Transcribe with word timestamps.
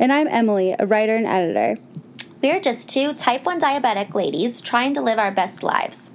And 0.00 0.12
I'm 0.12 0.28
Emily, 0.28 0.76
a 0.78 0.86
writer 0.86 1.16
and 1.16 1.26
editor. 1.26 1.76
We're 2.40 2.60
just 2.60 2.88
two 2.88 3.14
type 3.14 3.44
1 3.44 3.58
diabetic 3.58 4.14
ladies 4.14 4.60
trying 4.60 4.94
to 4.94 5.00
live 5.00 5.18
our 5.18 5.32
best 5.32 5.64
lives. 5.64 6.12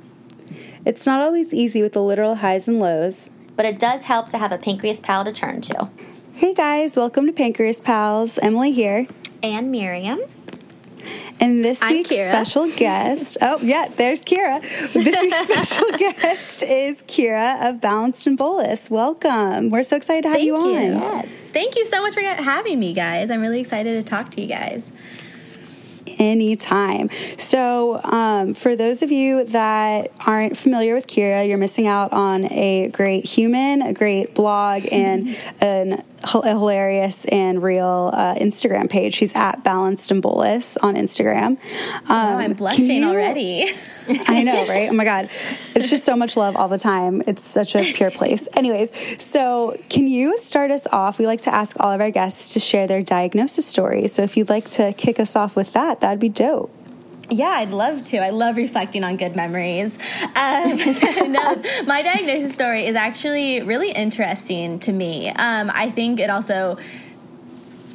It's 0.85 1.05
not 1.05 1.21
always 1.21 1.53
easy 1.53 1.81
with 1.81 1.91
the 1.91 2.01
literal 2.01 2.35
highs 2.35 2.69
and 2.69 2.79
lows. 2.79 3.29
But 3.57 3.65
it 3.65 3.77
does 3.77 4.03
help 4.03 4.29
to 4.29 4.37
have 4.37 4.53
a 4.53 4.57
pancreas 4.57 5.01
pal 5.01 5.25
to 5.25 5.33
turn 5.33 5.59
to. 5.61 5.89
Hey 6.33 6.53
guys, 6.53 6.95
welcome 6.95 7.25
to 7.25 7.33
Pancreas 7.33 7.81
Pals. 7.81 8.37
Emily 8.37 8.71
here. 8.71 9.05
And 9.43 9.69
Miriam. 9.69 10.21
And 11.39 11.63
this 11.63 11.81
I'm 11.81 11.91
week's 11.91 12.09
Kira. 12.09 12.23
special 12.25 12.69
guest, 12.71 13.37
oh, 13.41 13.59
yeah, 13.61 13.87
there's 13.97 14.23
Kira. 14.23 14.61
This 14.93 15.21
week's 15.21 15.43
special 15.43 15.91
guest 15.97 16.63
is 16.63 17.01
Kira 17.03 17.69
of 17.69 17.81
Balanced 17.81 18.27
and 18.27 18.37
Bolus. 18.37 18.89
Welcome. 18.89 19.69
We're 19.69 19.83
so 19.83 19.97
excited 19.97 20.21
to 20.23 20.29
have 20.29 20.37
Thank 20.37 20.45
you 20.47 20.55
on. 20.55 20.71
Yes. 20.73 21.29
Thank 21.29 21.75
you 21.75 21.85
so 21.85 22.01
much 22.01 22.13
for 22.13 22.21
having 22.21 22.79
me, 22.79 22.93
guys. 22.93 23.29
I'm 23.29 23.41
really 23.41 23.59
excited 23.59 24.03
to 24.03 24.09
talk 24.09 24.31
to 24.31 24.41
you 24.41 24.47
guys. 24.47 24.89
anytime. 26.19 27.09
So, 27.37 28.01
um, 28.03 28.53
for 28.53 28.75
those 28.75 29.01
of 29.01 29.11
you 29.11 29.45
that 29.45 30.11
aren't 30.25 30.55
familiar 30.57 30.93
with 30.95 31.07
Kira, 31.07 31.47
you're 31.47 31.57
missing 31.57 31.87
out 31.87 32.13
on 32.13 32.45
a 32.51 32.89
great 32.89 33.25
human, 33.25 33.81
a 33.81 33.93
great 33.93 34.33
blog, 34.35 34.83
and 34.91 35.35
an, 35.61 36.03
hilarious 36.27 37.25
and 37.25 37.61
real 37.61 38.11
uh, 38.13 38.35
Instagram 38.35 38.89
page. 38.89 39.15
She's 39.15 39.35
at 39.35 39.63
Balanced 39.63 40.11
and 40.11 40.21
Bolus 40.21 40.77
on 40.77 40.95
Instagram. 40.95 41.47
Um, 41.47 41.57
Oh, 42.09 42.37
I'm 42.37 42.53
blushing 42.53 42.89
you- 42.89 43.07
already. 43.07 43.69
I 44.27 44.43
know, 44.43 44.67
right? 44.67 44.89
Oh 44.89 44.93
my 44.93 45.05
God. 45.05 45.29
It's 45.75 45.89
just 45.89 46.03
so 46.05 46.15
much 46.15 46.35
love 46.35 46.55
all 46.55 46.67
the 46.67 46.77
time. 46.77 47.21
It's 47.27 47.45
such 47.45 47.75
a 47.75 47.83
pure 47.93 48.11
place. 48.11 48.47
Anyways, 48.53 48.91
so 49.23 49.77
can 49.89 50.07
you 50.07 50.37
start 50.37 50.71
us 50.71 50.85
off? 50.87 51.19
We 51.19 51.25
like 51.27 51.41
to 51.41 51.53
ask 51.53 51.77
all 51.79 51.91
of 51.91 52.01
our 52.01 52.11
guests 52.11 52.53
to 52.53 52.59
share 52.59 52.87
their 52.87 53.01
diagnosis 53.03 53.65
story. 53.65 54.07
So 54.07 54.21
if 54.21 54.35
you'd 54.35 54.49
like 54.49 54.69
to 54.71 54.93
kick 54.93 55.19
us 55.19 55.35
off 55.35 55.55
with 55.55 55.73
that, 55.73 56.01
that'd 56.01 56.19
be 56.19 56.29
dope. 56.29 56.71
Yeah, 57.29 57.49
I'd 57.49 57.71
love 57.71 58.03
to. 58.03 58.17
I 58.17 58.29
love 58.29 58.57
reflecting 58.57 59.03
on 59.03 59.17
good 59.17 59.35
memories. 59.35 59.97
Um, 60.35 60.77
no, 61.31 61.63
my 61.85 62.01
diagnosis 62.03 62.53
story 62.53 62.85
is 62.85 62.95
actually 62.95 63.61
really 63.61 63.91
interesting 63.91 64.79
to 64.79 64.91
me. 64.91 65.29
Um, 65.29 65.71
I 65.73 65.89
think 65.91 66.19
it 66.19 66.29
also 66.29 66.77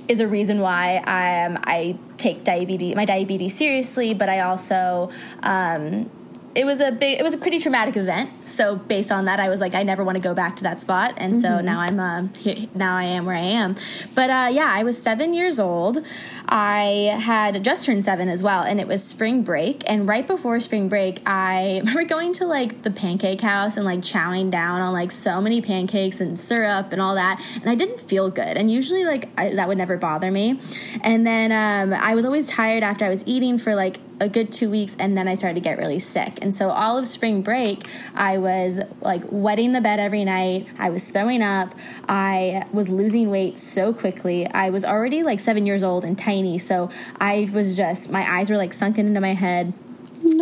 is 0.08 0.20
a 0.20 0.26
reason 0.26 0.60
why 0.60 1.02
I, 1.04 1.44
um, 1.44 1.58
I 1.64 1.96
take 2.16 2.42
diabetes, 2.42 2.96
my 2.96 3.04
diabetes 3.04 3.54
seriously, 3.54 4.14
but 4.14 4.28
I 4.28 4.40
also 4.40 5.10
um, 5.42 6.10
it 6.58 6.64
was 6.64 6.80
a 6.80 6.90
big, 6.90 7.20
it 7.20 7.22
was 7.22 7.34
a 7.34 7.38
pretty 7.38 7.60
traumatic 7.60 7.96
event. 7.96 8.30
So 8.50 8.74
based 8.74 9.12
on 9.12 9.26
that, 9.26 9.38
I 9.38 9.48
was 9.48 9.60
like, 9.60 9.76
I 9.76 9.84
never 9.84 10.02
want 10.02 10.16
to 10.16 10.20
go 10.20 10.34
back 10.34 10.56
to 10.56 10.64
that 10.64 10.80
spot, 10.80 11.14
and 11.16 11.40
so 11.40 11.60
now 11.60 11.78
I'm 11.78 12.00
um, 12.00 12.34
here, 12.34 12.66
now 12.74 12.96
I 12.96 13.04
am 13.04 13.26
where 13.26 13.36
I 13.36 13.40
am. 13.40 13.76
But 14.16 14.28
uh, 14.28 14.48
yeah, 14.50 14.66
I 14.68 14.82
was 14.82 15.00
seven 15.00 15.34
years 15.34 15.60
old. 15.60 16.04
I 16.48 17.16
had 17.20 17.62
just 17.62 17.86
turned 17.86 18.02
seven 18.02 18.28
as 18.28 18.42
well, 18.42 18.64
and 18.64 18.80
it 18.80 18.88
was 18.88 19.04
spring 19.04 19.42
break. 19.42 19.88
And 19.88 20.08
right 20.08 20.26
before 20.26 20.58
spring 20.58 20.88
break, 20.88 21.22
I 21.26 21.78
remember 21.84 22.02
going 22.02 22.32
to 22.34 22.46
like 22.46 22.82
the 22.82 22.90
pancake 22.90 23.40
house 23.40 23.76
and 23.76 23.84
like 23.84 24.00
chowing 24.00 24.50
down 24.50 24.80
on 24.80 24.92
like 24.92 25.12
so 25.12 25.40
many 25.40 25.62
pancakes 25.62 26.18
and 26.20 26.36
syrup 26.36 26.90
and 26.90 27.00
all 27.00 27.14
that, 27.14 27.40
and 27.54 27.70
I 27.70 27.76
didn't 27.76 28.00
feel 28.00 28.30
good. 28.30 28.56
And 28.56 28.68
usually, 28.68 29.04
like 29.04 29.28
I, 29.38 29.54
that 29.54 29.68
would 29.68 29.78
never 29.78 29.96
bother 29.96 30.32
me. 30.32 30.58
And 31.02 31.24
then 31.24 31.52
um, 31.52 31.96
I 31.96 32.16
was 32.16 32.24
always 32.24 32.48
tired 32.48 32.82
after 32.82 33.04
I 33.04 33.10
was 33.10 33.22
eating 33.26 33.58
for 33.58 33.76
like 33.76 34.00
a 34.20 34.28
good 34.28 34.52
two 34.52 34.70
weeks 34.70 34.96
and 34.98 35.16
then 35.16 35.28
I 35.28 35.34
started 35.34 35.54
to 35.54 35.60
get 35.60 35.78
really 35.78 36.00
sick. 36.00 36.38
And 36.42 36.54
so 36.54 36.70
all 36.70 36.98
of 36.98 37.06
spring 37.06 37.42
break, 37.42 37.86
I 38.14 38.38
was 38.38 38.80
like 39.00 39.22
wetting 39.30 39.72
the 39.72 39.80
bed 39.80 40.00
every 40.00 40.24
night. 40.24 40.68
I 40.78 40.90
was 40.90 41.08
throwing 41.08 41.42
up. 41.42 41.74
I 42.08 42.64
was 42.72 42.88
losing 42.88 43.30
weight 43.30 43.58
so 43.58 43.92
quickly. 43.92 44.46
I 44.46 44.70
was 44.70 44.84
already 44.84 45.22
like 45.22 45.40
seven 45.40 45.66
years 45.66 45.82
old 45.82 46.04
and 46.04 46.18
tiny. 46.18 46.58
So 46.58 46.90
I 47.20 47.48
was 47.52 47.76
just, 47.76 48.10
my 48.10 48.28
eyes 48.28 48.50
were 48.50 48.56
like 48.56 48.72
sunken 48.72 49.06
into 49.06 49.20
my 49.20 49.34
head. 49.34 49.72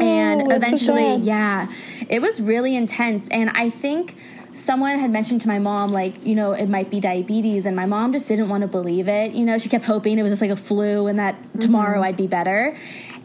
and 0.00 0.40
that's 0.40 0.50
so 0.50 0.56
eventually, 0.56 1.16
yeah, 1.16 1.70
it 2.08 2.20
was 2.20 2.40
really 2.40 2.74
intense. 2.76 3.28
And 3.28 3.50
I 3.50 3.70
think 3.70 4.16
someone 4.56 4.98
had 4.98 5.10
mentioned 5.10 5.42
to 5.42 5.48
my 5.48 5.58
mom, 5.58 5.92
like, 5.92 6.24
you 6.24 6.34
know, 6.34 6.52
it 6.52 6.66
might 6.66 6.90
be 6.90 6.98
diabetes. 6.98 7.66
And 7.66 7.76
my 7.76 7.86
mom 7.86 8.12
just 8.12 8.26
didn't 8.26 8.48
want 8.48 8.62
to 8.62 8.68
believe 8.68 9.06
it. 9.06 9.32
You 9.32 9.44
know, 9.44 9.58
she 9.58 9.68
kept 9.68 9.84
hoping 9.84 10.18
it 10.18 10.22
was 10.22 10.32
just 10.32 10.40
like 10.40 10.50
a 10.50 10.56
flu 10.56 11.06
and 11.06 11.18
that 11.18 11.34
mm-hmm. 11.34 11.58
tomorrow 11.58 12.02
I'd 12.02 12.16
be 12.16 12.26
better. 12.26 12.74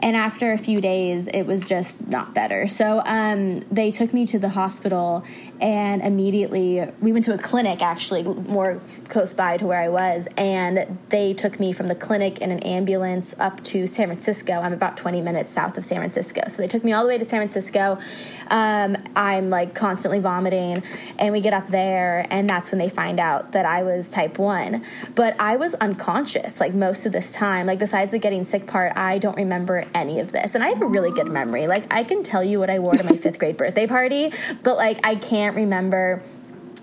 And 0.02 0.16
after 0.16 0.52
a 0.52 0.58
few 0.58 0.82
days, 0.82 1.28
it 1.28 1.44
was 1.44 1.64
just 1.64 2.08
not 2.08 2.34
better. 2.34 2.66
So 2.68 3.04
um, 3.06 3.60
they 3.72 3.92
took 3.92 4.14
me 4.14 4.26
to 4.28 4.40
the 4.40 4.50
hospital, 4.50 5.24
and 5.60 6.02
immediately 6.02 6.84
we 7.00 7.12
went 7.12 7.26
to 7.26 7.34
a 7.34 7.38
clinic, 7.38 7.84
actually, 7.84 8.24
more 8.24 8.80
close 9.10 9.34
by 9.34 9.58
to 9.58 9.66
where 9.68 9.80
I 9.80 9.90
was. 9.90 10.28
And 10.38 10.98
they 11.10 11.34
took 11.36 11.60
me 11.60 11.72
from 11.72 11.88
the 11.88 11.96
clinic 11.96 12.40
in 12.40 12.50
an 12.50 12.60
ambulance 12.60 13.40
up 13.40 13.64
to 13.66 13.86
San 13.86 14.08
Francisco. 14.08 14.54
I'm 14.54 14.74
about 14.74 14.98
20 14.98 15.22
minutes 15.22 15.52
south 15.52 15.78
of 15.78 15.86
San 15.86 15.98
Francisco. 15.98 16.42
So 16.48 16.62
they 16.62 16.68
took 16.68 16.84
me 16.84 16.94
all 16.94 17.04
the 17.04 17.10
way 17.10 17.20
to 17.20 17.26
San 17.26 17.40
Francisco. 17.40 18.00
Um, 18.48 18.98
I'm 19.16 19.52
like 19.52 19.76
constantly 19.76 20.20
vomiting, 20.20 20.82
and 21.20 21.32
we 21.32 21.42
get 21.42 21.54
up 21.54 21.68
there, 21.68 22.26
and 22.32 22.50
that's 22.50 22.72
when 22.72 22.80
they 22.80 22.90
find 22.90 23.20
out 23.20 23.52
that 23.52 23.68
I 23.68 23.84
was 23.84 24.10
type 24.10 24.40
1. 24.40 24.84
But 25.14 25.36
I 25.40 25.58
was 25.58 25.76
unconscious 25.76 26.60
like 26.60 26.74
most 26.74 27.06
of 27.06 27.12
this 27.12 27.34
time. 27.34 27.68
Like, 27.68 27.78
besides 27.78 28.10
the 28.10 28.18
getting 28.18 28.44
sick 28.44 28.66
part, 28.66 28.94
I 28.98 29.20
don't 29.20 29.38
remember 29.38 29.86
any 29.94 30.20
of 30.20 30.32
this. 30.32 30.56
And 30.56 30.64
I 30.64 30.70
have 30.70 30.82
a 30.82 30.88
really 30.88 31.12
good 31.12 31.28
memory. 31.28 31.68
Like, 31.68 31.92
I 31.92 32.04
can 32.04 32.24
tell 32.24 32.44
you 32.44 32.60
what 32.60 32.70
I 32.70 32.80
wore 32.80 32.94
to 32.94 33.04
my 33.04 33.16
fifth 33.16 33.40
grade 33.40 33.58
birthday 33.58 33.88
party, 33.88 34.32
but 34.64 34.78
like, 34.78 35.00
I 35.04 35.16
can't 35.16 35.56
remember 35.56 36.22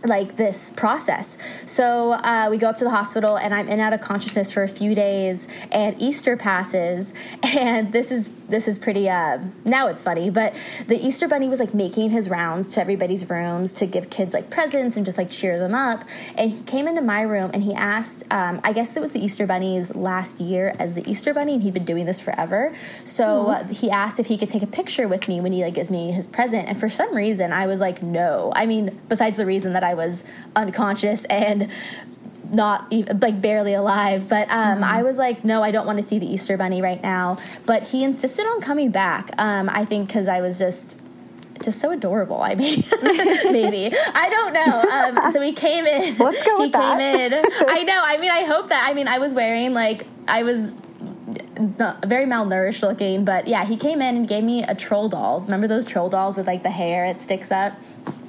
like 0.04 0.36
this 0.36 0.70
process. 0.70 1.36
So 1.66 2.12
uh, 2.12 2.48
we 2.50 2.58
go 2.58 2.68
up 2.68 2.76
to 2.78 2.84
the 2.84 2.90
hospital, 2.90 3.36
and 3.36 3.54
I'm 3.54 3.66
in 3.66 3.74
and 3.74 3.80
out 3.80 3.92
of 3.92 4.00
consciousness 4.00 4.50
for 4.50 4.62
a 4.62 4.68
few 4.68 4.94
days. 4.94 5.48
And 5.70 6.00
Easter 6.00 6.36
passes, 6.36 7.14
and 7.42 7.92
this 7.92 8.10
is 8.10 8.30
this 8.48 8.68
is 8.68 8.78
pretty. 8.78 9.08
Uh, 9.08 9.38
now 9.64 9.88
it's 9.88 10.02
funny, 10.02 10.30
but 10.30 10.54
the 10.86 10.96
Easter 10.96 11.28
bunny 11.28 11.48
was 11.48 11.60
like 11.60 11.74
making 11.74 12.10
his 12.10 12.28
rounds 12.28 12.72
to 12.74 12.80
everybody's 12.80 13.28
rooms 13.28 13.72
to 13.74 13.86
give 13.86 14.10
kids 14.10 14.34
like 14.34 14.50
presents 14.50 14.96
and 14.96 15.04
just 15.04 15.18
like 15.18 15.30
cheer 15.30 15.58
them 15.58 15.74
up. 15.74 16.04
And 16.36 16.50
he 16.50 16.62
came 16.62 16.88
into 16.88 17.02
my 17.02 17.22
room 17.22 17.50
and 17.52 17.62
he 17.62 17.74
asked. 17.74 18.24
Um, 18.30 18.60
I 18.64 18.72
guess 18.72 18.96
it 18.96 19.00
was 19.00 19.12
the 19.12 19.24
Easter 19.24 19.46
bunny's 19.46 19.94
last 19.94 20.40
year 20.40 20.74
as 20.78 20.94
the 20.94 21.08
Easter 21.08 21.34
bunny, 21.34 21.54
and 21.54 21.62
he'd 21.62 21.74
been 21.74 21.84
doing 21.84 22.06
this 22.06 22.20
forever. 22.20 22.74
So 23.04 23.48
uh, 23.48 23.64
he 23.64 23.90
asked 23.90 24.20
if 24.20 24.26
he 24.26 24.38
could 24.38 24.48
take 24.48 24.62
a 24.62 24.66
picture 24.66 25.08
with 25.08 25.28
me 25.28 25.40
when 25.40 25.52
he 25.52 25.62
like 25.62 25.74
gives 25.74 25.90
me 25.90 26.12
his 26.12 26.26
present. 26.26 26.68
And 26.68 26.78
for 26.78 26.88
some 26.88 27.14
reason, 27.14 27.52
I 27.52 27.66
was 27.66 27.80
like, 27.80 28.02
no. 28.02 28.52
I 28.54 28.66
mean, 28.66 29.00
besides 29.08 29.36
the 29.36 29.46
reason 29.46 29.72
that 29.72 29.84
I 29.84 29.87
was 29.94 30.24
unconscious 30.56 31.24
and 31.26 31.70
not 32.52 32.86
even, 32.90 33.20
like 33.20 33.40
barely 33.40 33.74
alive. 33.74 34.28
But 34.28 34.50
um, 34.50 34.82
i 34.82 35.02
was 35.02 35.18
like 35.18 35.44
no 35.44 35.62
i 35.62 35.70
don't 35.70 35.86
want 35.86 35.98
to 35.98 36.04
see 36.06 36.18
the 36.18 36.26
easter 36.26 36.56
bunny 36.56 36.82
right 36.82 37.02
now. 37.02 37.38
But 37.66 37.88
he 37.88 38.04
insisted 38.04 38.46
on 38.46 38.60
coming 38.60 38.90
back 38.90 39.30
um, 39.38 39.68
i 39.68 39.84
think 39.84 40.08
because 40.08 40.28
i 40.28 40.40
was 40.40 40.58
just 40.58 41.00
just 41.62 41.80
so 41.80 41.90
adorable 41.90 42.40
i 42.40 42.54
mean 42.54 42.84
maybe. 43.02 43.94
I 44.14 44.28
don't 44.30 44.52
know 44.52 45.20
um, 45.22 45.32
so 45.32 45.40
he 45.40 45.52
came 45.52 45.86
in. 45.86 46.14
What's 46.16 46.44
going? 46.44 46.58
go 46.58 46.64
he 46.64 46.70
that. 46.70 46.98
came 46.98 47.32
in. 47.32 47.68
I 47.68 47.82
know 47.82 48.00
i 48.04 48.16
mean 48.18 48.30
i 48.30 48.44
hope 48.44 48.68
that 48.68 48.86
i 48.88 48.94
mean 48.94 49.08
i 49.08 49.18
was 49.18 49.34
wearing 49.34 49.72
like 49.72 50.06
i 50.26 50.42
was 50.42 50.74
not, 51.78 52.04
very 52.04 52.24
malnourished 52.26 52.82
looking 52.82 53.24
but 53.24 53.48
yeah 53.48 53.64
he 53.64 53.76
came 53.76 54.00
in 54.00 54.16
and 54.16 54.28
gave 54.28 54.44
me 54.44 54.62
a 54.62 54.74
troll 54.74 55.08
doll. 55.08 55.40
Remember 55.40 55.66
those 55.66 55.84
troll 55.84 56.08
dolls 56.08 56.36
with 56.36 56.46
like 56.46 56.62
the 56.62 56.70
hair 56.70 57.04
it 57.04 57.20
sticks 57.20 57.50
up 57.50 57.74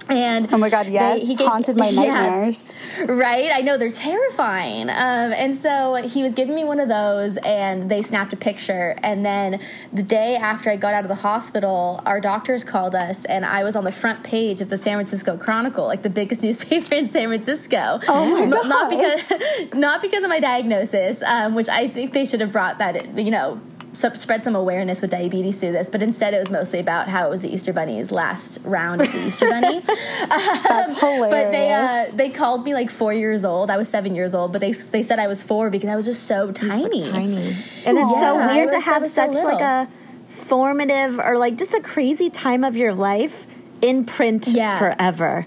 and 0.10 0.52
Oh 0.54 0.58
my 0.58 0.70
God, 0.70 0.88
they- 0.88 0.92
yes. 0.92 1.22
he 1.28 1.36
gave- 1.36 1.48
Haunted 1.48 1.78
my 1.78 1.90
yeah. 1.90 2.02
nightmares. 2.30 2.76
Right? 3.06 3.52
I 3.54 3.62
know 3.62 3.78
they're 3.78 3.92
terrifying. 3.92 4.90
Um, 4.90 5.32
and 5.34 5.56
so 5.56 5.96
he 6.04 6.24
was 6.24 6.34
giving 6.34 6.56
me 6.56 6.64
one 6.64 6.80
of 6.80 6.90
those, 6.90 7.38
and 7.38 7.90
they 7.90 8.02
snapped 8.02 8.34
a 8.34 8.38
picture. 8.38 8.96
And 9.04 9.26
then 9.26 9.60
the 9.94 10.04
day 10.04 10.36
after 10.36 10.70
I 10.70 10.76
got 10.76 10.94
out 10.94 11.04
of 11.04 11.10
the 11.10 11.16
hospital, 11.16 12.02
our 12.06 12.20
doctors 12.20 12.64
called 12.64 12.96
us, 12.96 13.26
and 13.26 13.46
I 13.46 13.64
was 13.64 13.76
on 13.76 13.84
the 13.84 13.92
front 13.92 14.24
page 14.24 14.62
of 14.62 14.70
the 14.70 14.78
San 14.78 14.96
Francisco 14.98 15.38
Chronicle, 15.38 15.86
like 15.86 16.02
the 16.02 16.10
biggest 16.10 16.42
newspaper 16.48 16.96
in 16.96 17.08
San 17.08 17.28
Francisco. 17.30 18.00
Oh 18.08 18.26
my 18.36 18.42
N- 18.44 18.50
Not 18.50 18.90
because, 18.90 19.74
not 19.74 20.02
because 20.02 20.24
of 20.24 20.30
my 20.30 20.40
diagnosis, 20.40 21.22
um, 21.24 21.56
which 21.56 21.70
I 21.70 21.88
think 21.88 22.14
they 22.14 22.26
should 22.26 22.42
have 22.42 22.52
brought 22.52 22.80
that, 22.80 23.18
you 23.18 23.32
know, 23.32 23.60
sp- 23.96 24.16
spread 24.18 24.44
some 24.44 24.56
awareness 24.56 25.02
with 25.02 25.12
diabetes 25.12 25.60
through 25.60 25.72
this, 25.74 25.90
but 25.90 26.02
instead 26.04 26.34
it 26.34 26.40
was 26.40 26.50
mostly 26.52 26.80
about 26.80 27.08
how 27.10 27.26
it 27.28 27.30
was 27.30 27.42
the 27.42 27.54
Easter 27.54 27.74
Bunny's 27.74 28.12
last 28.12 28.60
round 28.64 29.02
of 29.02 29.12
the 29.12 29.28
Easter 29.28 29.50
Bunny. 29.50 29.80
That's 30.30 31.00
hilarious. 31.00 31.30
But 31.32 31.52
they 31.52 31.72
uh, 31.74 32.06
they 32.16 32.30
called 32.30 32.64
me 32.66 32.74
like 32.74 32.90
four 32.90 33.14
years 33.14 33.44
old. 33.46 33.70
I 33.70 33.78
was 33.78 33.88
seven 33.90 34.16
years 34.16 34.34
old, 34.36 34.52
but 34.52 34.62
they 34.62 34.72
they 34.74 35.04
said 35.04 35.20
I 35.20 35.28
was 35.28 35.44
four 35.44 35.70
because 35.70 35.90
I 35.90 35.96
was 35.96 36.06
just 36.06 36.24
so 36.24 36.52
tiny. 36.52 37.10
tiny. 37.12 37.56
And 37.86 37.98
it's 37.98 38.12
so 38.12 38.36
Yeah, 38.40 38.48
I 38.50 38.56
weird 38.56 38.70
to 38.72 38.80
have 38.80 39.04
so 39.06 39.32
such 39.32 39.44
like 39.44 39.62
a 39.62 39.88
formative 40.28 41.20
or 41.20 41.38
like 41.38 41.58
just 41.58 41.74
a 41.74 41.82
crazy 41.82 42.30
time 42.30 42.64
of 42.64 42.76
your 42.78 42.94
life 42.94 43.48
in 43.82 44.06
print 44.06 44.48
Yeah. 44.48 44.78
forever. 44.78 45.46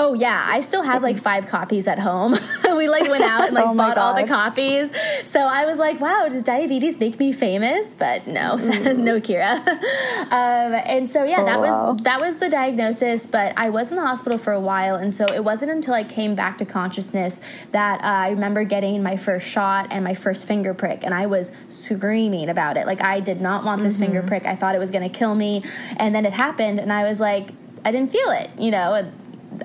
Oh 0.00 0.14
yeah, 0.14 0.46
I 0.48 0.60
still 0.60 0.82
have 0.82 1.02
like 1.02 1.18
five 1.18 1.48
copies 1.48 1.88
at 1.88 1.98
home. 1.98 2.34
we 2.76 2.88
like 2.88 3.10
went 3.10 3.24
out 3.24 3.46
and 3.46 3.52
like 3.54 3.66
Oh 3.68 3.74
bought 3.74 3.98
all 3.98 4.14
the 4.14 4.26
copies. 4.28 4.92
So 5.24 5.40
I 5.40 5.66
was 5.66 5.76
like, 5.78 6.00
wow, 6.00 6.28
does 6.30 6.44
diabetes 6.44 7.00
make 7.00 7.18
me 7.18 7.32
famous? 7.32 7.94
But 7.94 8.28
no, 8.28 8.54
no, 8.56 9.20
Kira. 9.20 9.58
um, 9.58 10.80
and 10.86 11.10
so 11.10 11.24
yeah, 11.24 11.42
that 11.44 11.58
Oh, 11.58 11.62
wow. 11.62 11.92
was 11.94 12.02
that 12.02 12.20
was 12.20 12.36
the 12.36 12.48
diagnosis. 12.48 13.26
But 13.26 13.54
I 13.56 13.70
was 13.70 13.90
in 13.90 13.96
the 13.96 14.06
hospital 14.06 14.38
for 14.38 14.52
a 14.52 14.60
while, 14.60 14.94
and 14.94 15.12
so 15.12 15.26
it 15.26 15.42
wasn't 15.42 15.72
until 15.72 15.94
I 15.94 16.04
came 16.04 16.36
back 16.36 16.58
to 16.58 16.64
consciousness 16.64 17.40
that 17.72 18.00
uh, 18.00 18.06
I 18.06 18.30
remember 18.30 18.62
getting 18.64 19.02
my 19.02 19.16
first 19.16 19.48
shot 19.48 19.88
and 19.90 20.04
my 20.04 20.14
first 20.14 20.46
finger 20.46 20.74
prick, 20.74 21.02
and 21.02 21.12
I 21.12 21.26
was 21.26 21.50
screaming 21.70 22.48
about 22.48 22.76
it. 22.76 22.86
Like 22.86 23.02
I 23.02 23.18
did 23.18 23.40
not 23.40 23.64
want 23.64 23.82
this 23.82 23.98
finger 23.98 24.22
prick. 24.22 24.46
I 24.46 24.54
thought 24.54 24.76
it 24.76 24.78
was 24.78 24.92
going 24.92 25.10
to 25.10 25.18
kill 25.18 25.34
me, 25.34 25.64
and 25.96 26.14
then 26.14 26.24
it 26.24 26.32
happened, 26.32 26.78
and 26.78 26.92
I 26.92 27.02
was 27.02 27.18
like, 27.18 27.50
I 27.84 27.90
didn't 27.90 28.10
feel 28.10 28.30
it, 28.30 28.48
you 28.60 28.70
know. 28.70 28.94
And 28.94 29.12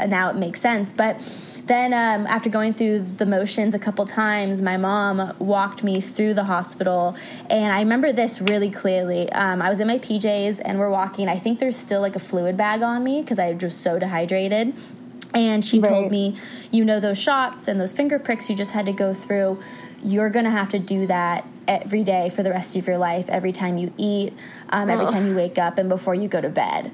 now 0.07 0.29
it 0.29 0.35
makes 0.35 0.61
sense. 0.61 0.93
But 0.93 1.17
then, 1.65 1.93
um, 1.93 2.27
after 2.27 2.49
going 2.49 2.73
through 2.73 2.99
the 2.99 3.25
motions 3.25 3.73
a 3.73 3.79
couple 3.79 4.05
times, 4.05 4.61
my 4.61 4.75
mom 4.75 5.33
walked 5.39 5.83
me 5.83 6.01
through 6.01 6.33
the 6.33 6.43
hospital, 6.43 7.15
and 7.49 7.73
I 7.73 7.79
remember 7.79 8.11
this 8.11 8.41
really 8.41 8.69
clearly. 8.69 9.31
Um, 9.31 9.61
I 9.61 9.69
was 9.69 9.79
in 9.79 9.87
my 9.87 9.97
PJs, 9.99 10.61
and 10.63 10.77
we're 10.77 10.89
walking. 10.89 11.29
I 11.29 11.39
think 11.39 11.59
there's 11.59 11.77
still 11.77 12.01
like 12.01 12.15
a 12.15 12.19
fluid 12.19 12.57
bag 12.57 12.81
on 12.81 13.03
me 13.03 13.21
because 13.21 13.39
I 13.39 13.51
was 13.51 13.61
just 13.61 13.81
so 13.81 13.97
dehydrated. 13.99 14.73
And 15.33 15.65
she 15.65 15.79
Right. 15.79 15.89
told 15.89 16.11
me, 16.11 16.35
you 16.69 16.85
know, 16.85 16.99
those 16.99 17.17
shots 17.17 17.67
and 17.67 17.81
those 17.81 17.91
finger 17.91 18.19
pricks 18.19 18.49
you 18.51 18.55
just 18.55 18.71
had 18.71 18.85
to 18.85 18.91
go 18.93 19.15
through, 19.15 19.57
you're 20.03 20.29
going 20.29 20.45
to 20.45 20.51
have 20.51 20.69
to 20.69 20.79
do 20.79 21.07
that 21.07 21.43
every 21.67 22.03
day 22.03 22.29
for 22.29 22.43
the 22.43 22.51
rest 22.51 22.75
of 22.75 22.85
your 22.85 22.97
life, 22.99 23.29
every 23.29 23.51
time 23.51 23.77
you 23.79 23.91
eat, 23.97 24.33
um, 24.69 24.89
every 24.91 25.07
time 25.07 25.25
you 25.25 25.33
wake 25.35 25.57
up, 25.57 25.77
and 25.79 25.89
before 25.89 26.13
you 26.13 26.27
go 26.27 26.39
to 26.39 26.49
bed. 26.49 26.91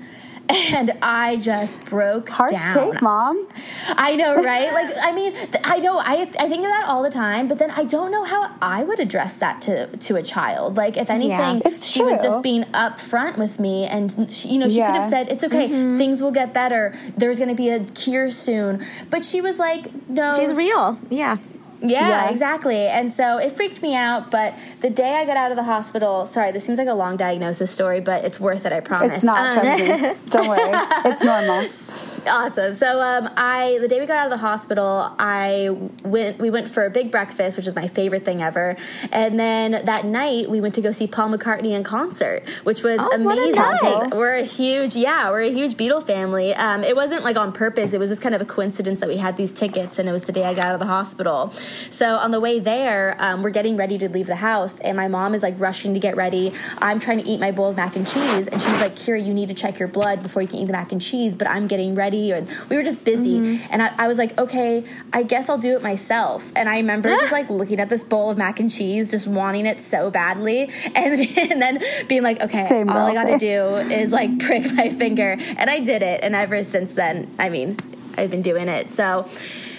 And 0.72 0.92
I 1.02 1.36
just 1.36 1.84
broke 1.86 2.30
Harsh 2.30 2.52
down. 2.52 2.92
take, 2.92 3.02
mom. 3.02 3.48
I 3.90 4.16
know, 4.16 4.36
right? 4.44 4.72
Like, 4.72 4.96
I 5.02 5.12
mean, 5.12 5.36
I 5.64 5.80
know, 5.80 5.98
I, 5.98 6.22
I 6.40 6.48
think 6.48 6.64
of 6.64 6.70
that 6.70 6.86
all 6.88 7.04
the 7.04 7.10
time, 7.10 7.48
but 7.48 7.60
then 7.60 7.72
I 7.72 7.86
don't 7.86 8.12
know 8.12 8.24
how 8.24 8.52
I 8.62 8.84
would 8.84 9.00
address 9.00 9.40
that 9.40 9.62
to, 9.64 9.96
to 9.98 10.16
a 10.16 10.24
child. 10.24 10.78
Like, 10.78 10.98
if 10.98 11.10
anything, 11.10 11.62
It's 11.66 11.88
she 11.90 12.04
was 12.04 12.22
just 12.22 12.42
being 12.42 12.64
upfront 12.66 13.38
with 13.38 13.60
me, 13.60 13.86
and 13.86 14.34
she, 14.34 14.50
you 14.50 14.58
know, 14.60 14.70
she 14.70 14.78
could 14.78 14.96
have 14.96 15.10
said, 15.10 15.30
"It's 15.30 15.44
okay, 15.44 15.70
mm-hmm. 15.70 15.98
things 15.98 16.22
will 16.22 16.32
get 16.32 16.54
better. 16.54 16.94
There's 17.18 17.38
going 17.38 17.50
to 17.50 17.56
be 17.56 17.70
a 17.70 17.84
cure 17.84 18.30
soon." 18.30 18.86
But 19.10 19.26
she 19.26 19.42
was 19.42 19.60
like, 19.60 20.10
"No, 20.10 20.38
She's 20.40 20.54
real. 20.54 21.00
Yeah. 21.10 21.38
Yeah, 21.82 22.08
Yeah. 22.26 22.30
exactly. 22.30 22.88
And 22.88 23.12
so 23.14 23.38
it 23.38 23.52
freaked 23.54 23.82
me 23.82 23.96
out. 23.96 24.32
But 24.32 24.56
the 24.82 24.90
day 24.90 25.16
I 25.16 25.26
got 25.26 25.38
out 25.38 25.52
of 25.52 25.58
the 25.58 25.64
hospital, 25.64 26.26
sorry, 26.26 26.52
this 26.52 26.66
seems 26.66 26.78
like 26.78 26.88
a 26.88 26.94
long 26.94 27.18
diagnosis 27.18 27.72
story, 27.72 28.00
but 28.02 28.24
it's 28.26 28.40
worth 28.40 28.66
it, 28.66 28.74
I 28.74 28.80
promise. 28.80 29.12
It's 29.16 29.24
not. 29.24 29.58
Um. 29.58 30.16
Don't 30.30 30.48
worry. 30.48 30.70
It's 31.06 31.24
normal. 31.24 31.70
awesome. 32.30 32.76
So 32.76 33.02
um, 33.02 33.30
I, 33.36 33.78
the 33.82 33.88
day 33.88 34.00
we 34.00 34.06
got 34.06 34.18
out 34.18 34.26
of 34.26 34.32
the 34.32 34.38
hospital, 34.38 35.14
I 35.20 35.70
went. 36.04 36.40
We 36.40 36.50
went 36.50 36.70
for 36.70 36.86
a 36.86 36.90
big 36.90 37.12
breakfast, 37.12 37.58
which 37.58 37.68
is 37.68 37.76
my 37.76 37.88
favorite 37.88 38.24
thing 38.24 38.42
ever. 38.42 38.76
And 39.12 39.40
then 39.40 39.72
that 39.86 40.06
night, 40.06 40.50
we 40.50 40.62
went 40.62 40.76
to 40.76 40.82
go 40.82 40.92
see 40.92 41.08
Paul 41.08 41.30
McCartney 41.30 41.72
in 41.72 41.84
concert, 41.84 42.44
which 42.64 42.84
was 42.84 43.00
Oh, 43.02 43.10
amazing. 43.12 44.18
We're 44.18 44.36
a 44.36 44.44
huge, 44.44 44.96
yeah, 44.96 45.30
we're 45.30 45.42
a 45.44 45.52
huge 45.52 45.76
Beatle 45.76 46.06
family. 46.06 46.54
Um, 46.54 46.84
it 46.84 46.96
wasn't 46.96 47.24
like 47.24 47.38
on 47.38 47.52
purpose. 47.52 47.94
It 47.94 48.00
was 48.00 48.10
just 48.10 48.22
kind 48.22 48.36
of 48.36 48.42
a 48.42 48.46
coincidence 48.46 49.00
that 49.00 49.10
we 49.10 49.18
had 49.18 49.36
these 49.38 49.52
tickets, 49.52 50.00
and 50.00 50.08
it 50.08 50.12
was 50.12 50.24
the 50.26 50.32
day 50.32 50.46
I 50.46 50.54
got 50.54 50.68
out 50.68 50.74
of 50.74 50.80
the 50.80 50.86
hospital. 50.86 51.52
So 51.90 52.16
on 52.16 52.32
the 52.32 52.40
way 52.40 52.60
there, 52.60 53.16
um, 53.20 53.44
we're 53.44 53.50
getting 53.50 53.78
ready 53.78 53.98
to 53.98 54.10
leave 54.10 54.28
the 54.28 54.36
house, 54.36 54.80
and 54.80 54.96
my 54.98 55.08
mom 55.08 55.34
is 55.34 55.42
like 55.44 55.56
rushing 55.60 55.94
to 55.94 56.00
get 56.00 56.16
ready. 56.16 56.54
I'm 56.80 57.00
trying 57.00 57.20
to 57.22 57.26
eat 57.28 57.40
my 57.40 57.52
bowl 57.52 57.70
of 57.70 57.76
mac 57.78 57.96
and 57.96 58.08
cheese, 58.08 58.48
and 58.48 58.62
she's 58.62 58.82
like, 58.82 58.96
"Kira, 58.96 59.24
you 59.26 59.34
need 59.34 59.50
to 59.50 59.56
check 59.56 59.80
your 59.80 59.88
blood 59.88 60.22
before 60.22 60.42
you 60.42 60.48
can 60.48 60.60
eat 60.60 60.66
the 60.66 60.74
mac 60.74 60.92
and 60.92 61.02
cheese." 61.02 61.36
But 61.36 61.48
I'm 61.48 61.68
getting 61.68 61.96
ready, 61.96 62.19
and 62.32 62.48
we 62.70 62.76
were 62.76 62.84
just 62.84 63.04
busy, 63.04 63.40
mm-hmm. 63.40 63.68
and 63.72 63.82
I, 63.82 63.94
I 63.98 64.08
was 64.08 64.18
like, 64.18 64.38
"Okay, 64.38 64.84
I 65.14 65.24
guess 65.24 65.50
I'll 65.50 65.58
do 65.58 65.76
it 65.76 65.82
myself." 65.82 66.52
And 66.56 66.70
I 66.70 66.78
remember 66.78 67.10
just 67.10 67.32
like 67.32 67.50
looking 67.60 67.80
at 67.80 67.90
this 67.90 68.04
bowl 68.04 68.30
of 68.30 68.38
mac 68.38 68.60
and 68.60 68.70
cheese, 68.70 69.10
just 69.10 69.28
wanting 69.28 69.66
it 69.66 69.82
so 69.82 70.10
badly, 70.10 70.70
and, 70.96 71.22
and 71.38 71.62
then 71.62 71.84
being 72.08 72.24
like, 72.24 72.42
"Okay, 72.42 72.66
Same, 72.68 72.90
all 72.90 73.08
I 73.08 73.14
gotta 73.14 73.40
same. 73.40 73.40
do 73.40 73.64
is 73.94 74.12
like 74.12 74.40
prick 74.40 74.72
my 74.74 74.90
finger," 74.90 75.38
and 75.58 75.70
I 75.70 75.80
did 75.80 76.02
it, 76.02 76.22
and 76.24 76.36
ever 76.36 76.64
since 76.64 76.94
then, 76.94 77.30
I 77.40 77.50
mean, 77.50 77.78
I've 78.18 78.32
been 78.32 78.42
doing 78.42 78.68
it. 78.68 78.92
So 78.92 79.30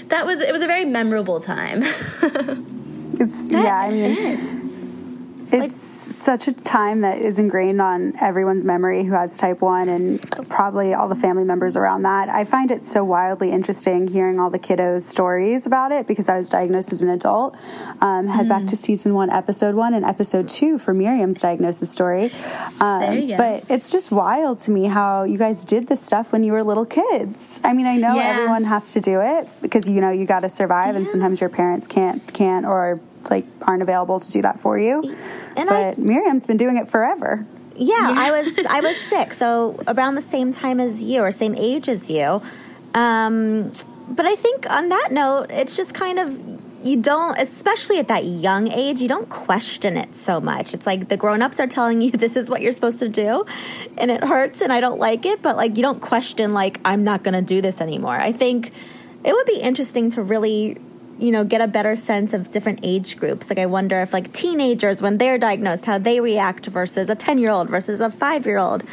that 0.09 0.27
was 0.27 0.41
it 0.41 0.53
was 0.53 0.63
a 0.63 0.67
very 0.67 0.85
memorable 0.85 1.41
time. 1.41 1.83
It's 3.21 3.51
yeah. 3.51 3.77
I 3.77 3.91
mean, 3.91 4.60
it's 5.53 5.83
such 5.83 6.49
a 6.49 6.53
time 6.53 7.01
that 7.03 7.19
is 7.21 7.39
ingrained 7.39 7.81
on 7.81 8.15
everyone's 8.21 8.65
memory 8.65 9.05
who 9.05 9.13
has 9.13 9.39
type 9.39 9.61
one, 9.61 9.89
and 9.89 10.21
probably 10.49 10.95
all 10.95 11.09
the 11.09 11.15
family 11.17 11.45
members 11.45 11.77
around 11.77 12.03
that. 12.03 12.29
I 12.29 12.45
find 12.45 12.71
it 12.71 12.83
so 12.85 13.05
wildly 13.05 13.51
interesting 13.51 14.09
hearing 14.09 14.39
all 14.41 14.51
the 14.51 14.59
kiddos' 14.59 15.03
stories 15.03 15.67
about 15.67 15.93
it 15.93 16.07
because 16.07 16.29
I 16.29 16.37
was 16.39 16.51
diagnosed 16.51 16.93
as 16.93 17.03
an 17.03 17.09
adult. 17.11 17.57
Um, 18.01 18.27
head 18.27 18.49
back 18.49 18.67
to 18.67 18.77
season 18.77 19.15
one, 19.15 19.31
episode 19.31 19.75
one, 19.75 19.95
and 19.95 20.05
episode 20.05 20.49
two 20.49 20.79
for 20.79 20.95
Miriam's 20.95 21.41
diagnosis 21.41 21.91
story. 21.91 22.31
Um, 22.81 23.01
There 23.01 23.15
you 23.15 23.29
go. 23.29 23.37
But 23.37 23.71
it's 23.71 23.91
just 23.91 24.13
wild 24.13 24.59
to 24.61 24.71
me 24.71 24.87
how 24.87 25.25
you 25.25 25.39
guys 25.39 25.65
did 25.65 25.87
this 25.89 26.01
stuff 26.01 26.33
when 26.33 26.45
you 26.45 26.53
were 26.53 26.63
little 26.63 26.87
kids. 26.87 27.61
I 27.65 27.73
mean, 27.73 27.87
I 27.87 27.97
know 27.97 28.15
Yeah. 28.15 28.29
everyone 28.29 28.65
has 28.65 28.93
to 28.93 29.01
do 29.01 29.21
it 29.21 29.49
because 29.63 29.89
you 29.89 30.01
know 30.01 30.11
you 30.11 30.27
got 30.27 30.41
to 30.41 30.49
survive, 30.49 30.95
and 30.97 31.09
sometimes 31.09 31.41
your 31.41 31.51
parents 31.51 31.87
can't 31.87 32.23
can't 32.33 32.65
or 32.67 33.01
like 33.29 33.45
aren't 33.63 33.83
available 33.83 34.21
to 34.21 34.31
do 34.31 34.43
that 34.43 34.61
for 34.61 34.79
you. 34.79 35.03
And 35.57 35.69
I 35.69 35.91
but 35.91 35.99
Miriam's 35.99 36.47
been 36.47 36.57
doing 36.57 36.77
it 36.77 36.89
forever. 36.89 37.47
Yeah, 37.77 38.15
I 38.17 38.31
was 38.31 38.67
I 38.69 38.81
was 38.81 38.97
sick, 38.97 39.33
so 39.33 39.81
around 39.89 40.15
the 40.15 40.23
same 40.23 40.53
time 40.53 40.81
as 40.81 41.03
you 41.03 41.23
or 41.23 41.31
same 41.31 41.55
age 41.55 41.89
as 41.89 42.11
you. 42.11 42.43
Um, 42.95 43.73
but 44.09 44.27
I 44.27 44.35
think 44.35 44.69
on 44.69 44.89
that 44.89 45.09
note, 45.13 45.47
it's 45.51 45.77
just 45.77 45.95
kind 45.95 46.19
of 46.19 46.61
you 46.83 47.01
don't, 47.01 47.39
especially 47.39 47.99
at 47.99 48.09
that 48.09 48.25
young 48.25 48.71
age, 48.73 49.01
you 49.01 49.09
don't 49.09 49.29
question 49.29 49.97
it 49.97 50.17
so 50.17 50.41
much. 50.41 50.73
It's 50.73 50.87
like 50.87 51.09
the 51.09 51.17
grown-ups 51.17 51.61
are 51.61 51.67
telling 51.67 52.01
you 52.01 52.11
this 52.13 52.37
is 52.37 52.49
what 52.51 52.63
you're 52.63 52.73
supposed 52.73 53.01
to 53.01 53.09
do, 53.09 53.45
and 53.97 54.11
it 54.11 54.25
hurts, 54.25 54.61
and 54.61 54.73
I 54.73 54.81
don't 54.81 54.99
like 54.99 55.27
it. 55.27 55.43
But 55.43 55.57
like 55.57 55.77
you 55.77 55.83
don't 55.83 56.01
question 56.01 56.53
like 56.53 56.81
I'm 56.85 57.05
not 57.05 57.23
going 57.23 57.35
to 57.35 57.43
do 57.43 57.61
this 57.61 57.81
anymore. 57.81 58.19
I 58.19 58.33
think 58.33 58.73
it 59.25 59.33
would 59.33 59.47
be 59.47 59.59
interesting 59.61 60.11
to 60.11 60.23
really 60.23 60.79
you 61.21 61.31
know 61.31 61.45
get 61.45 61.61
a 61.61 61.69
better 61.69 61.95
sense 61.97 62.33
of 62.33 62.51
different 62.51 62.81
age 62.83 63.19
groups. 63.19 63.51
Like 63.51 63.59
i 63.59 63.67
wonder 63.67 64.01
if 64.01 64.13
like 64.13 64.33
teenagers 64.33 65.03
when 65.03 65.19
they're 65.19 65.39
diagnosed 65.39 65.85
how 65.85 65.99
they 65.99 66.21
react 66.21 66.67
versus 66.67 67.09
a 67.11 67.15
10 67.15 67.39
year 67.39 67.51
old 67.51 67.69
versus 67.69 68.01
a 68.01 68.11
5 68.11 68.47
year 68.47 68.59
old 68.59 68.85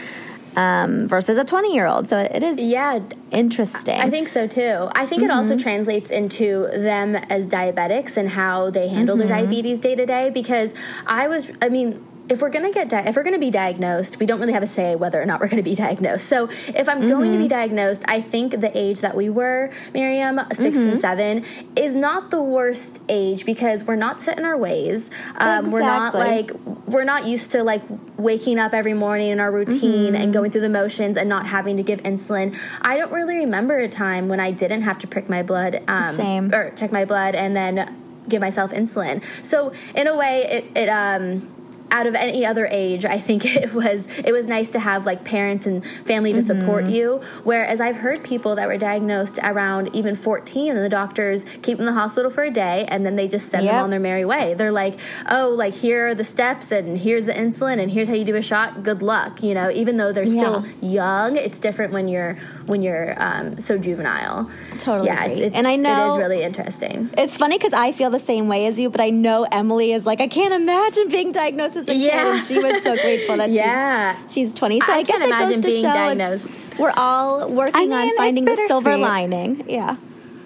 um, 0.56 1.08
versus 1.08 1.38
a 1.38 1.46
20 1.46 1.74
year 1.74 1.88
old 1.88 2.08
so 2.08 2.18
it 2.18 2.44
is 2.44 2.60
yeah, 2.60 3.00
interesting. 3.32 4.00
I 4.00 4.10
think 4.10 4.28
so 4.28 4.48
too. 4.48 4.90
I 4.94 5.06
think 5.06 5.24
it 5.24 5.32
also 5.32 5.58
translates 5.58 6.10
into 6.10 6.68
them 6.68 7.16
as 7.16 7.50
diabetics 7.50 8.18
and 8.18 8.30
how 8.30 8.70
they 8.72 8.88
handle 8.88 9.16
their 9.16 9.28
diabetes 9.28 9.80
day 9.80 9.96
to 9.96 10.06
day. 10.06 10.30
Because 10.32 10.74
I 11.06 11.28
was, 11.28 11.52
I 11.62 11.70
mean, 11.70 12.04
if 12.30 12.42
we're 12.42 12.50
gonna 12.50 12.72
get 12.72 12.90
di- 12.90 13.08
if 13.08 13.16
we're 13.16 13.24
gonna 13.24 13.40
be 13.40 13.52
diagnosed, 13.52 14.20
we 14.20 14.26
don't 14.26 14.40
really 14.40 14.54
have 14.54 14.64
a 14.64 14.68
say 14.68 14.96
whether 14.96 15.22
or 15.22 15.26
not 15.26 15.40
we're 15.40 15.48
gonna 15.48 15.64
be 15.64 15.76
diagnosed. 15.76 16.28
So 16.28 16.50
if 16.68 16.90
I'm 16.90 17.08
going 17.08 17.32
to 17.32 17.38
be 17.38 17.48
diagnosed, 17.48 18.06
I 18.08 18.22
think 18.22 18.60
the 18.60 18.76
age 18.78 19.02
that 19.02 19.16
we 19.16 19.30
were, 19.30 19.72
Miriam, 19.94 20.40
6 20.52 20.78
and 20.78 21.00
seven, 21.00 21.44
is 21.76 21.96
not 21.96 22.32
the 22.32 22.42
worst 22.42 23.02
age 23.10 23.46
because 23.46 23.84
we're 23.84 23.96
not 23.96 24.20
set 24.20 24.38
in 24.38 24.46
our 24.46 24.58
ways. 24.58 25.10
Um, 25.36 25.72
We're 25.72 25.82
not 25.82 26.14
like 26.14 26.52
we're 26.86 27.04
not 27.04 27.26
used 27.26 27.52
to 27.52 27.64
like 27.64 27.82
waking 28.18 28.60
up 28.60 28.74
every 28.74 28.94
morning 28.94 29.30
in 29.30 29.40
our 29.40 29.52
routine 29.52 30.16
and 30.16 30.34
going 30.34 30.52
through 30.52 30.62
the 30.62 30.70
motions 30.70 31.18
and 31.18 31.28
not 31.28 31.46
having 31.48 31.78
to 31.78 31.84
give 31.84 32.02
insulin. 32.04 32.58
I 32.82 32.98
don't 32.98 33.12
really 33.12 33.38
remember 33.38 33.78
a 33.78 33.90
time 33.90 34.28
when 34.28 34.40
I 34.40 34.52
didn't 34.52 34.84
have 34.84 34.98
to 35.00 35.08
prick 35.08 35.30
my 35.30 35.44
blood 35.44 35.82
um, 35.88 36.16
Same. 36.16 36.54
or 36.54 36.72
check 36.72 36.92
my 36.92 37.06
blood 37.06 37.36
and 37.36 37.56
then 37.56 37.96
give 38.28 38.42
myself 38.42 38.72
insulin. 38.72 39.24
So 39.46 39.74
in 39.96 40.08
a 40.08 40.16
way, 40.16 40.44
it, 40.44 40.78
it 40.78 40.90
um. 40.90 41.54
Out 41.90 42.06
of 42.06 42.16
any 42.16 42.46
other 42.46 42.68
age, 42.70 43.06
I 43.06 43.18
think 43.18 43.46
it 43.56 43.74
was 43.74 44.08
it 44.20 44.32
was 44.32 44.48
nice 44.48 44.70
to 44.72 44.80
have 44.80 45.06
like 45.06 45.24
parents 45.24 45.66
and 45.66 45.84
family 46.06 46.34
to 46.34 46.42
support 46.42 46.84
Mm-hmm. 46.86 46.94
you. 46.94 47.22
Whereas 47.44 47.80
I've 47.80 47.96
heard 47.96 48.24
people 48.24 48.56
that 48.56 48.68
were 48.68 48.78
diagnosed 48.78 49.40
around 49.42 49.96
even 49.96 50.16
14, 50.16 50.72
and 50.76 50.80
the 50.84 50.90
doctors 50.90 51.44
keep 51.62 51.78
them 51.78 51.88
in 51.88 51.94
the 51.94 52.00
hospital 52.00 52.30
for 52.30 52.44
a 52.44 52.52
day, 52.52 52.86
and 52.90 53.06
then 53.06 53.16
they 53.16 53.28
just 53.28 53.48
send 53.50 53.68
them 53.68 53.84
on 53.84 53.90
their 53.90 54.00
merry 54.00 54.26
way. 54.26 54.54
They're 54.54 54.72
like, 54.72 55.00
oh, 55.30 55.50
like 55.50 55.74
here 55.74 56.10
are 56.10 56.16
the 56.16 56.24
steps, 56.26 56.72
and 56.72 56.98
here's 56.98 57.24
the 57.26 57.32
insulin, 57.34 57.80
and 57.80 57.90
here's 57.90 58.08
how 58.10 58.16
you 58.16 58.26
do 58.26 58.36
a 58.36 58.42
shot. 58.42 58.84
Good 58.84 59.02
luck, 59.02 59.42
you 59.42 59.54
know. 59.54 59.70
Even 59.72 59.96
though 59.98 60.12
they're 60.12 60.26
still 60.28 60.66
young, 60.82 61.36
it's 61.38 61.58
different 61.60 61.94
when 61.94 62.08
you're 62.10 62.34
when 62.66 62.82
you're 62.82 63.14
um, 63.18 63.58
so 63.60 63.78
juvenile. 63.78 64.52
Totally 64.80 65.08
yeah, 65.08 65.26
it's, 65.26 65.40
it's 65.40 65.56
And 65.56 65.66
I 65.68 65.78
know- 65.78 66.08
it 66.08 66.12
is 66.12 66.18
really 66.18 66.42
interesting. 66.44 67.10
it's 67.18 67.38
funny 67.38 67.58
because 67.58 67.74
I 67.74 67.92
feel 67.94 68.10
the 68.10 68.20
same 68.20 68.48
way 68.50 68.66
as 68.68 68.78
you, 68.78 68.90
but 68.90 69.00
I 69.00 69.10
know 69.10 69.48
Emily 69.52 69.94
is 69.94 70.06
like, 70.06 70.20
I 70.20 70.28
can't 70.28 70.54
imagine 70.54 71.08
being 71.08 71.32
diagnosed 71.32 71.77
as 71.78 71.84
a 71.88 71.92
kid, 71.94 71.98
Yeah. 72.02 72.36
and 72.36 72.46
she 72.46 72.58
was 72.60 72.84
so 72.84 72.96
grateful 72.98 73.38
that 73.38 73.50
Yeah. 73.52 74.18
she's, 74.28 74.34
she's 74.34 74.54
20. 74.54 74.82
So 74.82 74.92
I, 74.92 74.96
I 74.98 75.04
guess 75.04 75.18
can't 75.18 75.24
it 75.30 75.32
goes 75.32 75.42
imagine 75.42 75.62
to 75.62 75.68
being 75.70 75.82
show 75.84 75.94
diagnosed. 75.94 76.60
we're 76.80 76.94
all 76.98 77.50
working 77.50 77.76
I 77.76 77.82
mean, 77.86 77.94
on 77.94 78.18
finding 78.18 78.46
the 78.46 78.56
silver 78.68 78.98
lining. 78.98 79.64
Yeah. 79.70 79.96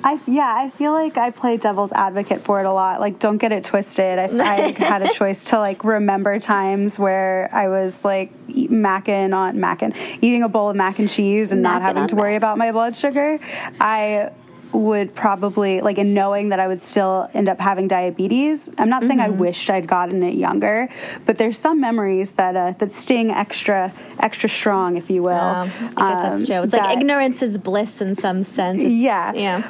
I 0.04 0.20
yeah, 0.26 0.52
I 0.58 0.70
feel 0.72 0.94
like 0.94 1.16
I 1.20 1.30
play 1.30 1.58
devil's 1.58 1.94
advocate 1.94 2.42
for 2.42 2.60
it 2.60 2.66
a 2.66 2.74
lot. 2.74 3.00
Like, 3.00 3.20
don't 3.20 3.38
get 3.38 3.52
it 3.52 3.64
twisted. 3.64 4.18
I, 4.18 4.24
I 4.42 4.72
had 4.78 5.04
a 5.04 5.14
choice 5.14 5.44
to 5.52 5.60
like 5.60 5.84
remember 5.84 6.40
times 6.40 6.98
where 6.98 7.48
I 7.54 7.68
was 7.68 8.04
like 8.04 8.32
eat- 8.48 8.72
macking 8.72 9.36
on 9.38 9.58
macking, 9.58 9.96
eating 10.20 10.42
a 10.42 10.50
bowl 10.50 10.72
of 10.72 10.76
mac 10.76 10.98
and 10.98 11.08
cheese 11.08 11.52
and 11.52 11.62
not 11.62 11.84
having 11.84 12.08
to 12.08 12.16
worry 12.16 12.32
mac. 12.32 12.38
about 12.40 12.58
my 12.58 12.72
blood 12.72 12.96
sugar. 12.96 13.38
I 13.80 14.32
would 14.74 15.14
probably 15.16 15.82
like 15.82 15.98
in 15.98 16.14
knowing 16.14 16.50
that 16.50 16.60
I 16.60 16.68
would 16.68 16.82
still 16.82 17.28
end 17.34 17.50
up 17.50 17.60
having 17.60 17.88
diabetes. 17.88 18.70
I'm 18.78 18.90
not 18.90 19.04
saying 19.04 19.20
I 19.20 19.28
Mm-hmm. 19.30 19.38
wished 19.40 19.70
I'd 19.70 19.88
gotten 19.88 20.24
it 20.24 20.36
younger, 20.36 20.88
but 21.26 21.38
there's 21.38 21.58
some 21.58 21.80
memories 21.82 22.32
that 22.34 22.56
uh, 22.56 22.72
that 22.80 22.94
sting 22.94 23.32
extra 23.32 23.92
extra 24.20 24.48
strong, 24.50 24.98
if 24.98 25.10
you 25.10 25.24
will. 25.24 25.32
Um, 25.34 25.70
I 25.98 26.10
guess 26.10 26.22
that's 26.24 26.42
Um, 26.42 26.46
true. 26.48 26.62
It's 26.64 26.74
like 26.74 26.98
ignorance 26.98 27.42
is 27.42 27.58
bliss 27.58 28.02
in 28.02 28.16
some 28.16 28.44
sense. 28.44 28.78
It's- 28.80 28.94
Yeah. 28.94 29.34
Yeah. 29.34 29.68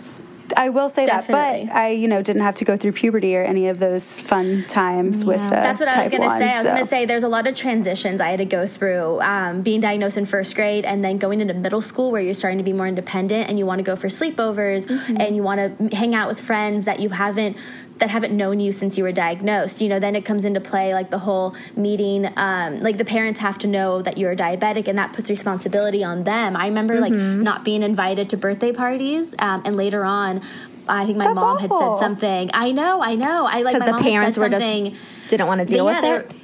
I 0.57 0.69
will 0.69 0.89
say 0.89 1.05
Definitely. 1.05 1.65
that, 1.65 1.73
but 1.73 1.75
I, 1.75 1.89
you 1.89 2.07
know, 2.07 2.21
didn't 2.21 2.41
have 2.43 2.55
to 2.55 2.65
go 2.65 2.77
through 2.77 2.93
puberty 2.93 3.35
or 3.35 3.43
any 3.43 3.67
of 3.67 3.79
those 3.79 4.19
fun 4.19 4.65
times 4.67 5.23
with. 5.25 5.41
Uh, 5.41 5.49
That's 5.49 5.79
what 5.79 5.89
I 5.89 6.03
was 6.03 6.11
going 6.11 6.23
to 6.23 6.37
say. 6.37 6.49
I 6.51 6.55
was 6.57 6.65
so. 6.65 6.69
going 6.71 6.83
to 6.83 6.87
say 6.89 7.05
there's 7.05 7.23
a 7.23 7.27
lot 7.29 7.47
of 7.47 7.55
transitions 7.55 8.21
I 8.21 8.29
had 8.29 8.37
to 8.39 8.45
go 8.45 8.67
through. 8.67 9.21
Um, 9.21 9.61
being 9.61 9.81
diagnosed 9.81 10.17
in 10.17 10.25
first 10.25 10.55
grade 10.55 10.85
and 10.85 11.03
then 11.03 11.17
going 11.17 11.41
into 11.41 11.53
middle 11.53 11.81
school 11.81 12.11
where 12.11 12.21
you're 12.21 12.33
starting 12.33 12.57
to 12.59 12.63
be 12.63 12.73
more 12.73 12.87
independent 12.87 13.49
and 13.49 13.57
you 13.59 13.65
want 13.65 13.79
to 13.79 13.83
go 13.83 13.95
for 13.95 14.07
sleepovers 14.07 14.85
Mm-hmm. 14.91 15.17
and 15.19 15.35
you 15.35 15.43
want 15.43 15.89
to 15.89 15.95
hang 15.95 16.13
out 16.15 16.27
with 16.27 16.39
friends 16.39 16.85
that 16.85 16.99
you 16.99 17.09
haven't 17.09 17.57
that 18.01 18.09
haven't 18.09 18.35
known 18.35 18.59
you 18.59 18.71
since 18.73 18.97
you 18.97 19.03
were 19.05 19.11
diagnosed. 19.13 19.79
You 19.79 19.87
know, 19.87 19.99
then 19.99 20.15
it 20.15 20.25
comes 20.25 20.43
into 20.43 20.59
play 20.59 20.93
like 20.93 21.09
the 21.09 21.19
whole 21.19 21.55
meeting. 21.77 22.27
Um, 22.35 22.81
like 22.81 22.97
the 22.97 23.05
parents 23.05 23.39
have 23.39 23.57
to 23.59 23.67
know 23.67 24.01
that 24.01 24.17
you're 24.17 24.35
diabetic 24.35 24.87
and 24.89 24.97
that 24.97 25.13
puts 25.13 25.29
responsibility 25.29 26.03
on 26.03 26.23
them. 26.25 26.55
I 26.57 26.67
remember 26.67 26.99
like 26.99 27.11
Mm-hmm. 27.13 27.43
not 27.43 27.63
being 27.65 27.83
invited 27.83 28.29
to 28.31 28.37
birthday 28.37 28.71
parties 28.71 29.35
um, 29.39 29.61
and 29.65 29.75
later 29.75 30.03
on. 30.05 30.41
I 30.87 31.05
think 31.05 31.17
my 31.17 31.25
That's 31.25 31.35
mom 31.35 31.59
had 31.59 31.69
said 31.71 31.95
something. 31.99 32.49
I 32.53 32.71
know, 32.71 33.01
I 33.01 33.15
know. 33.15 33.45
I 33.45 33.61
like 33.61 33.79
my 33.79 33.85
the 33.91 33.97
parents 33.99 34.35
said 34.37 34.51
were 34.51 34.59
just 34.59 35.29
didn't 35.29 35.47
want 35.47 35.59
to 35.59 35.65
deal 35.65 35.85
Yeah, 35.85 36.01
with 36.01 36.31
it. 36.31 36.40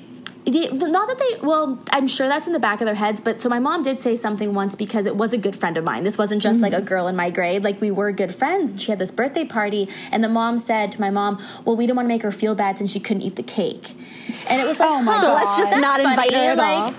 Yeah, 0.49 0.69
not 0.71 1.09
that 1.09 1.19
they. 1.19 1.45
Well, 1.45 1.77
I'm 1.91 2.07
sure 2.07 2.27
that's 2.29 2.47
in 2.47 2.53
the 2.53 2.59
back 2.59 2.79
of 2.79 2.85
their 2.85 2.95
heads. 2.95 3.19
But 3.19 3.41
so 3.41 3.49
my 3.49 3.59
mom 3.59 3.83
did 3.83 3.99
say 3.99 4.15
something 4.15 4.53
once 4.53 4.75
because 4.75 5.05
it 5.05 5.17
was 5.17 5.33
a 5.33 5.37
good 5.37 5.57
friend 5.57 5.75
of 5.75 5.83
mine. 5.83 6.05
This 6.05 6.17
wasn't 6.17 6.41
just 6.41 6.61
like 6.61 6.71
a 6.73 6.77
Mm-hmm. 6.77 6.85
girl 6.85 7.07
in 7.09 7.15
my 7.17 7.29
grade. 7.29 7.63
Like 7.65 7.81
we 7.81 7.91
were 7.91 8.11
good 8.13 8.33
friends. 8.33 8.71
And 8.71 8.81
she 8.81 8.91
had 8.91 8.97
this 8.99 9.11
birthday 9.11 9.43
party, 9.43 9.89
and 10.11 10.23
the 10.23 10.29
mom 10.29 10.57
said 10.57 10.93
to 10.93 11.01
my 11.01 11.09
mom, 11.09 11.37
"Well, 11.65 11.75
we 11.75 11.85
didn't 11.85 11.97
want 11.97 12.05
to 12.05 12.13
make 12.15 12.23
her 12.23 12.31
feel 12.31 12.55
bad 12.55 12.77
since 12.77 12.91
she 12.91 13.01
couldn't 13.01 13.23
eat 13.23 13.35
the 13.35 13.43
cake." 13.43 13.91
And 14.49 14.61
it 14.61 14.65
was 14.67 14.79
like, 14.79 14.89
Oh 14.89 15.01
my 15.03 15.13
huh, 15.13 15.21
So 15.21 15.33
let's 15.33 15.57
just 15.57 15.77
not 15.77 15.99
invite 15.99 16.33
her 16.33 16.51
at 16.51 16.57
like, 16.57 16.77
all. 16.77 16.93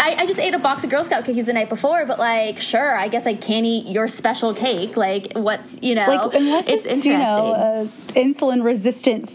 I, 0.00 0.14
I 0.20 0.26
just 0.26 0.38
ate 0.38 0.54
a 0.54 0.58
box 0.60 0.84
of 0.84 0.90
Girl 0.90 1.02
Scout 1.02 1.24
cookies 1.24 1.46
the 1.46 1.52
night 1.52 1.68
before, 1.68 2.06
but 2.06 2.18
like, 2.20 2.58
sure, 2.60 2.96
I 2.96 3.08
guess 3.08 3.26
I 3.26 3.34
can't 3.34 3.66
eat 3.66 3.86
your 3.86 4.06
special 4.06 4.54
cake. 4.54 4.96
Like, 4.96 5.32
what's 5.34 5.80
you 5.82 5.94
know? 5.96 6.06
like 6.06 6.34
unless 6.34 6.68
it's, 6.68 6.86
it's, 6.86 7.04
you 7.06 7.14
know 7.18 7.52
uh, 7.52 7.84
insulin 8.14 8.64
resistant 8.64 9.28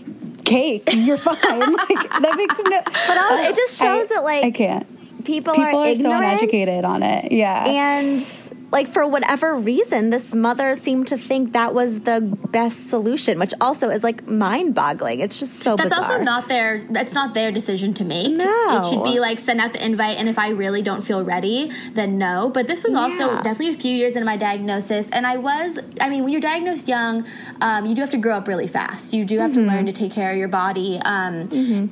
cake, 0.53 0.89
you're 0.93 1.17
fine. 1.17 1.37
like 1.39 2.09
that 2.21 2.33
makes 2.37 2.55
no. 2.57 2.81
But 2.83 3.17
also, 3.17 3.43
it 3.43 3.55
just 3.55 3.79
shows 3.79 4.11
I, 4.11 4.15
that 4.15 4.23
like 4.23 4.43
I 4.45 4.51
can't. 4.51 5.23
people, 5.25 5.53
People 5.53 5.79
are, 5.79 5.87
are, 5.87 5.95
so 5.95 6.11
uneducated 6.11 6.85
on 6.85 7.03
it. 7.03 7.31
Yeah. 7.31 7.65
and 7.65 8.21
like 8.77 8.87
for 8.95 9.03
whatever 9.15 9.49
reason 9.55 10.09
this 10.09 10.27
mother 10.47 10.69
seemed 10.85 11.07
to 11.13 11.17
think 11.29 11.53
that 11.59 11.71
was 11.73 11.91
the 12.09 12.19
best 12.59 12.89
solution 12.93 13.33
which 13.43 13.53
also 13.61 13.85
is 13.95 14.03
like 14.03 14.19
mind-boggling 14.27 15.19
it's 15.25 15.37
just 15.39 15.53
so 15.65 15.75
That's 15.75 15.89
bizarre 15.95 16.11
also 16.13 16.23
not 16.23 16.47
their. 16.53 16.69
That's 16.97 17.13
not 17.19 17.33
their 17.33 17.51
decision 17.59 17.93
to 17.99 18.03
make. 18.15 18.31
No. 18.35 18.79
it 18.79 18.85
should 18.89 19.03
be 19.03 19.19
like 19.27 19.37
send 19.39 19.59
out 19.63 19.71
the 19.73 19.83
invite, 19.89 20.17
and 20.19 20.27
if 20.33 20.37
I 20.45 20.49
really 20.63 20.81
don't 20.81 21.03
feel 21.09 21.21
ready, 21.23 21.71
then 21.93 22.17
no. 22.17 22.49
But 22.53 22.63
this 22.67 22.81
was 22.83 22.93
also 23.03 23.25
Yeah. 23.31 23.41
definitely 23.47 23.69
a 23.77 23.79
few 23.85 23.95
years 24.01 24.13
into 24.15 24.25
my 24.25 24.37
diagnosis, 24.37 25.09
and 25.15 25.23
I 25.33 25.37
was. 25.37 25.79
I 26.01 26.09
mean, 26.09 26.23
when 26.23 26.31
you're 26.33 26.41
diagnosed 26.53 26.87
young, 26.87 27.25
um, 27.61 27.85
you 27.85 27.93
do 27.95 28.01
have 28.01 28.09
to 28.11 28.17
grow 28.25 28.33
up 28.39 28.47
really 28.47 28.67
fast. 28.67 29.13
You 29.13 29.23
do 29.25 29.37
have 29.39 29.51
Mm-hmm. 29.51 29.67
to 29.69 29.75
learn 29.75 29.85
to 29.91 29.91
take 29.93 30.11
care 30.19 30.31
of 30.31 30.37
your 30.37 30.47
body, 30.63 30.99
um, 31.15 31.33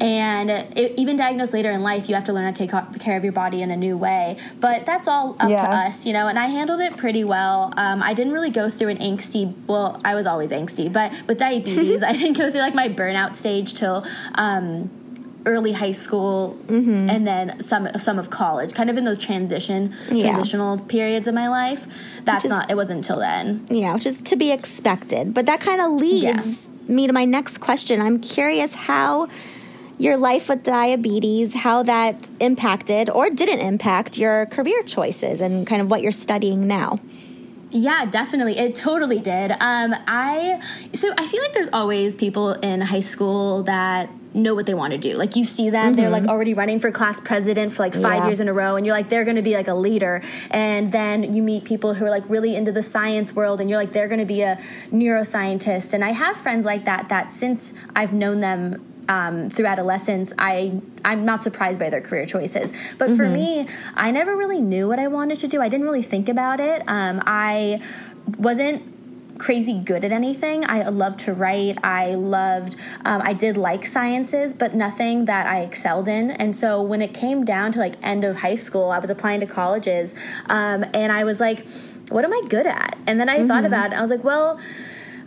and 0.02 0.50
it, 0.50 0.94
even 0.98 1.16
diagnosed 1.18 1.54
later 1.54 1.72
in 1.72 1.82
life, 1.84 2.08
you 2.10 2.16
have 2.16 2.26
to 2.26 2.34
learn 2.34 2.52
to 2.54 2.58
take 2.58 2.72
care 3.00 3.18
of 3.18 3.24
your 3.24 3.34
body 3.34 3.62
in 3.62 3.72
a 3.72 3.78
new 3.78 3.98
way. 3.98 4.38
But 4.60 4.86
that's 4.86 5.08
all 5.08 5.36
up 5.40 5.50
Yeah. 5.50 5.62
to 5.66 5.70
us, 5.88 6.06
you 6.06 6.14
know. 6.14 6.28
And 6.28 6.38
I 6.40 6.48
handled 6.48 6.71
it 6.80 6.96
pretty 6.98 7.24
well. 7.24 7.74
Um, 7.78 8.01
I 8.01 8.13
didn't 8.13 8.34
really 8.34 8.50
go 8.51 8.70
through 8.70 8.90
an 8.90 8.98
angsty. 9.00 9.54
Well, 9.68 10.00
I 10.06 10.16
was 10.16 10.25
always 10.25 10.51
angsty, 10.51 10.92
but 10.92 11.12
with 11.28 11.38
diabetes, 11.38 12.01
I 12.12 12.13
didn't 12.13 12.38
go 12.38 12.50
through 12.50 12.62
like 12.62 12.75
my 12.75 12.88
burnout 12.88 13.36
stage 13.36 13.74
till. 13.74 14.06
Um, 14.36 14.90
early 15.44 15.72
high 15.72 15.92
school 15.92 16.56
Mm-hmm. 16.68 17.10
and 17.10 17.25
then 17.25 17.60
some 17.60 17.88
some 17.98 18.20
of 18.20 18.30
college 18.30 18.75
kind 18.75 18.92
of 18.92 18.98
in 19.00 19.06
those 19.06 19.18
transition 19.18 19.92
Yeah. 20.12 20.30
transitional 20.34 20.78
periods 20.78 21.25
of 21.25 21.34
my 21.34 21.50
life 21.50 21.88
that's 22.25 22.46
is- 22.46 22.51
not 22.51 22.70
it 22.70 22.75
wasn't 22.75 22.98
until 22.98 23.18
then 23.18 23.66
yeah 23.68 23.92
which 23.96 24.06
is 24.06 24.22
to 24.22 24.36
be 24.36 24.51
expected 24.51 25.34
but 25.34 25.48
that 25.48 25.60
kind 25.60 25.82
of 25.82 25.94
leads 25.94 26.70
me 26.88 27.08
to 27.08 27.13
my 27.13 27.25
next 27.25 27.58
question 27.58 28.04
i'm 28.04 28.20
curious 28.20 28.75
how 28.75 29.28
your 30.05 30.17
life 30.17 30.46
with 30.50 30.62
diabetes 30.63 31.53
how 31.65 31.77
that 31.84 32.15
impacted 32.39 33.10
or 33.17 33.29
didn't 33.29 33.60
impact 33.72 34.17
your 34.17 34.46
career 34.55 34.81
choices 34.84 35.39
and 35.46 35.67
kind 35.70 35.81
of 35.81 35.88
what 35.91 36.01
you're 36.03 36.20
studying 36.27 36.62
now 36.67 36.89
Yeah, 37.74 38.05
definitely. 38.20 38.55
It 38.65 38.75
totally 38.75 39.22
did. 39.34 39.50
Um, 39.72 39.89
I 40.05 40.60
so 41.01 41.08
I 41.22 41.24
feel 41.31 41.41
like 41.46 41.53
there's 41.58 41.70
always 41.81 42.15
people 42.25 42.48
in 42.70 42.81
high 42.93 43.05
school 43.13 43.63
that 43.63 44.10
know 44.34 44.53
what 44.58 44.65
they 44.65 44.74
want 44.81 44.91
to 44.91 44.98
do. 45.10 45.13
Like 45.24 45.34
you 45.39 45.46
see 45.46 45.70
them, 45.77 45.93
they're 45.93 46.10
like 46.17 46.27
already 46.34 46.53
running 46.53 46.79
for 46.84 46.91
class 46.91 47.17
president 47.22 47.72
for 47.74 47.81
like 47.84 47.93
five 47.93 48.20
Yeah. 48.24 48.27
years 48.27 48.39
in 48.43 48.48
a 48.50 48.53
row, 48.63 48.75
and 48.75 48.86
you're 48.86 48.98
like 49.01 49.08
they're 49.08 49.24
going 49.29 49.39
to 49.43 49.48
be 49.51 49.55
like 49.62 49.70
a 49.70 49.74
leader. 49.88 50.15
And 50.65 50.91
then 50.91 51.34
you 51.36 51.41
meet 51.51 51.63
people 51.63 51.93
who 51.93 52.03
are 52.05 52.10
like 52.17 52.27
really 52.36 52.53
into 52.60 52.74
the 52.74 52.84
science 52.84 53.29
world, 53.39 53.62
and 53.62 53.70
you're 53.70 53.79
like 53.84 53.93
they're 53.96 54.12
going 54.13 54.25
to 54.27 54.34
be 54.38 54.41
a 54.41 54.58
neuroscientist. 54.91 55.93
And 55.93 56.03
I 56.03 56.12
have 56.12 56.36
friends 56.38 56.65
like 56.65 56.84
that. 56.86 57.08
That 57.10 57.31
since 57.31 57.74
I've 57.96 58.13
known 58.13 58.39
them 58.41 58.84
um, 59.12 59.50
through 59.50 59.65
adolescence, 59.65 60.32
I 60.39 60.80
I'm 61.03 61.25
not 61.25 61.44
surprised 61.44 61.77
by 61.77 61.89
their 61.89 62.00
career 62.00 62.25
choices. 62.25 62.72
But 62.98 63.18
for 63.18 63.27
me, 63.27 63.68
I 63.94 64.12
never 64.12 64.38
really 64.38 64.62
knew 64.62 64.88
what 64.88 65.00
I 65.00 65.08
wanted 65.10 65.39
to 65.39 65.48
do. 65.50 65.62
I 65.62 65.68
didn't 65.68 65.86
really 65.86 66.01
think 66.01 66.30
about 66.30 66.62
it. 66.62 66.82
Um, 66.88 67.22
I 67.25 67.82
wasn't 68.38 69.38
crazy 69.38 69.80
good 69.80 70.06
at 70.06 70.13
anything. 70.13 70.63
I 70.65 70.88
loved 70.88 71.20
to 71.22 71.34
write. 71.34 71.80
I 71.84 72.13
loved. 72.15 72.77
Um, 73.03 73.22
I 73.22 73.34
did 73.34 73.58
like 73.58 73.86
sciences, 73.86 74.53
but 74.53 74.75
nothing 74.75 75.25
that 75.25 75.46
I 75.46 75.62
excelled 75.62 76.08
in. 76.08 76.32
And 76.32 76.56
so 76.56 76.82
when 76.82 77.01
it 77.01 77.13
came 77.13 77.44
down 77.44 77.74
to 77.74 77.80
like 77.80 77.96
end 78.01 78.24
of 78.24 78.38
high 78.38 78.56
school, 78.56 78.91
I 78.91 79.00
was 79.00 79.10
applying 79.10 79.41
to 79.41 79.46
colleges, 79.46 80.15
um, 80.48 80.86
and 80.94 81.12
I 81.12 81.25
was 81.25 81.41
like, 81.41 81.68
"What 82.10 82.24
am 82.24 82.32
I 82.32 82.41
good 82.48 82.68
at?" 82.68 82.98
And 83.08 83.20
then 83.20 83.27
I 83.27 83.46
thought 83.46 83.65
about 83.65 83.91
it. 83.91 83.98
I 83.98 84.01
was 84.01 84.12
like, 84.12 84.24
"Well." 84.24 84.58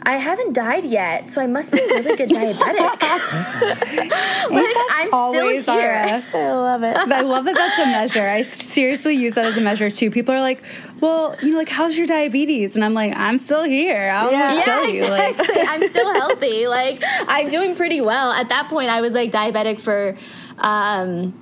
I 0.06 0.16
haven't 0.16 0.52
died 0.52 0.84
yet, 0.84 1.30
so 1.30 1.40
I 1.40 1.46
must 1.46 1.72
be 1.72 1.78
a 1.80 1.86
really 1.86 2.16
good 2.16 2.28
diabetic. 2.30 3.00
like 4.50 4.76
I'm 4.90 5.08
still 5.08 5.48
here. 5.74 5.92
our, 6.34 6.40
i 6.42 6.52
love 6.52 6.82
it 6.82 6.96
I 6.96 7.20
love 7.20 7.44
that 7.46 7.54
that's 7.54 7.78
a 7.78 7.86
measure. 7.86 8.26
I 8.28 8.42
seriously 8.42 9.14
use 9.14 9.34
that 9.34 9.46
as 9.46 9.56
a 9.56 9.60
measure 9.60 9.90
too. 9.90 10.10
People 10.10 10.34
are 10.34 10.40
like, 10.40 10.62
"Well, 11.00 11.36
you 11.42 11.50
know, 11.52 11.58
like, 11.58 11.68
how's 11.68 11.96
your 11.96 12.06
diabetes?" 12.06 12.76
And 12.76 12.84
I'm 12.84 12.94
like, 12.94 13.14
"I'm 13.16 13.38
still 13.38 13.64
here. 13.64 14.10
I'll 14.14 14.30
Yeah. 14.30 14.52
just 14.52 14.64
tell 14.64 14.88
you." 14.88 15.06
Like, 15.08 15.38
exactly. 15.38 15.62
I'm 15.68 15.88
still 15.88 16.12
healthy. 16.12 16.66
Like 16.66 17.02
I'm 17.26 17.48
doing 17.48 17.74
pretty 17.74 18.00
well. 18.00 18.32
At 18.32 18.48
that 18.50 18.68
point, 18.68 18.90
I 18.90 19.00
was 19.00 19.12
like 19.14 19.30
diabetic 19.32 19.80
for. 19.80 20.16
Um, 20.58 21.34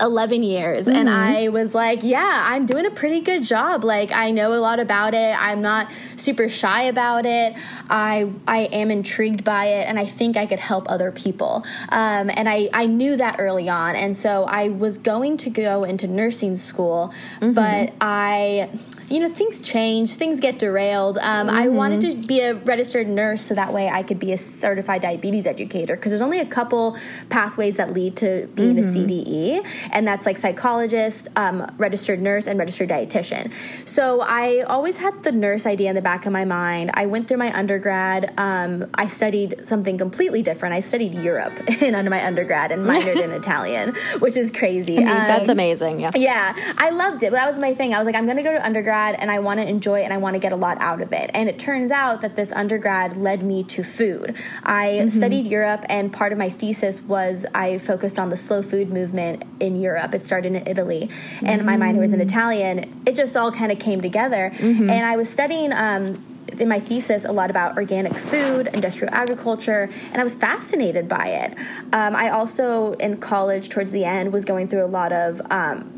11 0.00 0.42
years 0.42 0.88
and 0.88 1.08
I 1.08 1.48
was 1.48 1.74
like, 1.74 2.02
yeah, 2.02 2.44
I'm 2.46 2.66
doing 2.66 2.86
a 2.86 2.90
pretty 2.90 3.20
good 3.20 3.42
job. 3.42 3.84
Like 3.84 4.12
I 4.12 4.30
know 4.30 4.54
a 4.54 4.60
lot 4.60 4.80
about 4.80 5.14
it. 5.14 5.34
I'm 5.38 5.62
not 5.62 5.90
super 6.16 6.48
shy 6.48 6.82
about 6.82 7.26
it. 7.26 7.54
I 7.88 8.30
I 8.46 8.58
am 8.72 8.90
intrigued 8.90 9.44
by 9.44 9.66
it 9.66 9.86
and 9.86 9.98
I 9.98 10.06
think 10.06 10.36
I 10.36 10.46
could 10.46 10.58
help 10.58 10.90
other 10.90 11.10
people. 11.12 11.64
Um, 11.88 12.30
and 12.34 12.48
I 12.48 12.68
I 12.72 12.86
knew 12.86 13.16
that 13.16 13.36
early 13.38 13.68
on. 13.68 13.96
And 13.96 14.16
so 14.16 14.44
I 14.44 14.68
was 14.68 14.98
going 14.98 15.36
to 15.38 15.50
go 15.50 15.84
into 15.84 16.06
nursing 16.06 16.56
school, 16.56 17.12
but 17.40 17.92
I 18.00 18.70
you 19.08 19.20
know 19.20 19.28
things 19.28 19.60
change 19.60 20.14
things 20.14 20.40
get 20.40 20.58
derailed 20.58 21.18
um, 21.18 21.48
i 21.48 21.68
wanted 21.68 22.00
to 22.00 22.26
be 22.26 22.40
a 22.40 22.54
registered 22.54 23.08
nurse 23.08 23.42
so 23.42 23.54
that 23.54 23.72
way 23.72 23.88
i 23.88 24.02
could 24.02 24.18
be 24.18 24.32
a 24.32 24.38
certified 24.38 25.00
diabetes 25.00 25.46
educator 25.46 25.94
because 25.94 26.10
there's 26.10 26.22
only 26.22 26.40
a 26.40 26.46
couple 26.46 26.96
pathways 27.28 27.76
that 27.76 27.92
lead 27.92 28.16
to 28.16 28.48
being 28.54 28.78
a 28.78 28.82
cde 28.82 29.64
and 29.92 30.06
that's 30.06 30.26
like 30.26 30.38
psychologist, 30.38 31.28
um, 31.36 31.66
registered 31.78 32.20
nurse, 32.20 32.46
and 32.46 32.58
registered 32.58 32.88
dietitian. 32.88 33.52
So 33.88 34.20
I 34.20 34.62
always 34.62 34.98
had 34.98 35.22
the 35.22 35.32
nurse 35.32 35.66
idea 35.66 35.88
in 35.90 35.94
the 35.96 36.02
back 36.02 36.26
of 36.26 36.32
my 36.32 36.44
mind. 36.44 36.90
I 36.94 37.06
went 37.06 37.28
through 37.28 37.38
my 37.38 37.56
undergrad. 37.56 38.32
Um, 38.36 38.86
I 38.94 39.06
studied 39.06 39.66
something 39.66 39.98
completely 39.98 40.42
different. 40.42 40.74
I 40.74 40.80
studied 40.80 41.14
Europe 41.14 41.58
in 41.82 41.94
under 41.94 42.10
my 42.10 42.24
undergrad 42.24 42.72
and 42.72 42.82
minored 42.84 43.22
in 43.22 43.30
Italian, 43.42 43.94
which 44.18 44.36
is 44.36 44.50
crazy. 44.50 44.98
Um, 44.98 45.04
That's 45.04 45.48
amazing. 45.48 46.00
Yeah. 46.00 46.10
yeah, 46.14 46.74
I 46.78 46.90
loved 46.90 47.22
it. 47.22 47.30
But 47.30 47.36
that 47.36 47.48
was 47.48 47.58
my 47.58 47.74
thing. 47.74 47.94
I 47.94 47.98
was 47.98 48.06
like, 48.06 48.14
I'm 48.14 48.24
going 48.26 48.36
to 48.38 48.42
go 48.42 48.52
to 48.52 48.64
undergrad 48.64 49.16
and 49.18 49.30
I 49.30 49.38
want 49.40 49.60
to 49.60 49.68
enjoy 49.68 50.00
it 50.00 50.04
and 50.04 50.12
I 50.12 50.18
want 50.18 50.34
to 50.34 50.40
get 50.40 50.52
a 50.52 50.56
lot 50.56 50.78
out 50.80 51.00
of 51.00 51.12
it. 51.12 51.30
And 51.34 51.48
it 51.48 51.58
turns 51.58 51.90
out 51.92 52.20
that 52.22 52.36
this 52.36 52.52
undergrad 52.52 53.16
led 53.16 53.42
me 53.42 53.64
to 53.64 53.82
food. 53.82 54.36
I 54.62 54.86
Mm-hmm. 54.96 55.08
studied 55.10 55.46
Europe, 55.46 55.84
and 55.88 56.12
part 56.12 56.32
of 56.32 56.38
my 56.38 56.48
thesis 56.48 57.02
was 57.02 57.44
I 57.54 57.78
focused 57.78 58.18
on 58.18 58.30
the 58.30 58.36
slow 58.36 58.62
food 58.62 58.90
movement 58.90 59.44
in 59.60 59.75
Europe. 59.80 60.14
It 60.14 60.22
started 60.22 60.54
in 60.54 60.66
Italy, 60.66 61.10
and 61.42 61.64
my 61.64 61.76
minor 61.76 62.00
was 62.00 62.12
in 62.12 62.20
Mm. 62.20 62.24
Italian. 62.24 63.02
It 63.06 63.14
just 63.16 63.36
all 63.36 63.52
kind 63.52 63.70
of 63.70 63.78
came 63.78 64.00
together. 64.00 64.50
Mm-hmm. 64.54 64.90
And 64.90 65.06
I 65.06 65.16
was 65.16 65.28
studying. 65.28 65.72
Um, 65.72 66.24
in 66.58 66.68
my 66.68 66.80
thesis, 66.80 67.24
a 67.24 67.32
lot 67.32 67.50
about 67.50 67.76
organic 67.76 68.14
food, 68.14 68.68
industrial 68.72 69.12
agriculture, 69.12 69.90
and 70.12 70.20
I 70.20 70.24
was 70.24 70.34
fascinated 70.34 71.08
by 71.08 71.26
it. 71.26 71.58
Um, 71.92 72.14
I 72.16 72.30
also, 72.30 72.92
in 72.94 73.18
college, 73.18 73.68
towards 73.68 73.90
the 73.90 74.04
end, 74.04 74.32
was 74.32 74.44
going 74.44 74.68
through 74.68 74.84
a 74.84 74.86
lot 74.86 75.12
of 75.12 75.42
um, 75.50 75.95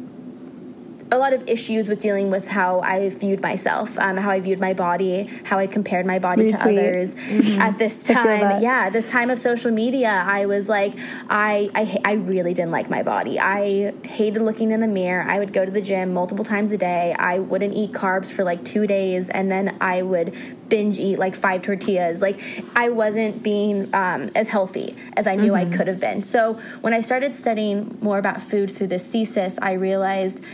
a 1.11 1.19
lot 1.19 1.33
of 1.33 1.49
issues 1.49 1.89
with 1.89 2.01
dealing 2.01 2.31
with 2.31 2.47
how 2.47 2.81
I 2.81 3.09
viewed 3.09 3.41
myself, 3.41 3.99
um, 3.99 4.17
how 4.17 4.31
I 4.31 4.41
viewed 4.41 4.61
my 4.61 4.75
body, 4.75 5.31
how 5.45 5.59
I 5.59 5.67
compared 5.67 6.07
my 6.07 6.19
body 6.19 6.49
to 6.49 6.57
Retweet. 6.57 6.79
others. 6.79 7.59
At 7.59 7.79
this 7.79 8.05
time, 8.05 8.61
yeah, 8.63 8.91
this 8.91 9.07
time 9.07 9.31
of 9.31 9.39
social 9.39 9.71
media, 9.71 10.25
I 10.27 10.47
was 10.47 10.69
like, 10.69 10.95
I, 11.29 11.71
I, 11.75 11.99
I 12.05 12.13
really 12.15 12.55
didn't 12.55 12.73
like 12.73 12.91
my 12.91 13.03
body. 13.03 13.39
I 13.39 13.93
hated 14.05 14.43
looking 14.43 14.71
in 14.71 14.81
the 14.81 14.89
mirror. 14.89 15.23
I 15.23 15.39
would 15.39 15.53
go 15.53 15.65
to 15.65 15.71
the 15.71 15.81
gym 15.81 16.13
multiple 16.13 16.45
times 16.45 16.73
a 16.73 16.79
day. 16.79 17.15
I 17.19 17.39
wouldn't 17.39 17.75
eat 17.75 17.93
carbs 17.93 18.31
for 18.31 18.45
like 18.45 18.65
two 18.65 18.87
days, 18.87 19.31
and 19.31 19.51
then 19.51 19.77
I 19.81 20.03
would 20.03 20.35
binge 20.69 20.99
eat 20.99 21.19
like 21.19 21.35
five 21.35 21.63
tortillas. 21.63 22.21
Like 22.21 22.41
I 22.77 22.91
wasn't 22.91 23.43
being 23.43 23.93
um, 23.95 24.31
as 24.35 24.49
healthy 24.49 24.95
as 25.17 25.27
I 25.27 25.37
knew 25.37 25.55
I 25.55 25.65
could 25.65 25.89
have 25.89 26.01
been. 26.01 26.21
So 26.21 26.55
when 26.83 26.93
I 26.93 27.01
started 27.01 27.35
studying 27.35 27.97
more 28.03 28.19
about 28.19 28.43
food 28.43 28.71
through 28.71 28.89
this 28.89 29.07
thesis, 29.07 29.59
I 29.63 29.73
realized 29.73 30.45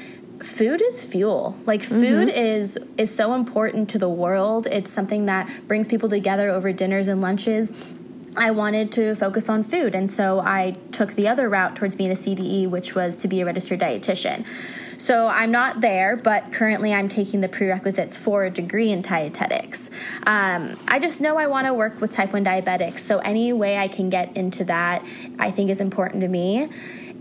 food 0.43 0.83
is 0.83 1.03
fuel 1.05 1.59
like 1.65 1.83
food 1.83 2.29
is 2.29 2.79
is 2.99 3.15
so 3.15 3.35
important 3.35 3.89
to 3.89 3.99
the 3.99 4.09
world 4.09 4.67
it's 4.67 4.91
something 4.91 5.27
that 5.27 5.49
brings 5.69 5.87
people 5.87 6.09
together 6.09 6.51
over 6.51 6.73
dinners 6.73 7.09
and 7.09 7.21
lunches 7.21 7.95
I 8.37 8.51
wanted 8.51 8.91
to 8.93 9.15
focus 9.15 9.49
on 9.49 9.63
food, 9.63 9.95
and 9.95 10.11
so 10.11 10.41
I 10.41 10.77
took 10.91 11.15
the 11.15 11.29
other 11.29 11.49
route 11.49 11.77
towards 11.77 11.95
being 11.95 12.11
a 12.11 12.15
CDE, 12.15 12.69
which 12.69 12.95
was 12.95 13.17
to 13.19 13.29
be 13.29 13.41
a 13.41 13.47
registered 13.47 13.79
dietitian. 13.79 14.45
So 14.99 15.29
I'm 15.29 15.51
not 15.51 15.81
there, 15.81 16.17
but 16.17 16.53
currently 16.53 16.93
I'm 16.93 17.09
taking 17.09 17.41
the 17.41 17.49
prerequisites 17.49 18.17
for 18.17 18.45
a 18.45 18.51
degree 18.51 18.91
in 18.91 19.03
dietetics. 19.03 19.91
Um, 20.27 20.77
I 20.89 20.99
just 20.99 21.21
know 21.21 21.37
I 21.37 21.47
want 21.47 21.67
to 21.67 21.75
work 21.75 22.01
with 22.01 22.11
type 22.13 22.33
1 22.33 22.45
diabetics, 22.45 23.01
so 23.01 23.19
any 23.19 23.53
way 23.53 23.77
I 23.77 23.89
can 23.89 24.11
get 24.11 24.37
into 24.37 24.65
that, 24.65 25.05
I 25.39 25.51
think 25.51 25.71
is 25.71 25.81
important 25.81 26.23
to 26.23 26.29
me. 26.29 26.69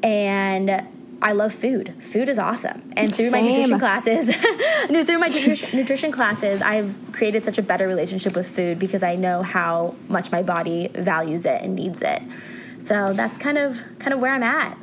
And 0.02 0.86
I 1.24 1.32
love 1.32 1.54
food. 1.54 1.94
Food 2.04 2.28
is 2.28 2.38
awesome. 2.38 2.92
And 2.98 3.16
through 3.16 3.32
my 3.32 3.42
nutrition 3.42 3.80
classes, 3.80 4.28
no, 4.90 5.06
through 5.06 5.20
my 5.20 5.28
nutrition, 5.28 5.78
nutrition 5.78 6.12
classes, 6.12 6.62
I've 6.62 7.00
created 7.14 7.46
such 7.46 7.58
a 7.58 7.62
better 7.64 7.88
relationship 7.88 8.36
with 8.36 8.48
food 8.48 8.78
because 8.78 9.04
I 9.04 9.16
know 9.16 9.42
how 9.42 9.96
much 10.10 10.32
my 10.32 10.42
body 10.42 10.90
values 10.94 11.46
it 11.46 11.62
and 11.62 11.76
needs 11.76 12.02
it. 12.02 12.22
So 12.78 13.14
that's 13.14 13.38
kind 13.38 13.58
of 13.58 13.82
kind 14.00 14.14
of 14.14 14.20
where 14.20 14.34
I'm 14.34 14.44
at. 14.44 14.78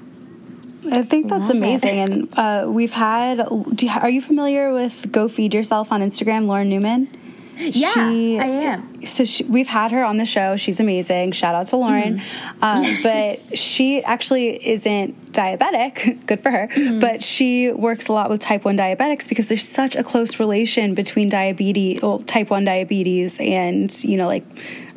I 0.90 1.02
think 1.02 1.28
that's 1.28 1.42
Love 1.42 1.50
it. 1.50 1.56
amazing. 1.56 1.98
And 1.98 2.38
uh, 2.38 2.66
we've 2.68 2.92
had. 2.92 3.46
Do 3.74 3.86
you, 3.86 3.92
are 3.92 4.08
you 4.08 4.22
familiar 4.22 4.72
with 4.72 5.12
Go 5.12 5.28
Feed 5.28 5.52
Yourself 5.52 5.92
on 5.92 6.00
Instagram, 6.00 6.46
Lauren 6.46 6.70
Newman? 6.70 7.14
Yeah, 7.60 7.92
She- 7.94 8.38
I 8.38 8.46
am. 8.46 9.06
So 9.06 9.24
she, 9.24 9.44
we've 9.44 9.68
had 9.68 9.92
her 9.92 10.04
on 10.04 10.16
the 10.16 10.26
show. 10.26 10.56
She's 10.56 10.80
amazing. 10.80 11.32
Shout 11.32 11.54
out 11.54 11.68
to 11.68 11.76
Lauren. 11.76 12.18
Mm-hmm. 12.18 12.64
Um, 12.64 12.96
but 13.02 13.56
she 13.58 14.02
actually 14.04 14.66
isn't 14.68 15.32
diabetic. 15.32 16.24
Good 16.26 16.40
for 16.42 16.50
her. 16.50 16.68
Mm-hmm. 16.68 17.00
But 17.00 17.24
she 17.24 17.72
works 17.72 18.08
a 18.08 18.12
lot 18.12 18.30
with 18.30 18.40
type 18.40 18.64
1 18.64 18.76
diabetics 18.76 19.28
because 19.28 19.48
there's 19.48 19.66
such 19.66 19.96
a 19.96 20.02
close 20.02 20.38
relation 20.38 20.94
between 20.94 21.28
diabetes, 21.28 22.02
well, 22.02 22.20
type 22.20 22.50
1 22.50 22.64
diabetes 22.64 23.38
and, 23.40 24.02
you 24.04 24.16
know, 24.16 24.26
like 24.26 24.44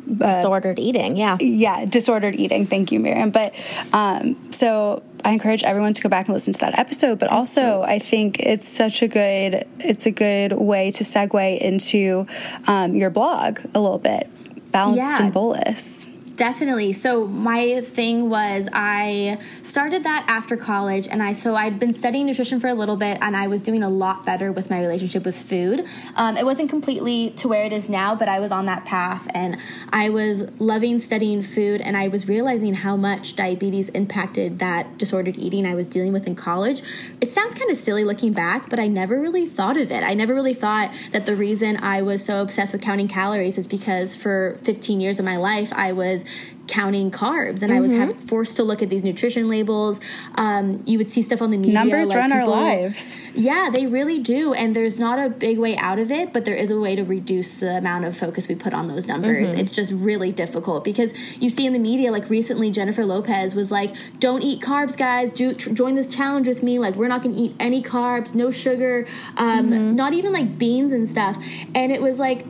Disordered 0.06 0.78
eating. 0.78 1.16
Yeah. 1.16 1.38
yeah, 1.40 1.84
disordered 1.86 2.34
eating. 2.34 2.66
Thank 2.66 2.92
you, 2.92 3.00
Miriam. 3.00 3.30
But 3.30 3.54
um, 3.92 4.52
so 4.52 5.02
I 5.24 5.32
encourage 5.32 5.62
everyone 5.64 5.94
to 5.94 6.02
go 6.02 6.08
back 6.08 6.26
and 6.26 6.34
listen 6.34 6.52
to 6.52 6.60
that 6.60 6.78
episode. 6.78 7.18
But 7.18 7.30
also, 7.30 7.82
I 7.82 7.98
think 7.98 8.38
it's 8.40 8.68
such 8.68 9.02
a 9.02 9.08
good 9.08 9.66
it's 9.80 10.06
a 10.06 10.10
good 10.10 10.52
way 10.52 10.90
to 10.92 11.04
segue 11.04 11.58
into 11.58 12.26
um, 12.66 12.94
your 12.94 13.10
blog 13.10 13.60
a 13.74 13.80
little 13.80 13.98
bit, 13.98 14.28
balanced 14.72 14.98
Yeah. 14.98 15.22
and 15.24 15.32
bolus. 15.32 16.08
Definitely. 16.36 16.94
So 16.94 17.28
my 17.28 17.80
thing 17.82 18.28
was 18.28 18.68
I 18.72 19.38
started 19.62 20.02
that 20.02 20.24
after 20.26 20.56
college 20.56 21.06
and 21.06 21.22
I 21.22 21.32
so 21.32 21.54
I'd 21.54 21.78
been 21.78 21.94
studying 21.94 22.26
nutrition 22.26 22.58
for 22.58 22.66
a 22.66 22.74
little 22.74 22.96
bit 22.96 23.18
and 23.20 23.36
I 23.36 23.46
was 23.46 23.62
doing 23.62 23.84
a 23.84 23.88
lot 23.88 24.26
better 24.26 24.50
with 24.50 24.68
my 24.68 24.80
relationship 24.80 25.24
with 25.24 25.40
food. 25.40 25.86
Um, 26.16 26.36
it 26.36 26.44
wasn't 26.44 26.70
completely 26.70 27.30
to 27.36 27.46
where 27.46 27.64
it 27.64 27.72
is 27.72 27.88
now, 27.88 28.16
but 28.16 28.28
I 28.28 28.40
was 28.40 28.50
on 28.50 28.66
that 28.66 28.84
path 28.84 29.28
and 29.32 29.58
I 29.90 30.08
was 30.08 30.42
loving 30.58 30.98
studying 30.98 31.40
food 31.40 31.80
and 31.80 31.96
I 31.96 32.08
was 32.08 32.26
realizing 32.26 32.74
how 32.74 32.96
much 32.96 33.36
diabetes 33.36 33.88
impacted 33.90 34.58
that 34.58 34.98
disordered 34.98 35.38
eating 35.38 35.64
I 35.64 35.76
was 35.76 35.86
dealing 35.86 36.12
with 36.12 36.26
in 36.26 36.34
college. 36.34 36.82
It 37.20 37.30
sounds 37.30 37.54
kind 37.54 37.70
of 37.70 37.76
silly 37.76 38.02
looking 38.02 38.32
back, 38.32 38.68
but 38.68 38.80
I 38.80 38.88
never 38.88 39.20
really 39.20 39.46
thought 39.46 39.76
of 39.76 39.92
it. 39.92 40.02
I 40.02 40.14
never 40.14 40.34
really 40.34 40.54
thought 40.54 40.92
that 41.12 41.26
the 41.26 41.36
reason 41.36 41.76
I 41.76 42.02
was 42.02 42.24
so 42.24 42.42
obsessed 42.42 42.72
with 42.72 42.82
counting 42.82 43.06
calories 43.06 43.56
is 43.56 43.68
because 43.68 44.16
for 44.16 44.58
15 44.64 45.00
years 45.00 45.20
of 45.20 45.24
my 45.24 45.36
life 45.36 45.72
I 45.72 45.92
was 45.92 46.23
counting 46.66 47.10
carbs 47.10 47.62
and 47.62 47.72
I 47.72 47.80
was 47.80 47.92
having, 47.92 48.16
forced 48.16 48.56
to 48.56 48.62
look 48.62 48.82
at 48.82 48.88
these 48.88 49.04
nutrition 49.04 49.48
labels. 49.48 50.00
Um, 50.36 50.82
you 50.86 50.96
would 50.98 51.10
see 51.10 51.20
stuff 51.20 51.42
on 51.42 51.50
the 51.50 51.58
media. 51.58 51.74
Numbers 51.74 52.08
like 52.08 52.18
run 52.18 52.32
our 52.32 52.46
lives. 52.46 53.22
Yeah, 53.34 53.68
they 53.70 53.86
really 53.86 54.18
do. 54.18 54.54
And 54.54 54.74
there's 54.74 54.98
not 54.98 55.18
a 55.18 55.28
big 55.28 55.58
way 55.58 55.76
out 55.76 55.98
of 55.98 56.10
it, 56.10 56.32
but 56.32 56.44
there 56.44 56.54
is 56.54 56.70
a 56.70 56.80
way 56.80 56.96
to 56.96 57.04
reduce 57.04 57.56
the 57.56 57.76
amount 57.76 58.06
of 58.06 58.16
focus 58.16 58.48
we 58.48 58.54
put 58.54 58.72
on 58.72 58.88
those 58.88 59.06
numbers. 59.06 59.52
It's 59.52 59.72
just 59.72 59.92
really 59.92 60.32
difficult 60.32 60.84
because 60.84 61.12
you 61.36 61.50
see 61.50 61.66
in 61.66 61.72
the 61.74 61.78
media, 61.78 62.10
like 62.10 62.30
recently, 62.30 62.70
Jennifer 62.70 63.04
Lopez 63.04 63.54
was 63.54 63.70
like, 63.70 63.94
don't 64.18 64.42
eat 64.42 64.62
carbs, 64.62 64.96
guys. 64.96 65.30
Do, 65.30 65.54
tr- 65.54 65.70
join 65.70 65.96
this 65.96 66.08
challenge 66.08 66.48
with 66.48 66.62
me. 66.62 66.78
Like, 66.78 66.94
we're 66.94 67.08
not 67.08 67.22
going 67.22 67.34
to 67.34 67.40
eat 67.40 67.54
any 67.60 67.82
carbs, 67.82 68.34
no 68.34 68.50
sugar, 68.50 69.06
um, 69.36 69.94
not 69.94 70.14
even 70.14 70.32
like 70.32 70.56
beans 70.56 70.92
and 70.92 71.08
stuff. 71.08 71.44
And 71.74 71.92
it 71.92 72.00
was 72.00 72.18
like, 72.18 72.46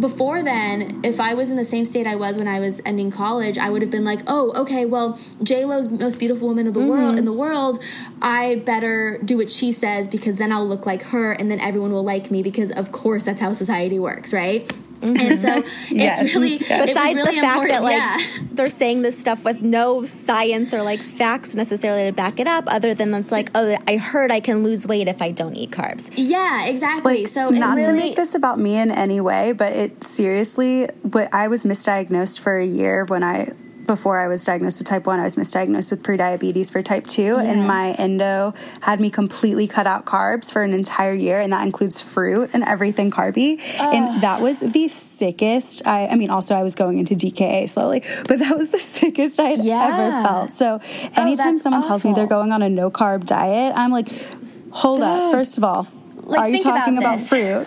before 0.00 0.42
then, 0.42 1.00
if 1.04 1.20
I 1.20 1.34
was 1.34 1.50
in 1.50 1.56
the 1.56 1.64
same 1.64 1.84
state 1.84 2.06
I 2.06 2.16
was 2.16 2.38
when 2.38 2.48
I 2.48 2.60
was 2.60 2.80
ending 2.84 3.10
college, 3.10 3.58
I 3.58 3.70
would 3.70 3.82
have 3.82 3.90
been 3.90 4.04
like, 4.04 4.20
"Oh, 4.26 4.52
okay, 4.62 4.84
well, 4.84 5.18
J 5.42 5.64
Lo's 5.64 5.88
most 5.88 6.18
beautiful 6.18 6.48
woman 6.48 6.66
of 6.66 6.74
the 6.74 6.80
world 6.80 7.10
mm-hmm. 7.10 7.18
in 7.18 7.24
the 7.24 7.32
world. 7.32 7.82
I 8.20 8.56
better 8.56 9.18
do 9.24 9.36
what 9.36 9.50
she 9.50 9.72
says 9.72 10.08
because 10.08 10.36
then 10.36 10.52
I'll 10.52 10.66
look 10.66 10.86
like 10.86 11.02
her, 11.04 11.32
and 11.32 11.50
then 11.50 11.60
everyone 11.60 11.92
will 11.92 12.04
like 12.04 12.30
me 12.30 12.42
because, 12.42 12.70
of 12.70 12.92
course, 12.92 13.24
that's 13.24 13.40
how 13.40 13.52
society 13.52 13.98
works, 13.98 14.32
right?" 14.32 14.70
Mm-hmm. 15.00 15.16
And 15.16 15.40
so 15.40 15.64
Yes. 15.90 16.20
it's 16.20 16.34
really 16.34 16.54
it 16.56 16.60
was 16.60 16.86
Besides 16.90 17.14
really 17.14 17.34
the 17.36 17.40
fact 17.40 17.62
important. 17.62 17.70
that 17.70 17.82
like 17.82 17.92
yeah. 17.96 18.18
they're 18.52 18.68
saying 18.70 19.02
this 19.02 19.18
stuff 19.18 19.44
with 19.44 19.62
no 19.62 20.04
science 20.04 20.72
or 20.74 20.82
like 20.82 21.00
facts 21.00 21.54
necessarily 21.54 22.04
to 22.04 22.12
back 22.12 22.40
it 22.40 22.46
up, 22.46 22.64
other 22.66 22.94
than 22.94 23.14
it's 23.14 23.30
like, 23.32 23.50
oh, 23.54 23.76
I 23.86 23.96
heard 23.96 24.30
I 24.30 24.40
can 24.40 24.62
lose 24.64 24.86
weight 24.86 25.08
if 25.08 25.22
I 25.22 25.30
don't 25.30 25.54
eat 25.54 25.70
carbs. 25.70 26.10
yeah, 26.16 26.66
exactly. 26.66 27.18
Like, 27.18 27.28
so 27.28 27.48
it 27.48 27.54
not 27.58 27.76
to 27.76 27.92
make 27.92 28.16
this 28.16 28.34
about 28.34 28.58
me 28.58 28.76
in 28.76 28.90
any 28.90 29.20
way, 29.20 29.52
but 29.52 29.72
it 29.72 30.02
seriously, 30.04 30.88
but 31.04 31.32
I 31.32 31.48
was 31.48 31.64
misdiagnosed 31.64 32.40
for 32.40 32.56
a 32.58 32.66
year 32.66 33.04
when 33.04 33.22
I 33.22 33.52
before 33.88 34.20
I 34.20 34.28
was 34.28 34.44
diagnosed 34.44 34.78
with 34.78 34.86
type 34.86 35.06
1, 35.06 35.18
I 35.18 35.24
was 35.24 35.34
misdiagnosed 35.34 35.90
with 35.90 36.04
prediabetes 36.04 36.70
for 36.70 36.80
type 36.82 37.08
2 37.08 37.36
and 37.38 37.66
my 37.66 37.90
endo 37.98 38.54
had 38.82 39.00
me 39.00 39.10
completely 39.10 39.66
cut 39.66 39.88
out 39.88 40.04
carbs 40.04 40.52
for 40.52 40.62
an 40.62 40.72
entire 40.72 41.12
year 41.14 41.40
and 41.40 41.52
that 41.52 41.66
includes 41.66 42.00
fruit 42.00 42.50
and 42.52 42.62
everything 42.62 43.10
carby. 43.10 43.58
And 43.80 44.22
that 44.22 44.40
was 44.40 44.60
the 44.60 44.86
sickest 44.86 45.84
I 45.86 46.06
I 46.06 46.14
mean 46.14 46.30
also 46.30 46.54
I 46.54 46.62
was 46.62 46.76
going 46.76 46.98
into 46.98 47.14
DKA 47.16 47.68
slowly, 47.68 48.00
but 48.28 48.38
that 48.38 48.56
was 48.56 48.68
the 48.68 48.78
sickest 48.98 49.40
I 49.40 49.48
had 49.50 49.64
Yeah. 49.64 49.88
ever 49.88 50.22
felt. 50.22 50.52
So 50.52 50.78
oh, 50.80 51.10
anytime 51.20 51.54
that's 51.54 51.62
someone 51.62 51.82
tells 51.82 52.04
me 52.04 52.12
they're 52.12 52.26
going 52.26 52.52
on 52.52 52.62
a 52.62 52.68
no 52.68 52.90
carb 52.90 53.24
diet, 53.24 53.72
I'm 53.74 53.90
like, 53.90 54.08
hold 54.70 55.00
up. 55.00 55.32
First 55.32 55.58
of 55.58 55.64
all, 55.64 55.88
Like, 56.22 56.40
are 56.40 56.48
you 56.48 56.52
think 56.56 56.66
about 56.66 56.78
talking 56.78 56.98
about, 56.98 57.20
fruit? 57.20 57.66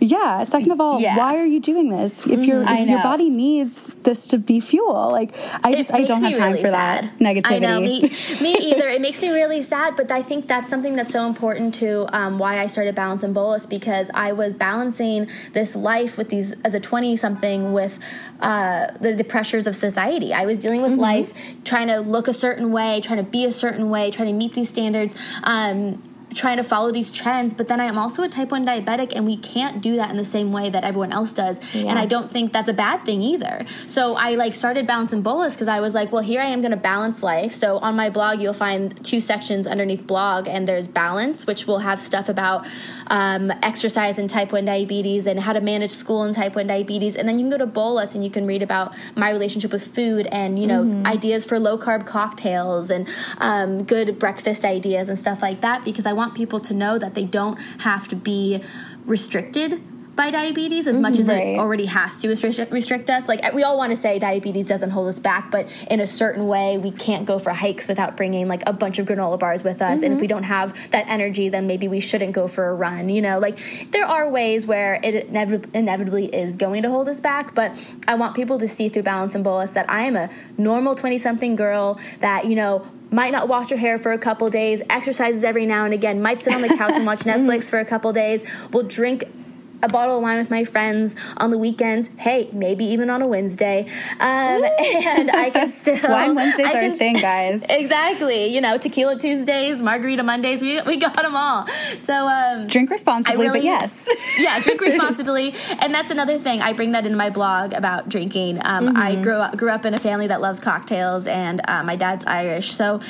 Yeah. 0.00 0.44
Second 0.44 0.72
of 0.72 0.80
all, 0.80 1.00
Yeah. 1.00 1.16
why 1.16 1.36
are 1.36 1.44
you 1.44 1.60
doing 1.60 1.90
this? 1.90 2.26
If 2.26 2.44
your 2.44 2.62
if 2.66 2.88
your 2.88 3.02
body 3.02 3.28
needs 3.28 3.94
this 4.02 4.26
to 4.28 4.38
be 4.38 4.58
fuel, 4.60 5.10
like 5.12 5.32
I 5.62 5.74
just 5.74 5.92
I 5.92 6.04
don't 6.04 6.22
have 6.24 6.32
time 6.34 6.52
really 6.52 6.62
for 6.62 6.70
sad. 6.70 7.04
that 7.04 7.18
negativity. 7.18 7.52
I 7.52 7.58
know 7.58 7.80
me, 7.80 8.00
me 8.40 8.54
either. 8.72 8.88
It 8.88 9.00
makes 9.00 9.20
me 9.20 9.28
really 9.30 9.62
sad, 9.62 9.96
but 9.96 10.10
I 10.10 10.22
think 10.22 10.48
that's 10.48 10.70
something 10.70 10.96
that's 10.96 11.12
so 11.12 11.26
important 11.26 11.74
to 11.76 12.06
um, 12.16 12.38
why 12.38 12.58
I 12.58 12.66
started 12.66 12.94
Balance 12.94 13.22
and 13.22 13.34
Bolus 13.34 13.66
because 13.66 14.10
I 14.14 14.32
was 14.32 14.54
balancing 14.54 15.28
this 15.52 15.76
life 15.76 16.16
with 16.16 16.30
these 16.30 16.54
as 16.64 16.74
a 16.74 16.80
twenty 16.80 17.16
something 17.16 17.72
with 17.72 17.98
uh, 18.40 18.88
the, 19.00 19.14
the 19.14 19.24
pressures 19.24 19.66
of 19.66 19.76
society. 19.76 20.32
I 20.32 20.46
was 20.46 20.58
dealing 20.58 20.80
with 20.82 20.92
life, 20.94 21.32
trying 21.64 21.88
to 21.88 21.98
look 22.00 22.26
a 22.26 22.32
certain 22.32 22.72
way, 22.72 23.00
trying 23.02 23.22
to 23.22 23.30
be 23.30 23.44
a 23.44 23.52
certain 23.52 23.90
way, 23.90 24.10
trying 24.10 24.28
to 24.28 24.34
meet 24.34 24.54
these 24.54 24.70
standards. 24.70 25.14
Um, 25.44 26.02
trying 26.34 26.56
to 26.56 26.64
follow 26.64 26.90
these 26.90 27.10
trends 27.10 27.54
but 27.54 27.66
then 27.68 27.80
i 27.80 27.84
am 27.84 27.98
also 27.98 28.22
a 28.22 28.28
type 28.28 28.50
1 28.50 28.64
diabetic 28.64 29.12
and 29.14 29.26
we 29.26 29.36
can't 29.36 29.82
do 29.82 29.96
that 29.96 30.10
in 30.10 30.16
the 30.16 30.24
same 30.24 30.52
way 30.52 30.70
that 30.70 30.84
everyone 30.84 31.12
else 31.12 31.34
does. 31.34 31.60
And 31.74 31.98
i 31.98 32.06
don't 32.06 32.30
think 32.30 32.52
that's 32.52 32.68
a 32.68 32.72
bad 32.72 33.04
thing 33.04 33.22
either. 33.22 33.64
So 33.86 34.14
i 34.16 34.34
like 34.34 34.54
started 34.54 34.86
balance 34.86 35.12
and 35.12 35.22
bolus 35.22 35.54
because 35.54 35.68
i 35.68 35.80
was 35.80 35.94
like 35.94 36.12
well 36.12 36.22
here 36.22 36.40
i 36.40 36.46
am 36.46 36.60
going 36.60 36.70
to 36.70 36.76
balance 36.76 37.22
life. 37.22 37.52
So 37.52 37.78
on 37.78 37.96
my 37.96 38.10
blog 38.10 38.40
you'll 38.40 38.54
find 38.54 39.04
two 39.04 39.20
sections 39.20 39.66
underneath 39.66 40.06
blog 40.06 40.48
and 40.48 40.66
there's 40.66 40.88
balance 40.88 41.46
which 41.46 41.66
will 41.66 41.78
have 41.78 42.00
stuff 42.00 42.28
about 42.28 42.66
um, 43.08 43.52
exercise 43.62 44.18
and 44.18 44.28
type 44.30 44.52
1 44.52 44.64
diabetes 44.64 45.26
and 45.26 45.40
how 45.40 45.52
to 45.52 45.60
manage 45.60 45.90
school 45.90 46.22
and 46.22 46.34
type 46.34 46.54
1 46.54 46.66
diabetes. 46.66 47.16
And 47.16 47.28
then 47.28 47.38
you 47.38 47.44
can 47.44 47.50
go 47.50 47.58
to 47.58 47.66
bolus 47.66 48.14
and 48.14 48.24
you 48.24 48.30
can 48.30 48.46
read 48.46 48.62
about 48.62 48.94
my 49.16 49.30
relationship 49.30 49.72
with 49.72 49.86
food 49.94 50.26
and 50.30 50.58
you 50.58 50.66
know 50.66 51.02
ideas 51.06 51.44
for 51.44 51.58
low 51.58 51.76
carb 51.78 52.06
cocktails 52.06 52.90
and 52.90 53.08
um, 53.38 53.84
good 53.84 54.18
breakfast 54.18 54.64
ideas 54.64 55.08
and 55.08 55.18
stuff 55.18 55.42
like 55.42 55.60
that 55.60 55.84
because 55.84 56.06
i 56.06 56.12
want 56.20 56.34
people 56.34 56.60
to 56.60 56.74
know 56.74 56.98
that 56.98 57.14
they 57.14 57.24
don't 57.24 57.56
have 57.78 58.06
to 58.08 58.16
be 58.16 58.62
restricted 59.06 59.82
by 60.16 60.30
diabetes 60.30 60.86
as 60.86 61.00
much 61.00 61.18
as 61.18 61.28
Right. 61.28 61.54
it 61.54 61.58
already 61.58 61.86
has 61.86 62.18
to 62.18 62.28
restrict, 62.28 62.70
restrict 62.70 63.08
us. 63.08 63.26
Like 63.26 63.54
we 63.54 63.62
all 63.62 63.78
want 63.78 63.90
to 63.92 63.96
say 63.96 64.18
diabetes 64.18 64.66
doesn't 64.66 64.90
hold 64.90 65.08
us 65.08 65.18
back, 65.18 65.50
but 65.50 65.66
in 65.90 65.98
a 65.98 66.06
certain 66.06 66.46
way, 66.46 66.76
we 66.76 66.90
can't 66.90 67.24
go 67.24 67.38
for 67.38 67.52
hikes 67.52 67.88
without 67.88 68.18
bringing 68.18 68.46
like 68.46 68.62
a 68.66 68.74
bunch 68.74 68.98
of 68.98 69.06
granola 69.06 69.38
bars 69.38 69.64
with 69.64 69.80
us. 69.80 70.02
And 70.02 70.04
if 70.04 70.10
mm-hmm. 70.10 70.20
we 70.20 70.26
don't 70.26 70.42
have 70.42 70.90
that 70.90 71.06
energy, 71.08 71.48
then 71.48 71.66
maybe 71.66 71.88
we 71.88 72.00
shouldn't 72.00 72.32
go 72.32 72.48
for 72.48 72.68
a 72.68 72.74
run. 72.74 73.08
You 73.08 73.22
know, 73.22 73.38
like 73.38 73.58
there 73.92 74.04
are 74.04 74.28
ways 74.28 74.66
where 74.66 75.00
it 75.02 75.14
inevitably, 75.28 75.70
inevitably 75.78 76.26
is 76.26 76.56
going 76.56 76.82
to 76.82 76.90
hold 76.90 77.08
us 77.08 77.20
back, 77.20 77.54
but 77.54 77.70
I 78.06 78.16
want 78.16 78.36
people 78.36 78.58
to 78.58 78.68
see 78.68 78.90
through 78.90 79.04
balance 79.04 79.34
and 79.34 79.42
bolus 79.42 79.70
that 79.70 79.88
I 79.88 80.02
am 80.02 80.16
a 80.16 80.28
normal 80.58 80.94
20 80.96 81.16
something 81.16 81.56
girl 81.56 81.98
that, 82.18 82.44
you 82.44 82.56
know, 82.56 82.84
might 83.10 83.32
not 83.32 83.48
wash 83.48 83.70
your 83.70 83.78
hair 83.78 83.98
for 83.98 84.12
a 84.12 84.18
couple 84.18 84.48
days, 84.50 84.82
exercises 84.88 85.44
every 85.44 85.66
now 85.66 85.84
and 85.84 85.94
again, 85.94 86.22
might 86.22 86.42
sit 86.42 86.54
on 86.54 86.62
the 86.62 86.68
couch 86.68 86.92
and 86.94 87.06
watch 87.06 87.20
Netflix 87.24 87.68
for 87.68 87.78
a 87.78 87.84
couple 87.84 88.12
days, 88.12 88.48
will 88.72 88.82
drink 88.82 89.24
a 89.82 89.88
bottle 89.88 90.16
of 90.16 90.22
wine 90.22 90.38
with 90.38 90.50
my 90.50 90.64
friends 90.64 91.16
on 91.36 91.50
the 91.50 91.58
weekends. 91.58 92.10
Hey, 92.18 92.48
maybe 92.52 92.84
even 92.84 93.10
on 93.10 93.22
a 93.22 93.26
Wednesday, 93.26 93.86
um, 94.20 94.62
and 94.64 95.30
I 95.30 95.50
can 95.52 95.70
still 95.70 95.98
Wine 96.08 96.34
Wednesdays 96.34 96.66
I 96.66 96.78
are 96.78 96.92
a 96.92 96.96
thing, 96.96 97.16
guys. 97.16 97.64
Exactly. 97.80 98.46
You 98.46 98.60
know, 98.60 98.76
tequila 98.78 99.18
Tuesdays, 99.18 99.80
margarita 99.80 100.22
Mondays. 100.22 100.60
We 100.60 100.80
we 100.82 100.96
got 100.96 101.16
them 101.16 101.34
all. 101.34 101.66
So 101.98 102.28
um, 102.28 102.66
Drink 102.66 102.90
responsibly, 102.90 103.48
I 103.48 103.52
but 103.52 103.62
yes. 103.62 104.08
yeah, 104.38 104.60
drink 104.60 104.80
responsibly, 104.80 105.54
and 105.80 105.94
that's 105.94 106.10
another 106.10 106.38
thing. 106.38 106.60
I 106.60 106.72
bring 106.72 106.92
that 106.92 107.06
into 107.06 107.16
my 107.16 107.30
blog 107.30 107.72
about 107.72 108.08
drinking. 108.08 108.58
Um, 108.62 108.96
I 108.96 109.20
grew 109.22 109.36
up 109.36 109.56
grew 109.56 109.70
up 109.70 109.84
in 109.84 109.94
a 109.94 109.98
family 109.98 110.26
that 110.26 110.40
loves 110.40 110.60
cocktails, 110.60 111.26
and 111.26 111.62
uh, 111.66 111.82
my 111.82 111.96
dad's 111.96 112.26
Irish, 112.26 112.72
so 112.72 113.00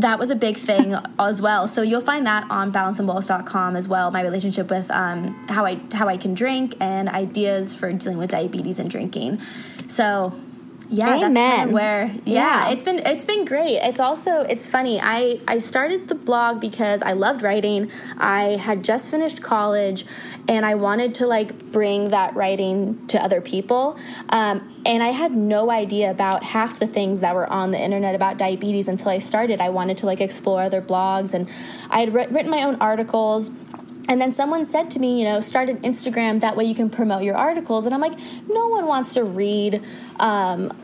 that 0.00 0.18
was 0.18 0.30
a 0.30 0.36
big 0.36 0.56
thing 0.56 0.94
as 1.18 1.40
well. 1.40 1.68
So 1.68 1.82
you'll 1.82 2.00
find 2.00 2.26
that 2.26 2.46
on 2.50 2.72
balanceandbolus.com 2.72 3.76
as 3.76 3.88
well. 3.88 4.10
My 4.10 4.22
relationship 4.22 4.70
with 4.70 4.90
um, 4.90 5.34
how 5.48 5.66
I 5.66 5.80
how 5.92 6.08
I 6.08 6.16
can 6.16 6.34
drink 6.34 6.74
and 6.80 7.08
ideas 7.08 7.74
for 7.74 7.92
dealing 7.92 8.18
with 8.18 8.30
diabetes 8.30 8.78
and 8.78 8.90
drinking. 8.90 9.40
So. 9.88 10.32
Yeah, 10.92 11.24
Amen. 11.26 11.70
where 11.70 12.06
yeah, 12.24 12.66
Yeah. 12.66 12.70
it's 12.70 12.82
been 12.82 12.98
it's 12.98 13.24
been 13.24 13.44
great. 13.44 13.76
It's 13.76 14.00
also 14.00 14.40
it's 14.40 14.68
funny. 14.68 15.00
I 15.00 15.38
I 15.46 15.60
started 15.60 16.08
the 16.08 16.16
blog 16.16 16.60
because 16.60 17.00
I 17.02 17.12
loved 17.12 17.42
writing. 17.42 17.90
I 18.18 18.56
had 18.56 18.82
just 18.82 19.10
finished 19.10 19.40
college, 19.40 20.04
and 20.48 20.66
I 20.66 20.74
wanted 20.74 21.14
to 21.16 21.28
like 21.28 21.70
bring 21.70 22.08
that 22.08 22.34
writing 22.34 23.06
to 23.06 23.22
other 23.22 23.40
people. 23.40 23.96
Um, 24.30 24.66
and 24.84 25.02
I 25.02 25.08
had 25.08 25.32
no 25.32 25.70
idea 25.70 26.10
about 26.10 26.42
half 26.42 26.80
the 26.80 26.86
things 26.88 27.20
that 27.20 27.34
were 27.36 27.46
on 27.46 27.70
the 27.70 27.78
internet 27.78 28.14
about 28.16 28.36
diabetes 28.38 28.88
until 28.88 29.10
I 29.10 29.18
started. 29.18 29.60
I 29.60 29.68
wanted 29.68 29.98
to 29.98 30.06
like 30.06 30.20
explore 30.20 30.62
other 30.62 30.82
blogs, 30.82 31.34
and 31.34 31.48
I 31.88 32.00
had 32.00 32.12
writ- 32.12 32.30
written 32.32 32.50
my 32.50 32.64
own 32.64 32.76
articles. 32.80 33.50
And 34.10 34.20
then 34.20 34.32
someone 34.32 34.66
said 34.66 34.90
to 34.90 34.98
me, 34.98 35.20
you 35.20 35.24
know, 35.24 35.38
start 35.38 35.68
an 35.68 35.78
Instagram. 35.82 36.40
That 36.40 36.56
way 36.56 36.64
you 36.64 36.74
can 36.74 36.90
promote 36.90 37.22
your 37.22 37.36
articles. 37.36 37.86
And 37.86 37.94
I'm 37.94 38.00
like, 38.00 38.18
no 38.48 38.66
one 38.66 38.86
wants 38.86 39.14
to 39.14 39.22
read 39.22 39.80
um, 40.18 40.76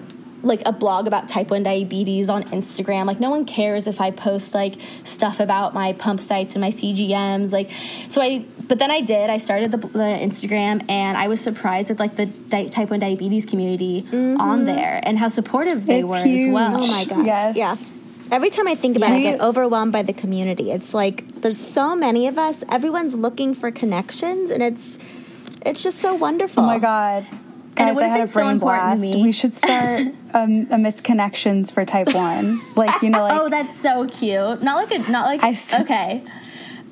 like 0.44 0.62
a 0.64 0.70
blog 0.70 1.08
about 1.08 1.28
type 1.28 1.50
1 1.50 1.64
diabetes 1.64 2.28
on 2.28 2.44
Instagram. 2.44 3.04
Like, 3.06 3.18
no 3.18 3.30
one 3.30 3.44
cares 3.44 3.88
if 3.88 4.00
I 4.00 4.12
post 4.12 4.54
like 4.54 4.74
stuff 5.02 5.40
about 5.40 5.74
my 5.74 5.92
pump 5.94 6.20
sites 6.20 6.54
and 6.54 6.60
my 6.60 6.70
CGMs. 6.70 7.50
Like, 7.50 7.72
so 8.08 8.22
I, 8.22 8.44
but 8.68 8.78
then 8.78 8.92
I 8.92 9.00
did. 9.00 9.28
I 9.28 9.38
started 9.38 9.72
the, 9.72 9.78
the 9.78 9.98
Instagram 9.98 10.88
and 10.88 11.16
I 11.16 11.26
was 11.26 11.40
surprised 11.40 11.90
at 11.90 11.98
like 11.98 12.14
the 12.14 12.26
di- 12.26 12.68
type 12.68 12.90
1 12.90 13.00
diabetes 13.00 13.44
community 13.44 14.06
on 14.12 14.66
there 14.66 15.00
and 15.02 15.18
how 15.18 15.26
supportive 15.26 15.84
they 15.84 15.98
It's 15.98 16.08
were 16.08 16.22
huge. 16.22 16.48
as 16.48 16.54
well. 16.54 16.76
Oh 16.84 16.86
my 16.86 17.04
gosh. 17.04 17.26
Yes. 17.26 17.56
Yeah. 17.56 18.02
Every 18.30 18.50
time 18.50 18.66
I 18.66 18.74
think 18.74 18.96
about 18.96 19.12
it, 19.12 19.16
I 19.16 19.22
get 19.22 19.40
overwhelmed 19.40 19.92
by 19.92 20.02
the 20.02 20.12
community. 20.12 20.70
It's 20.70 20.92
like 20.92 21.28
there's 21.42 21.58
so 21.58 21.94
many 21.94 22.26
of 22.26 22.38
us. 22.38 22.64
Everyone's 22.68 23.14
looking 23.14 23.54
for 23.54 23.70
connections, 23.70 24.50
and 24.50 24.62
it's 24.62 24.98
it's 25.64 25.82
just 25.82 25.98
so 26.00 26.14
wonderful. 26.14 26.64
Oh 26.64 26.66
my 26.66 26.78
god. 26.78 27.24
it 27.24 27.74
Guys, 27.76 27.94
would 27.94 28.04
I 28.04 28.08
have 28.08 28.16
had 28.16 28.20
a 28.20 28.22
been 28.24 28.26
so 28.28 28.40
brain 28.40 28.50
important 28.52 29.00
blast. 29.00 29.14
We 29.16 29.32
should 29.32 29.52
start 29.52 30.00
um, 30.34 30.62
a 30.70 30.76
misconnections 30.76 31.72
for 31.72 31.84
type 31.84 32.12
one. 32.14 32.60
Like, 32.74 33.00
you 33.02 33.10
know, 33.10 33.20
like 33.22 33.32
oh, 33.40 33.48
that's 33.48 33.76
so 33.76 34.06
cute. 34.08 34.62
Not 34.62 34.76
like 34.76 34.90
a, 34.92 35.10
not 35.10 35.26
like, 35.26 35.42
I 35.44 35.50
s- 35.50 35.74
okay. 35.80 36.22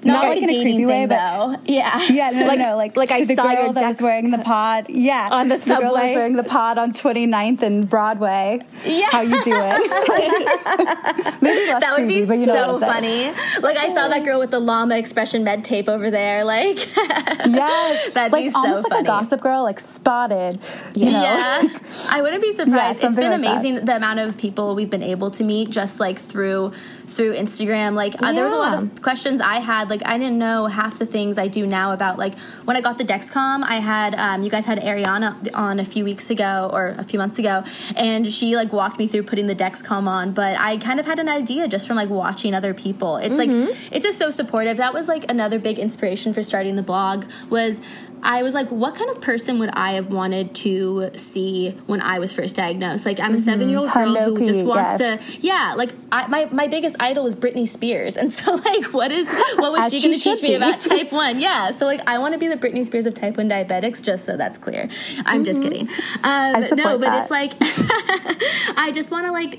Not, 0.05 0.13
Not 0.15 0.25
like, 0.25 0.29
like 0.35 0.43
in 0.43 0.51
a 0.51 0.63
creepy 0.63 0.87
way, 0.87 0.93
thing, 0.93 1.09
but- 1.09 1.17
though. 1.17 1.57
Yeah. 1.73 2.01
Yeah, 2.11 2.31
no, 2.31 2.47
Like- 2.47 2.59
no, 2.59 2.65
no. 2.71 2.77
Like, 2.77 2.97
like 2.97 3.09
to 3.09 3.15
I 3.15 3.25
the 3.25 3.35
saw 3.35 3.55
girl 3.55 3.73
that 3.73 3.87
was 3.89 4.03
wearing 4.03 4.31
the 4.31 4.39
pod. 4.39 4.87
Yeah. 4.91 5.29
on 5.33 5.49
the 5.49 5.57
to 5.59 5.65
girl 5.67 5.81
that 5.81 5.83
was 5.85 5.93
subway. 5.95 6.15
wearing 6.15 6.37
the 6.37 6.45
pod 6.45 6.79
on 6.79 6.93
29th 6.93 7.63
and 7.63 7.89
Broadway. 7.89 8.61
Yeah. 8.85 9.07
How 9.11 9.23
you 9.23 9.41
do 9.43 9.53
it. 9.55 11.41
Maybe 11.43 11.67
less 11.67 11.81
That 11.81 11.95
would 11.99 12.07
be 12.09 12.15
creepy, 12.15 12.27
but 12.27 12.39
you 12.39 12.47
know 12.47 12.55
so 12.55 12.73
what 12.75 12.85
I'm 12.85 13.03
saying. 13.03 13.35
funny. 13.35 13.63
Like 13.63 13.77
I 13.79 13.89
saw 13.95 14.09
that 14.09 14.25
girl 14.25 14.39
with 14.39 14.51
the 14.51 14.61
llama 14.61 14.95
ExpressionMed 14.97 15.65
tape 15.65 15.89
over 15.89 16.11
there. 16.11 16.45
Like, 16.45 16.79
Yes. 16.97 18.13
That'd 18.15 18.33
like 18.33 18.45
be 18.45 18.51
so 18.51 18.59
almost 18.59 18.91
like 18.91 19.01
a 19.03 19.05
gossip 19.05 19.41
girl, 19.41 19.63
like 19.63 19.81
spotted. 19.81 20.61
You 20.95 21.07
know? 21.11 21.23
yeah, 21.23 21.63
I 22.09 22.21
wouldn't 22.23 22.43
be 22.43 22.53
surprised. 22.53 23.03
It's 23.03 23.17
been 23.17 23.31
like 23.31 23.41
that. 23.41 23.53
amazing 23.53 23.85
the 23.85 23.97
amount 23.97 24.21
of 24.21 24.39
people 24.39 24.75
we've 24.75 24.91
been 24.91 25.03
able 25.03 25.31
to 25.33 25.45
meet 25.45 25.71
just 25.71 26.01
like 26.01 26.19
through 26.19 26.73
through 27.15 27.35
Instagram. 27.35 27.95
Like 27.95 28.21
uh, 28.21 28.33
there 28.33 28.45
was 28.45 28.53
a 28.53 28.57
lot 28.57 28.83
of 28.83 29.03
questions 29.03 29.41
I 29.41 29.57
had. 29.61 29.91
Like 29.91 30.03
I 30.05 30.19
didn't 30.19 30.39
know 30.39 30.67
half 30.67 30.99
the 30.99 31.07
things 31.07 31.39
I 31.39 31.49
do 31.49 31.67
now 31.67 31.93
about 31.93 32.19
like 32.19 32.39
when 32.65 32.77
I 32.77 32.81
got 32.81 32.99
the 32.99 33.05
Dexcom. 33.05 33.63
I 33.63 33.77
had 33.77 34.15
um, 34.15 34.43
you 34.43 34.51
guys 34.51 34.65
had 34.65 34.79
Ariana 34.81 35.55
on 35.55 35.81
a 35.81 35.85
few 35.85 36.05
weeks 36.05 36.31
ago 36.31 36.71
or 36.73 36.95
a 36.99 37.05
few 37.05 37.19
months 37.19 37.39
ago, 37.39 37.65
and 37.97 38.33
she 38.33 38.57
like 38.57 38.73
walked 38.73 38.99
me 38.99 39.07
through 39.07 39.25
putting 39.25 39.47
the 39.47 39.57
Dexcom 39.57 40.07
on. 40.07 40.33
But 40.33 40.59
I 40.59 40.77
kind 40.79 41.01
of 41.01 41.07
had 41.07 41.19
an 41.19 41.29
idea 41.29 41.69
just 41.69 41.87
from 41.87 41.97
like 41.97 42.11
watching 42.11 42.55
other 42.55 42.75
people. 42.75 43.17
It's 43.17 43.39
like 43.39 43.51
it's 43.91 44.05
just 44.05 44.19
so 44.19 44.31
supportive. 44.31 44.77
That 44.79 44.93
was 44.95 45.09
like 45.09 45.31
another 45.31 45.59
big 45.59 45.79
inspiration 45.79 46.35
for 46.35 46.43
starting 46.43 46.77
the 46.77 46.83
blog 46.83 47.25
was. 47.51 47.81
I 48.25 48.43
was 48.43 48.55
like, 48.55 48.69
what 48.71 48.95
kind 48.95 49.11
of 49.11 49.21
person 49.21 49.59
would 49.59 49.69
I 49.75 49.93
have 49.93 50.07
wanted 50.11 50.55
to 50.57 51.11
see 51.17 51.73
when 51.87 52.01
I 52.01 52.19
was 52.19 52.33
first 52.33 52.57
diagnosed? 52.57 53.05
Like, 53.05 53.21
I'm 53.21 53.35
a 53.35 53.39
seven 53.39 53.69
year 53.69 53.81
old 53.81 53.93
girl 53.93 54.15
who 54.15 54.47
just 54.47 54.65
wants 54.65 55.01
yes. 55.01 55.31
to, 55.31 55.41
yeah, 55.41 55.75
like, 55.77 55.93
I, 56.11 56.27
my, 56.29 56.47
my 56.47 56.67
biggest 56.67 56.97
idol 56.99 57.25
was 57.25 57.37
Britney 57.37 57.69
Spears. 57.69 58.17
And 58.25 58.33
so, 58.33 58.55
like, 58.55 58.95
what 58.95 59.13
is, 59.13 59.31
what 59.57 59.73
was 59.73 59.93
she 59.93 60.01
she 60.01 60.09
going 60.09 60.19
to 60.19 60.25
teach 60.25 60.41
should 60.41 60.49
me 60.49 60.55
about 60.55 60.81
type 60.81 61.13
1? 61.13 61.41
Yeah. 61.43 61.73
So, 61.73 61.85
like, 61.85 62.01
I 62.09 62.17
want 62.17 62.33
to 62.33 62.39
be 62.39 62.49
the 62.49 62.57
Britney 62.57 62.87
Spears 62.87 63.05
of 63.05 63.13
type 63.13 63.37
1 63.37 63.51
diabetics, 63.51 64.03
just 64.03 64.25
so 64.25 64.39
that's 64.39 64.57
clear. 64.57 64.89
I'm 65.27 65.45
just 65.45 65.61
kidding. 65.61 65.91
Um, 66.23 66.63
no, 66.75 66.97
but 66.97 67.01
that. 67.01 67.23
it's 67.23 67.31
like, 67.31 67.53
I 68.79 68.93
just 68.95 69.11
want 69.11 69.27
to, 69.27 69.33
like, 69.33 69.59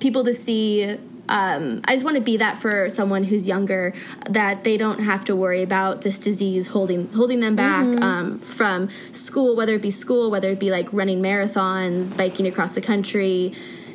people 0.00 0.24
to 0.24 0.32
see 0.32 0.98
um, 1.28 1.80
I 1.84 1.94
just 1.94 2.04
want 2.04 2.16
to 2.16 2.22
be 2.22 2.36
that 2.38 2.58
for 2.58 2.88
someone 2.90 3.24
who's 3.24 3.48
younger 3.48 3.94
that 4.28 4.64
they 4.64 4.76
don't 4.76 5.00
have 5.00 5.24
to 5.26 5.36
worry 5.36 5.62
about 5.62 6.02
this 6.02 6.18
disease 6.18 6.68
holding 6.68 7.10
holding 7.12 7.40
them 7.40 7.56
back 7.56 7.86
um, 8.02 8.38
from 8.38 8.90
school, 9.12 9.56
whether 9.56 9.74
it 9.74 9.82
be 9.82 9.90
school, 9.90 10.30
whether 10.30 10.50
it 10.50 10.60
be 10.60 10.70
like 10.70 10.92
running 10.92 11.20
marathons, 11.20 12.16
biking 12.16 12.46
across 12.46 12.72
the 12.72 12.80
country. 12.80 13.54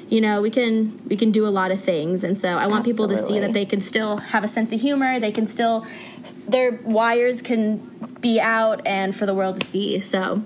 You 0.09 0.21
know, 0.21 0.41
we 0.41 0.49
can 0.49 0.99
we 1.07 1.15
can 1.15 1.29
do 1.29 1.45
a 1.45 1.49
lot 1.49 1.69
of 1.69 1.81
things, 1.81 2.23
and 2.23 2.35
so 2.35 2.57
I 2.57 2.65
want 2.65 2.83
people 2.83 3.07
to 3.07 3.17
see 3.17 3.39
that 3.39 3.53
they 3.53 3.65
can 3.65 3.79
still 3.79 4.17
have 4.17 4.43
a 4.43 4.47
sense 4.47 4.73
of 4.73 4.81
humor. 4.81 5.19
They 5.19 5.31
can 5.31 5.45
still 5.45 5.85
their 6.47 6.79
wires 6.83 7.43
can 7.43 7.77
be 8.21 8.39
out 8.39 8.81
and 8.87 9.15
for 9.15 9.27
the 9.27 9.35
world 9.35 9.61
to 9.61 9.67
see. 9.67 9.99
So 9.99 10.43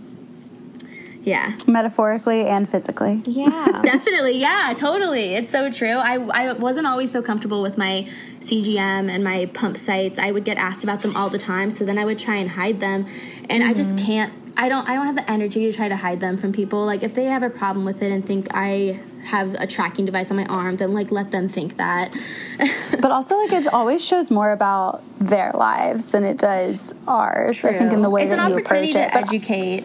Yeah. 1.23 1.57
metaphorically 1.67 2.45
and 2.45 2.67
physically. 2.67 3.21
Yeah. 3.25 3.49
Definitely, 3.83 4.37
yeah, 4.37 4.73
totally. 4.77 5.35
It's 5.35 5.51
so 5.51 5.71
true. 5.71 5.95
I, 5.95 6.15
I 6.15 6.53
wasn't 6.53 6.87
always 6.87 7.11
so 7.11 7.21
comfortable 7.21 7.61
with 7.61 7.77
my 7.77 8.07
CGM 8.41 9.09
and 9.09 9.23
my 9.23 9.49
pump 9.53 9.77
sites. 9.77 10.19
I 10.19 10.31
would 10.31 10.43
get 10.43 10.57
asked 10.57 10.83
about 10.83 11.01
them 11.01 11.15
all 11.15 11.29
the 11.29 11.37
time, 11.37 11.71
so 11.71 11.85
then 11.85 11.97
I 11.97 12.05
would 12.05 12.19
try 12.19 12.35
and 12.35 12.49
hide 12.49 12.79
them, 12.79 13.05
and 13.49 13.63
I 13.63 13.73
just 13.73 13.91
mm-hmm. 13.91 14.05
can't. 14.05 14.33
I 14.55 14.69
don't. 14.69 14.87
I 14.87 14.95
don't 14.95 15.07
have 15.07 15.15
the 15.15 15.29
energy 15.31 15.71
to 15.71 15.75
try 15.75 15.87
to 15.87 15.95
hide 15.95 16.19
them 16.19 16.37
from 16.37 16.51
people. 16.51 16.85
Like 16.85 17.03
if 17.03 17.13
they 17.15 17.25
have 17.25 17.41
a 17.41 17.49
problem 17.49 17.85
with 17.85 18.03
it 18.03 18.11
and 18.11 18.23
think 18.23 18.47
I 18.51 18.99
have 19.23 19.55
a 19.55 19.65
tracking 19.65 20.05
device 20.05 20.29
on 20.29 20.37
my 20.37 20.45
arm, 20.45 20.75
then 20.77 20.93
like 20.93 21.11
let 21.11 21.31
them 21.31 21.49
think 21.49 21.77
that. 21.77 22.13
But 23.01 23.11
also, 23.11 23.35
like, 23.37 23.51
it 23.51 23.67
always 23.73 24.05
shows 24.05 24.31
more 24.31 24.51
about 24.51 25.03
their 25.19 25.51
lives 25.53 26.05
than 26.07 26.23
it 26.23 26.37
does 26.37 26.93
ours. 27.05 27.65
I 27.65 27.73
think 27.73 27.91
in 27.91 28.01
the 28.01 28.09
way 28.09 28.23
it's 28.23 28.31
that 28.31 28.39
an 28.39 28.51
you 28.51 28.59
approach 28.59 28.65
opportunity 28.67 28.99
it. 28.99 29.07
to 29.07 29.13
But 29.13 29.23
educate 29.23 29.83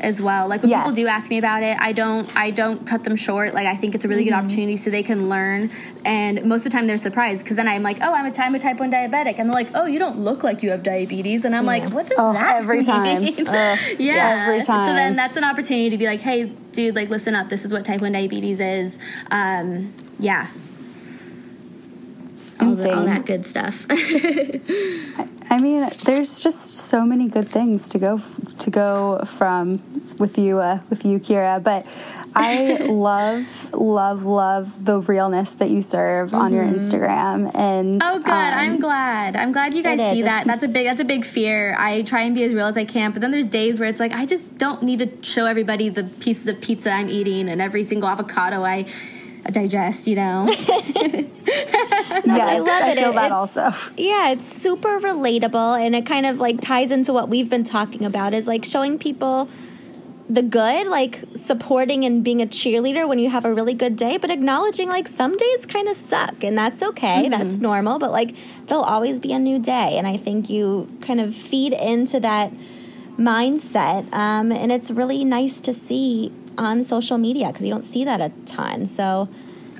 as 0.00 0.20
well. 0.20 0.48
Like 0.48 0.62
when 0.62 0.70
people 0.72 0.92
do 0.92 1.06
ask 1.06 1.30
me 1.30 1.38
about 1.38 1.62
it, 1.62 1.76
I 1.80 1.92
don't 1.92 2.34
I 2.36 2.50
don't 2.50 2.86
cut 2.86 3.04
them 3.04 3.16
short. 3.16 3.54
Like 3.54 3.66
I 3.66 3.76
think 3.76 3.94
it's 3.94 4.04
a 4.04 4.08
really 4.08 4.24
good 4.24 4.30
Mm-hmm. 4.32 4.46
opportunity 4.46 4.76
so 4.76 4.90
they 4.90 5.02
can 5.02 5.28
learn. 5.28 5.70
And 6.04 6.44
most 6.44 6.60
of 6.60 6.64
the 6.64 6.70
time 6.70 6.86
they're 6.86 6.98
surprised 6.98 7.42
because 7.42 7.56
then 7.56 7.68
I'm 7.68 7.82
like, 7.82 7.98
oh, 8.00 8.12
I'm 8.14 8.26
a, 8.32 8.38
I'm 8.38 8.54
a 8.54 8.58
type 8.58 8.78
one 8.80 8.90
diabetic, 8.90 9.38
and 9.38 9.48
they're 9.48 9.54
like, 9.54 9.68
oh, 9.74 9.86
you 9.86 9.98
don't 9.98 10.20
look 10.20 10.42
like 10.42 10.62
you 10.62 10.70
have 10.70 10.82
diabetes, 10.82 11.44
and 11.44 11.54
I'm 11.54 11.66
like, 11.66 11.90
what 11.90 12.06
does 12.06 12.16
that 12.16 12.22
mean? 12.22 12.30
Oh, 12.30 12.32
that 12.32 12.56
every 12.62 12.76
mean? 12.78 12.86
time. 12.86 13.24
Ugh, 13.48 13.78
yeah, 13.98 14.46
every 14.48 14.62
time. 14.62 14.88
So 14.88 14.94
then 14.94 15.16
that's 15.16 15.36
an 15.36 15.44
opportunity 15.44 15.90
to 15.90 15.98
be 15.98 16.06
like, 16.06 16.20
hey, 16.20 16.44
dude, 16.72 16.94
like 16.94 17.10
listen 17.10 17.34
up. 17.34 17.48
This 17.48 17.64
is 17.64 17.72
what 17.72 17.84
type 17.84 18.00
one 18.00 18.12
diabetes 18.12 18.60
is. 18.60 18.98
Um, 19.30 19.92
yeah. 20.18 20.48
All, 22.60 22.74
the, 22.74 22.94
all 22.94 23.04
that 23.06 23.24
good 23.24 23.46
stuff. 23.46 23.86
I 23.90 25.58
mean, 25.60 25.88
there's 26.04 26.40
just 26.40 26.60
so 26.60 27.06
many 27.06 27.26
good 27.26 27.48
things 27.48 27.88
to 27.88 27.98
go 27.98 28.16
f- 28.16 28.38
to 28.58 28.70
go 28.70 29.22
from 29.24 29.80
with 30.20 30.38
you, 30.38 30.58
uh, 30.60 30.80
with 30.90 31.04
you, 31.04 31.18
Kira. 31.18 31.60
But 31.62 31.86
I 32.36 32.74
love, 32.88 33.72
love, 33.74 34.24
love 34.24 34.84
the 34.84 35.00
realness 35.00 35.52
that 35.54 35.70
you 35.70 35.82
serve 35.82 36.32
on 36.34 36.52
your 36.52 36.64
Instagram. 36.64 37.50
And 37.56 38.00
Oh, 38.04 38.18
good. 38.18 38.28
um, 38.28 38.34
I'm 38.34 38.78
glad. 38.78 39.34
I'm 39.34 39.50
glad 39.52 39.74
you 39.74 39.82
guys 39.82 39.98
It 39.98 40.02
is. 40.04 40.12
see 40.12 40.22
that. 40.22 40.42
It's- 40.42 40.46
That's 40.46 40.62
a 40.62 40.68
big. 40.68 40.86
That's 40.86 41.00
a 41.00 41.04
big 41.04 41.24
fear. 41.24 41.74
I 41.78 42.02
try 42.02 42.20
and 42.22 42.34
be 42.34 42.44
as 42.44 42.54
real 42.54 42.66
as 42.66 42.76
I 42.76 42.84
can, 42.84 43.12
but 43.12 43.20
then 43.22 43.30
there's 43.32 43.48
days 43.48 43.80
where 43.80 43.88
it's 43.88 43.98
like 44.00 44.12
I 44.12 44.26
just 44.26 44.56
don't 44.58 44.82
need 44.82 44.98
to 45.00 45.08
show 45.22 45.46
everybody 45.46 45.88
the 45.88 46.04
pieces 46.04 46.46
of 46.46 46.60
pizza 46.60 46.90
I'm 46.90 47.08
eating 47.08 47.48
and 47.48 47.60
every 47.60 47.82
single 47.84 48.08
avocado 48.08 48.62
I 48.62 48.86
digest. 49.50 50.06
You 50.06 50.16
know. 50.16 50.46
yes, 52.24 52.26
I 52.26 52.58
love 52.58 52.88
it. 52.88 52.98
feel 52.98 53.12
that 53.12 53.26
It's- 53.26 53.56
also. 53.56 53.70
Yeah, 53.96 54.30
it's 54.30 54.44
super 54.44 54.98
relatable 55.00 55.80
and 55.84 55.94
it 55.94 56.06
kind 56.06 56.26
of 56.26 56.38
like 56.38 56.60
ties 56.60 56.90
into 56.90 57.12
what 57.12 57.28
we've 57.28 57.48
been 57.48 57.64
talking 57.64 58.04
about 58.04 58.34
is 58.34 58.46
like 58.46 58.64
showing 58.64 58.98
people 58.98 59.48
the 60.30 60.42
good, 60.42 60.86
like 60.86 61.18
supporting 61.34 62.04
and 62.04 62.22
being 62.22 62.40
a 62.40 62.46
cheerleader 62.46 63.06
when 63.08 63.18
you 63.18 63.28
have 63.28 63.44
a 63.44 63.52
really 63.52 63.74
good 63.74 63.96
day, 63.96 64.16
but 64.16 64.30
acknowledging 64.30 64.88
like 64.88 65.08
some 65.08 65.36
days 65.36 65.66
kind 65.66 65.88
of 65.88 65.96
suck 65.96 66.44
and 66.44 66.56
that's 66.56 66.82
okay. 66.82 67.28
That's 67.28 67.58
normal, 67.58 67.98
but 67.98 68.12
like 68.12 68.36
there'll 68.68 68.84
always 68.84 69.18
be 69.18 69.32
a 69.32 69.40
new 69.40 69.58
day. 69.58 69.98
And 69.98 70.06
I 70.06 70.16
think 70.16 70.48
you 70.48 70.86
kind 71.00 71.20
of 71.20 71.34
feed 71.34 71.72
into 71.72 72.20
that 72.20 72.52
mindset. 73.18 74.10
Um, 74.14 74.52
and 74.52 74.70
it's 74.70 74.92
really 74.92 75.24
nice 75.24 75.60
to 75.62 75.74
see 75.74 76.32
on 76.56 76.84
social 76.84 77.18
media 77.18 77.48
because 77.48 77.64
you 77.64 77.72
don't 77.72 77.84
see 77.84 78.04
that 78.04 78.20
a 78.20 78.30
ton. 78.46 78.86
So 78.86 79.28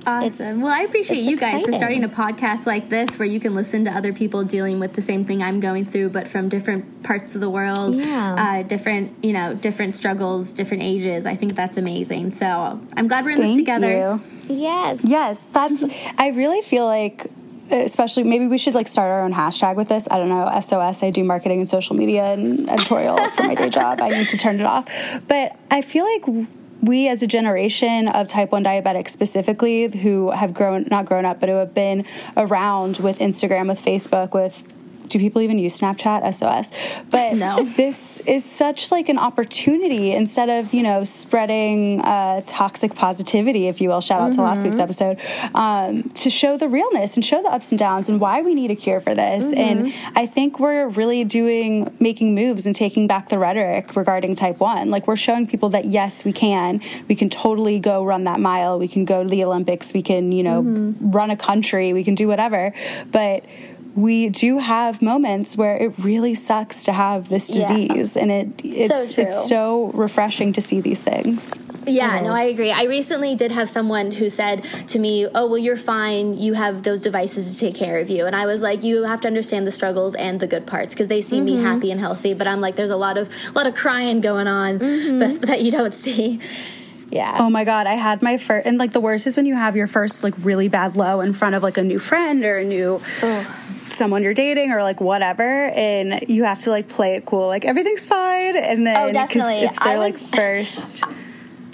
It's- 0.01 0.41
Awesome. 0.41 0.63
well, 0.63 0.73
I 0.73 0.83
appreciate 0.83 1.19
it's 1.19 1.27
you 1.29 1.37
guys 1.37 1.63
for 1.63 1.73
starting 1.73 2.05
a 2.05 2.09
podcast 2.09 2.65
like 2.67 2.89
this 2.89 3.19
where 3.19 3.29
you 3.29 3.39
can 3.39 3.55
listen 3.55 3.85
to 3.85 3.91
other 3.91 4.13
people 4.15 4.45
dealing 4.45 4.81
with 4.81 4.95
the 4.95 5.03
same 5.03 5.25
thing 5.25 5.43
I'm 5.43 5.61
going 5.61 5.85
through, 5.85 6.09
but 6.11 6.27
from 6.27 6.49
different 6.49 7.03
parts 7.03 7.35
of 7.35 7.43
the 7.43 7.51
world, 7.51 7.95
Yeah. 7.97 8.35
uh, 8.39 8.63
different, 8.63 9.13
you 9.23 9.33
know, 9.35 9.53
different 9.55 9.95
struggles, 9.95 10.53
different 10.55 10.83
ages. 10.85 11.27
I 11.27 11.37
think 11.37 11.55
that's 11.55 11.77
amazing. 11.77 12.31
So 12.31 12.81
I'm 12.97 13.09
glad 13.09 13.25
we're 13.27 13.33
in 13.33 13.41
this 13.41 13.57
together. 13.57 14.21
you. 14.49 14.57
yes. 14.57 15.01
Yes, 15.05 15.39
that's. 15.53 15.85
I 16.17 16.29
really 16.31 16.63
feel 16.63 16.87
like, 16.87 17.27
especially 17.71 18.25
maybe 18.25 18.47
we 18.47 18.57
should 18.59 18.75
like 18.75 18.89
start 18.89 19.11
our 19.11 19.23
own 19.23 19.35
hashtag 19.35 19.77
with 19.77 19.89
this. 19.89 20.09
I 20.11 20.17
don't 20.17 20.29
know. 20.31 20.49
SOS. 20.61 21.03
I 21.03 21.11
do 21.11 21.23
marketing 21.25 21.61
and 21.61 21.69
social 21.69 21.95
media 21.95 22.25
and 22.33 22.69
editorial 22.71 23.19
for 23.33 23.43
my 23.43 23.55
day 23.55 23.69
job. 23.69 24.01
I 24.01 24.09
need 24.09 24.29
to 24.29 24.39
turn 24.39 24.59
it 24.61 24.67
off. 24.67 24.87
But 25.29 25.57
I 25.71 25.83
feel 25.83 26.05
like 26.05 26.47
we, 26.83 27.09
as 27.09 27.23
a 27.23 27.27
generation 27.27 28.09
of 28.09 28.29
type 28.29 28.53
one 28.53 28.65
diabetics 28.65 29.09
specifically, 29.09 29.89
who 29.99 30.31
have 30.31 30.55
grown 30.55 30.87
not 30.91 31.07
grown 31.07 31.25
up, 31.25 31.41
but 31.41 31.49
who 31.49 31.57
have 31.57 31.75
been 31.75 32.07
around 32.37 32.99
with 32.99 33.19
Instagram, 33.19 33.69
with 33.69 33.81
Facebook, 33.81 34.33
with 34.33 34.65
do 35.11 35.19
people 35.19 35.43
even 35.43 35.59
use 35.59 35.79
Snapchat? 35.79 36.33
SOS. 36.33 37.03
But 37.11 37.35
No. 37.35 37.63
this 37.77 38.21
is 38.21 38.45
such 38.45 38.91
like 38.91 39.09
an 39.09 39.19
opportunity 39.19 40.13
instead 40.13 40.49
of 40.49 40.73
you 40.73 40.83
know 40.83 41.05
spreading 41.05 42.01
uh, 42.01 42.43
toxic 42.47 42.95
positivity, 42.95 43.67
if 43.69 43.81
you 43.81 43.89
will. 43.89 44.01
Shout 44.01 44.21
out 44.21 44.33
to 44.35 44.43
last 44.43 44.65
week's 44.65 44.79
episode 44.79 45.19
um, 45.55 46.09
to 46.11 46.31
show 46.31 46.57
the 46.57 46.69
realness 46.69 47.17
and 47.17 47.25
show 47.25 47.43
the 47.43 47.49
ups 47.49 47.73
and 47.73 47.79
downs 47.79 48.09
and 48.09 48.21
why 48.21 48.43
we 48.43 48.55
need 48.55 48.71
a 48.71 48.77
cure 48.77 49.01
for 49.01 49.15
this. 49.15 49.53
And 49.53 49.93
I 50.17 50.27
think 50.27 50.59
we're 50.59 50.89
really 50.89 51.25
doing 51.25 51.95
making 52.01 52.35
moves 52.35 52.67
and 52.67 52.75
taking 52.75 53.07
back 53.07 53.29
the 53.29 53.39
rhetoric 53.39 53.97
regarding 53.97 54.35
type 54.35 54.61
one. 54.61 54.91
Like 54.91 55.07
we're 55.07 55.17
showing 55.17 55.47
people 55.47 55.71
that 55.71 55.85
yes, 55.87 56.25
we 56.25 56.33
can. 56.33 56.81
We 57.09 57.15
can 57.15 57.31
totally 57.31 57.79
go 57.81 58.05
run 58.05 58.25
that 58.25 58.41
mile. 58.41 58.79
We 58.79 58.89
can 58.89 59.05
go 59.05 59.23
to 59.23 59.29
the 59.29 59.45
Olympics. 59.45 59.93
We 59.93 60.03
can 60.03 60.33
you 60.33 60.43
know 60.43 60.95
run 61.01 61.31
a 61.31 61.37
country. 61.37 61.93
We 61.93 62.05
can 62.05 62.15
do 62.15 62.29
whatever. 62.29 62.73
But 63.11 63.45
we 63.95 64.29
do 64.29 64.59
have 64.59 65.03
moments 65.03 65.57
where 65.57 65.77
it 65.77 65.93
really 65.99 66.35
sucks 66.35 66.85
to 66.85 66.93
have 66.93 67.29
this 67.29 67.51
Yeah. 67.51 67.69
disease 67.69 68.17
and 68.17 68.31
it 68.31 68.49
it's 68.63 69.15
true. 69.15 69.25
it's 69.25 69.49
so 69.49 69.91
refreshing 69.95 70.53
to 70.53 70.61
see 70.61 70.81
these 70.81 71.03
things. 71.03 71.53
Yeah, 71.87 72.21
no, 72.23 72.33
I 72.33 72.43
agree. 72.43 72.71
I 72.71 72.85
recently 72.85 73.35
did 73.35 73.53
have 73.53 73.71
someone 73.71 74.11
who 74.11 74.29
said 74.29 74.65
to 74.89 74.99
me, 74.99 75.27
"Oh, 75.35 75.47
well, 75.47 75.59
you're 75.59 75.77
fine. 75.77 76.39
You 76.39 76.53
have 76.53 76.83
those 76.83 77.01
devices 77.01 77.51
to 77.51 77.59
take 77.59 77.75
care 77.75 77.99
of 77.99 78.11
you." 78.11 78.27
And 78.27 78.37
I 78.37 78.47
was 78.47 78.61
like, 78.61 78.85
"You 78.85 79.05
have 79.05 79.23
to 79.23 79.29
understand 79.29 79.67
the 79.67 79.73
struggles 79.73 80.15
and 80.15 80.39
the 80.39 80.47
good 80.47 80.67
parts 80.67 80.95
because 80.95 81.09
they 81.09 81.23
see 81.23 81.41
me 81.41 81.55
mm-hmm. 81.55 81.65
happy 81.65 81.91
and 81.91 81.99
healthy, 81.99 82.35
but 82.35 82.47
I'm 82.47 82.61
like, 82.61 82.77
there's 82.77 82.91
a 82.91 82.97
lot 82.97 83.17
of 83.17 83.29
a 83.49 83.53
lot 83.53 83.67
of 83.67 83.75
crying 83.75 84.21
going 84.21 84.47
on 84.47 84.79
but, 84.79 84.87
mm-hmm. 84.87 85.41
that 85.47 85.63
you 85.63 85.71
don't 85.71 85.95
see." 85.95 86.39
Yeah. 87.11 87.37
Oh 87.41 87.51
my 87.51 87.65
god, 87.65 87.87
I 87.87 87.95
had 87.95 88.23
my 88.23 88.37
first 88.37 88.67
and 88.67 88.79
like 88.79 88.93
the 88.93 89.01
worst 89.01 89.27
is 89.27 89.37
when 89.37 89.47
you 89.47 89.57
have 89.57 89.75
your 89.75 89.87
first 89.87 90.23
like 90.23 90.35
really 90.43 90.69
bad 90.69 90.97
low 90.97 91.21
in 91.21 91.33
front 91.33 91.55
of 91.55 91.63
like 91.63 91.77
a 91.77 91.83
new 91.83 91.99
friend 91.99 92.45
or 92.45 92.59
a 92.59 92.65
new 92.65 93.01
someone 93.93 94.23
you're 94.23 94.35
dating 94.35 94.73
or 94.73 94.83
like 94.83 95.01
whatever 95.01 95.69
and 95.71 96.21
you 96.29 96.45
have 96.45 96.61
to 96.61 96.71
like 96.71 96.89
play 96.89 97.15
it 97.17 97.25
cool 97.27 97.47
like 97.47 97.65
everything's 97.65 98.07
fine 98.07 98.57
and 98.57 98.87
then 98.87 98.95
'cause 98.97 99.13
definitely. 99.13 99.61
it's 99.61 99.79
their 99.79 99.89
I 99.89 99.97
like 99.97 100.15
first 100.17 101.05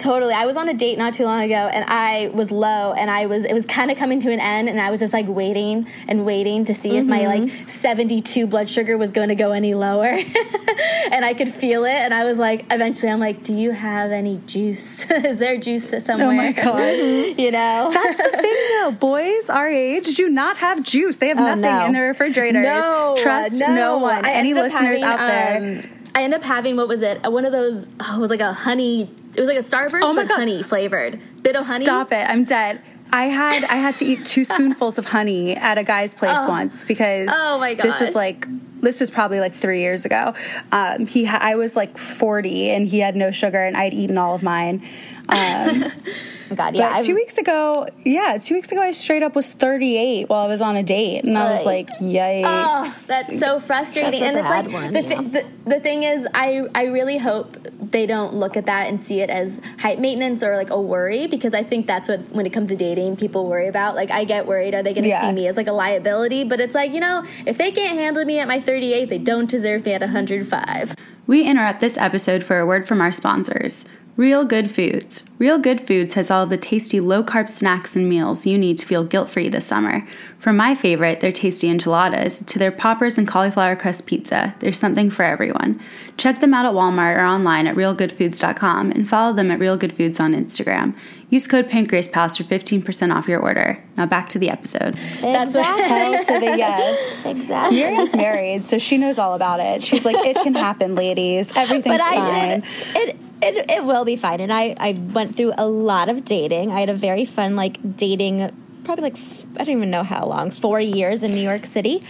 Totally. 0.07 0.33
I 0.33 0.45
was 0.45 0.55
on 0.55 0.69
a 0.69 0.73
date 0.73 0.97
not 0.97 1.13
too 1.15 1.25
long 1.25 1.43
ago 1.43 1.53
and 1.53 1.83
I 1.85 2.29
was 2.33 2.49
low 2.49 2.93
and 2.93 3.11
I 3.11 3.25
was 3.25 3.43
it 3.43 3.51
was 3.51 3.65
kind 3.65 3.91
of 3.91 3.97
coming 3.97 4.21
to 4.21 4.31
an 4.31 4.39
end 4.39 4.69
and 4.69 4.79
I 4.79 4.89
was 4.89 5.01
just 5.01 5.11
like 5.11 5.25
waiting 5.27 5.85
and 6.07 6.25
waiting 6.25 6.63
to 6.63 6.73
see 6.73 6.95
if 6.95 7.05
my 7.05 7.27
like 7.27 7.51
72 7.67 8.47
blood 8.47 8.69
sugar 8.69 8.97
was 8.97 9.11
going 9.11 9.27
to 9.27 9.35
go 9.35 9.51
any 9.51 9.73
lower. 9.73 10.05
and 11.11 11.25
I 11.25 11.33
could 11.33 11.49
feel 11.49 11.83
it 11.83 11.91
and 11.91 12.13
I 12.13 12.23
was 12.23 12.37
like 12.37 12.63
eventually 12.71 13.11
I'm 13.11 13.19
like, 13.19 13.43
"Do 13.43 13.53
you 13.53 13.71
have 13.71 14.11
any 14.11 14.39
juice? 14.45 15.11
Is 15.11 15.39
there 15.39 15.57
juice 15.57 15.89
somewhere?" 15.89 16.29
Oh 16.29 16.31
my 16.31 16.53
God. 16.53 16.87
you 17.37 17.51
know. 17.51 17.91
That's 17.91 18.15
the 18.15 18.37
thing 18.37 18.67
though. 18.79 18.91
Boys 18.91 19.49
our 19.49 19.67
age 19.67 20.15
do 20.15 20.29
not 20.29 20.55
have 20.55 20.83
juice. 20.83 21.17
They 21.17 21.27
have 21.27 21.37
nothing 21.37 21.63
no. 21.63 21.85
in 21.85 21.91
their 21.91 22.07
refrigerators. 22.07 22.63
No, 22.63 23.17
Trust 23.19 23.59
no, 23.59 23.97
one. 23.97 24.25
I 24.25 24.31
Any 24.31 24.53
listeners 24.53 25.01
having, 25.01 25.03
out 25.03 25.17
there? 25.17 25.81
um, 25.83 25.97
I 26.15 26.23
ended 26.23 26.39
up 26.39 26.45
having 26.45 26.77
what 26.77 26.87
was 26.87 27.01
it? 27.01 27.21
One 27.29 27.43
of 27.43 27.51
those. 27.51 27.85
Oh, 27.99 28.15
it 28.15 28.19
was 28.19 28.29
like 28.29 28.39
a 28.39 28.53
honey. 28.53 29.09
It 29.37 29.41
was 29.41 29.47
like 29.47 29.57
a 29.57 29.61
Starburst, 29.61 30.01
Oh 30.03 30.15
but 30.15 30.27
God. 30.27 30.35
honey 30.37 30.63
flavored. 30.63 31.19
Bit-O-Honey. 31.43 31.83
Stop 31.83 32.11
it. 32.11 32.27
I'm 32.27 32.43
dead. 32.43 32.81
I 33.13 33.25
had 33.27 33.63
I 33.65 33.75
had 33.75 33.95
to 33.95 34.05
eat 34.05 34.25
two 34.25 34.43
spoonfuls 34.51 34.97
of 34.97 35.05
honey 35.05 35.55
at 35.55 35.77
a 35.77 35.83
guy's 35.83 36.13
place 36.13 36.39
once 36.47 36.83
because 36.83 37.29
Oh 37.31 37.57
my 37.57 37.73
this 37.75 37.99
was 38.01 38.15
like 38.15 38.45
this 38.81 38.99
was 38.99 39.09
probably 39.09 39.39
like 39.39 39.53
three 39.53 39.79
years 39.81 40.03
ago. 40.05 40.33
Um, 40.71 41.05
he 41.07 41.23
ha- 41.25 41.39
I 41.41 41.55
was 41.55 41.75
like 41.75 41.97
40 41.97 42.69
and 42.71 42.87
he 42.87 42.99
had 42.99 43.15
no 43.15 43.31
sugar 43.31 43.59
and 43.63 43.77
I'd 43.77 43.93
eaten 43.93 44.17
all 44.17 44.35
of 44.35 44.43
mine. 44.43 44.83
Um, 45.29 45.85
God, 46.55 46.75
yeah. 46.75 46.97
but 46.97 47.03
2 47.03 47.11
I've- 47.11 47.13
weeks 47.13 47.37
ago, 47.37 47.87
yeah, 48.05 48.37
two 48.39 48.53
weeks 48.55 48.71
ago 48.71 48.81
I 48.81 48.91
straight 48.91 49.23
up 49.23 49.35
was 49.35 49.51
38 49.53 50.29
while 50.29 50.45
I 50.45 50.47
was 50.47 50.61
on 50.61 50.75
a 50.75 50.83
date 50.83 51.23
and 51.23 51.37
I 51.37 51.51
was 51.51 51.65
like, 51.65 51.87
yikes. 51.99 52.43
Oh, 52.45 53.03
that's 53.07 53.39
so 53.39 53.59
frustrating. 53.59 54.19
That's 54.21 54.37
and 54.37 54.37
it's 54.65 54.73
like 54.73 54.83
one, 54.83 54.93
the, 54.93 55.01
yeah. 55.01 55.21
the 55.21 55.45
the 55.75 55.79
thing 55.79 56.03
is, 56.03 56.27
I 56.33 56.67
I 56.75 56.85
really 56.85 57.17
hope 57.17 57.57
they 57.91 58.05
don't 58.05 58.33
look 58.33 58.57
at 58.57 58.65
that 58.65 58.87
and 58.87 58.99
see 58.99 59.21
it 59.21 59.29
as 59.29 59.61
height 59.79 59.99
maintenance 59.99 60.43
or 60.43 60.55
like 60.55 60.69
a 60.69 60.79
worry 60.81 61.27
because 61.27 61.53
I 61.53 61.63
think 61.63 61.87
that's 61.87 62.07
what 62.07 62.19
when 62.31 62.45
it 62.45 62.51
comes 62.53 62.69
to 62.69 62.75
dating 62.75 63.17
people 63.17 63.47
worry 63.47 63.67
about. 63.67 63.95
Like 63.95 64.11
I 64.11 64.23
get 64.23 64.45
worried, 64.47 64.73
are 64.75 64.83
they 64.83 64.93
going 64.93 65.03
to 65.03 65.09
Yeah. 65.09 65.21
see 65.21 65.31
me 65.31 65.47
as 65.47 65.55
like 65.57 65.67
a 65.67 65.71
liability? 65.71 66.43
But 66.43 66.59
it's 66.59 66.75
like 66.75 66.91
you 66.91 66.99
know, 66.99 67.23
if 67.45 67.57
they 67.57 67.71
can't 67.71 67.97
handle 67.97 68.23
me 68.25 68.39
at 68.39 68.47
my 68.47 68.59
38, 68.59 69.09
they 69.09 69.17
don't 69.17 69.49
deserve 69.49 69.85
me 69.85 69.93
at 69.93 70.01
105. 70.01 70.95
We 71.27 71.43
interrupt 71.45 71.79
this 71.81 71.97
episode 71.97 72.43
for 72.43 72.59
a 72.59 72.65
word 72.65 72.87
from 72.87 73.01
our 73.01 73.11
sponsors. 73.11 73.85
Real 74.17 74.45
Good 74.45 74.71
Foods. 74.71 75.23
Real 75.37 75.59
Good 75.59 75.85
Foods 75.85 76.15
has 76.15 76.31
all 76.31 76.47
the 76.47 76.57
tasty 76.57 76.99
low 76.99 77.23
carb 77.23 77.51
snacks 77.51 77.95
and 77.95 78.09
meals 78.09 78.47
you 78.47 78.57
need 78.57 78.79
to 78.79 78.85
feel 78.87 79.03
guilt 79.03 79.29
free 79.29 79.47
this 79.47 79.67
summer. 79.67 80.07
From 80.39 80.57
my 80.57 80.73
favorite, 80.73 81.19
their 81.19 81.31
tasty 81.31 81.69
enchiladas, 81.69 82.39
to 82.47 82.57
their 82.57 82.71
poppers 82.71 83.19
and 83.19 83.27
cauliflower 83.27 83.75
crust 83.75 84.07
pizza, 84.07 84.55
there's 84.57 84.79
something 84.79 85.11
for 85.11 85.21
everyone. 85.21 85.79
Check 86.17 86.39
them 86.39 86.55
out 86.55 86.65
at 86.65 86.73
Walmart 86.73 87.15
or 87.15 87.25
online 87.25 87.67
at 87.67 87.75
realgoodfoods.com 87.75 88.89
and 88.89 89.07
follow 89.07 89.33
them 89.33 89.51
at 89.51 89.59
Real 89.59 89.77
Good 89.77 89.93
Foods 89.93 90.19
on 90.19 90.33
Instagram. 90.33 90.95
Use 91.29 91.45
code 91.45 91.67
PancreasPals 91.67 92.37
for 92.37 92.43
15% 92.45 93.13
off 93.13 93.27
your 93.27 93.41
order. 93.41 93.83
Now 93.97 94.05
back 94.05 94.29
to 94.29 94.39
the 94.39 94.49
episode. 94.49 94.93
That's 95.19 95.53
what- 95.53 95.65
Hell 95.65 96.23
to 96.23 96.39
the 96.39 96.57
yes. 96.57 97.25
exactly. 97.25 97.77
Miriam's 97.79 98.15
married, 98.15 98.65
so 98.65 98.77
she 98.77 98.97
knows 98.97 99.19
all 99.19 99.33
about 99.33 99.59
it. 99.59 99.83
She's 99.83 100.05
like, 100.05 100.15
it 100.25 100.35
can 100.41 100.55
happen, 100.55 100.95
ladies. 100.95 101.51
Everything's 101.57 101.97
but 101.97 102.01
I 102.01 102.15
fine. 102.15 102.59
did. 102.61 102.65
It, 102.95 103.17
it 103.41 103.69
it 103.69 103.83
will 103.83 104.05
be 104.05 104.15
fine. 104.15 104.39
And 104.39 104.53
I 104.53 104.73
I 104.79 104.93
went 104.93 105.35
through 105.35 105.53
a 105.57 105.67
lot 105.67 106.07
of 106.09 106.23
dating. 106.23 106.71
I 106.71 106.79
had 106.79 106.89
a 106.89 106.93
very 106.95 107.25
fun 107.25 107.55
like 107.57 107.97
dating, 107.97 108.49
probably 108.85 109.03
like 109.11 109.17
I 109.59 109.65
don't 109.65 109.75
even 109.77 109.89
know 109.89 110.03
how 110.03 110.25
long, 110.25 110.49
four 110.49 110.79
years 110.79 111.23
in 111.23 111.31
New 111.35 111.41
York 111.43 111.65
City. 111.65 112.03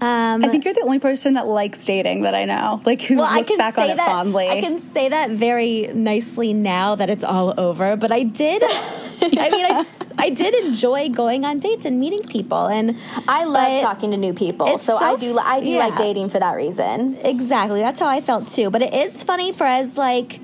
Um, 0.00 0.44
I 0.44 0.48
think 0.48 0.64
you're 0.64 0.74
the 0.74 0.82
only 0.82 0.98
person 0.98 1.34
that 1.34 1.46
likes 1.46 1.84
dating 1.86 2.22
that 2.22 2.34
I 2.34 2.44
know, 2.44 2.82
like 2.84 3.00
who 3.02 3.16
well, 3.16 3.26
I 3.30 3.36
looks 3.36 3.48
can 3.48 3.58
back 3.58 3.78
on 3.78 3.90
it 3.90 3.96
that 3.96 4.06
fondly. 4.06 4.48
I 4.48 4.60
can 4.60 4.78
say 4.78 5.08
that 5.08 5.30
very 5.30 5.88
nicely 5.94 6.52
now 6.52 6.96
that 6.96 7.08
it's 7.10 7.24
all 7.24 7.58
over. 7.58 7.96
But 7.96 8.10
I 8.10 8.24
did. 8.24 8.62
I 8.66 9.50
mean, 9.50 9.64
I, 9.64 9.84
I 10.18 10.30
did 10.30 10.54
enjoy 10.66 11.08
going 11.10 11.44
on 11.44 11.60
dates 11.60 11.84
and 11.84 12.00
meeting 12.00 12.28
people, 12.28 12.66
and 12.66 12.98
I 13.28 13.44
love 13.44 13.68
but- 13.68 13.82
talking 13.82 14.10
to 14.10 14.16
new 14.16 14.34
people, 14.34 14.78
so, 14.78 14.98
so 14.98 15.04
I 15.04 15.16
do. 15.16 15.38
I 15.38 15.60
do 15.60 15.70
yeah. 15.70 15.86
like 15.86 15.96
dating 15.96 16.28
for 16.28 16.40
that 16.40 16.56
reason. 16.56 17.16
Exactly. 17.22 17.80
That's 17.80 18.00
how 18.00 18.08
I 18.08 18.20
felt 18.20 18.48
too. 18.48 18.70
But 18.70 18.82
it 18.82 18.92
is 18.92 19.22
funny 19.22 19.52
for 19.52 19.64
as 19.64 19.96
like 19.96 20.40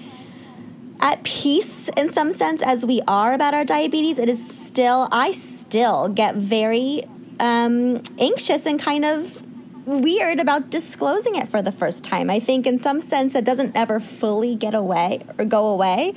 at 1.00 1.22
peace 1.24 1.88
in 1.96 2.08
some 2.10 2.32
sense 2.32 2.62
as 2.62 2.86
we 2.86 3.00
are 3.08 3.34
about 3.34 3.54
our 3.54 3.64
diabetes, 3.64 4.18
it 4.18 4.28
is 4.28 4.46
still 4.48 5.08
I 5.10 5.32
still 5.32 6.08
get 6.08 6.36
very 6.36 7.04
um, 7.40 8.02
anxious 8.18 8.66
and 8.66 8.78
kind 8.78 9.04
of 9.04 9.42
weird 9.86 10.38
about 10.38 10.70
disclosing 10.70 11.34
it 11.34 11.48
for 11.48 11.62
the 11.62 11.72
first 11.72 12.04
time. 12.04 12.30
I 12.30 12.38
think 12.38 12.66
in 12.66 12.78
some 12.78 13.00
sense 13.00 13.32
that 13.32 13.44
doesn't 13.44 13.74
ever 13.74 13.98
fully 13.98 14.54
get 14.54 14.74
away 14.74 15.24
or 15.38 15.44
go 15.44 15.66
away. 15.66 16.14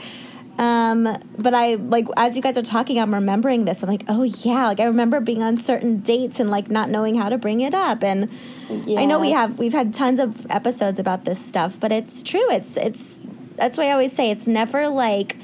Um, 0.59 1.17
but 1.39 1.55
I 1.55 1.75
like 1.75 2.05
as 2.15 2.35
you 2.35 2.41
guys 2.43 2.57
are 2.57 2.63
talking, 2.63 2.99
I'm 2.99 3.13
remembering 3.13 3.65
this. 3.65 3.81
I'm 3.81 3.89
like, 3.89 4.03
oh 4.07 4.23
yeah, 4.23 4.67
like 4.67 4.79
I 4.79 4.85
remember 4.85 5.19
being 5.19 5.41
on 5.41 5.57
certain 5.57 6.01
dates 6.01 6.39
and 6.39 6.51
like 6.51 6.69
not 6.69 6.89
knowing 6.89 7.15
how 7.15 7.29
to 7.29 7.39
bring 7.39 7.61
it 7.61 7.73
up. 7.73 8.03
And 8.03 8.29
I 8.69 9.05
know 9.05 9.19
we 9.19 9.31
have 9.31 9.57
we've 9.57 9.73
had 9.73 9.93
tons 9.93 10.19
of 10.19 10.45
episodes 10.51 10.99
about 10.99 11.25
this 11.25 11.43
stuff, 11.43 11.79
but 11.79 11.91
it's 11.91 12.21
true. 12.21 12.51
It's 12.51 12.77
it's 12.77 13.19
that's 13.55 13.77
why 13.77 13.87
I 13.87 13.91
always 13.91 14.13
say 14.13 14.29
it's 14.29 14.47
never 14.47 14.89
like 14.89 15.37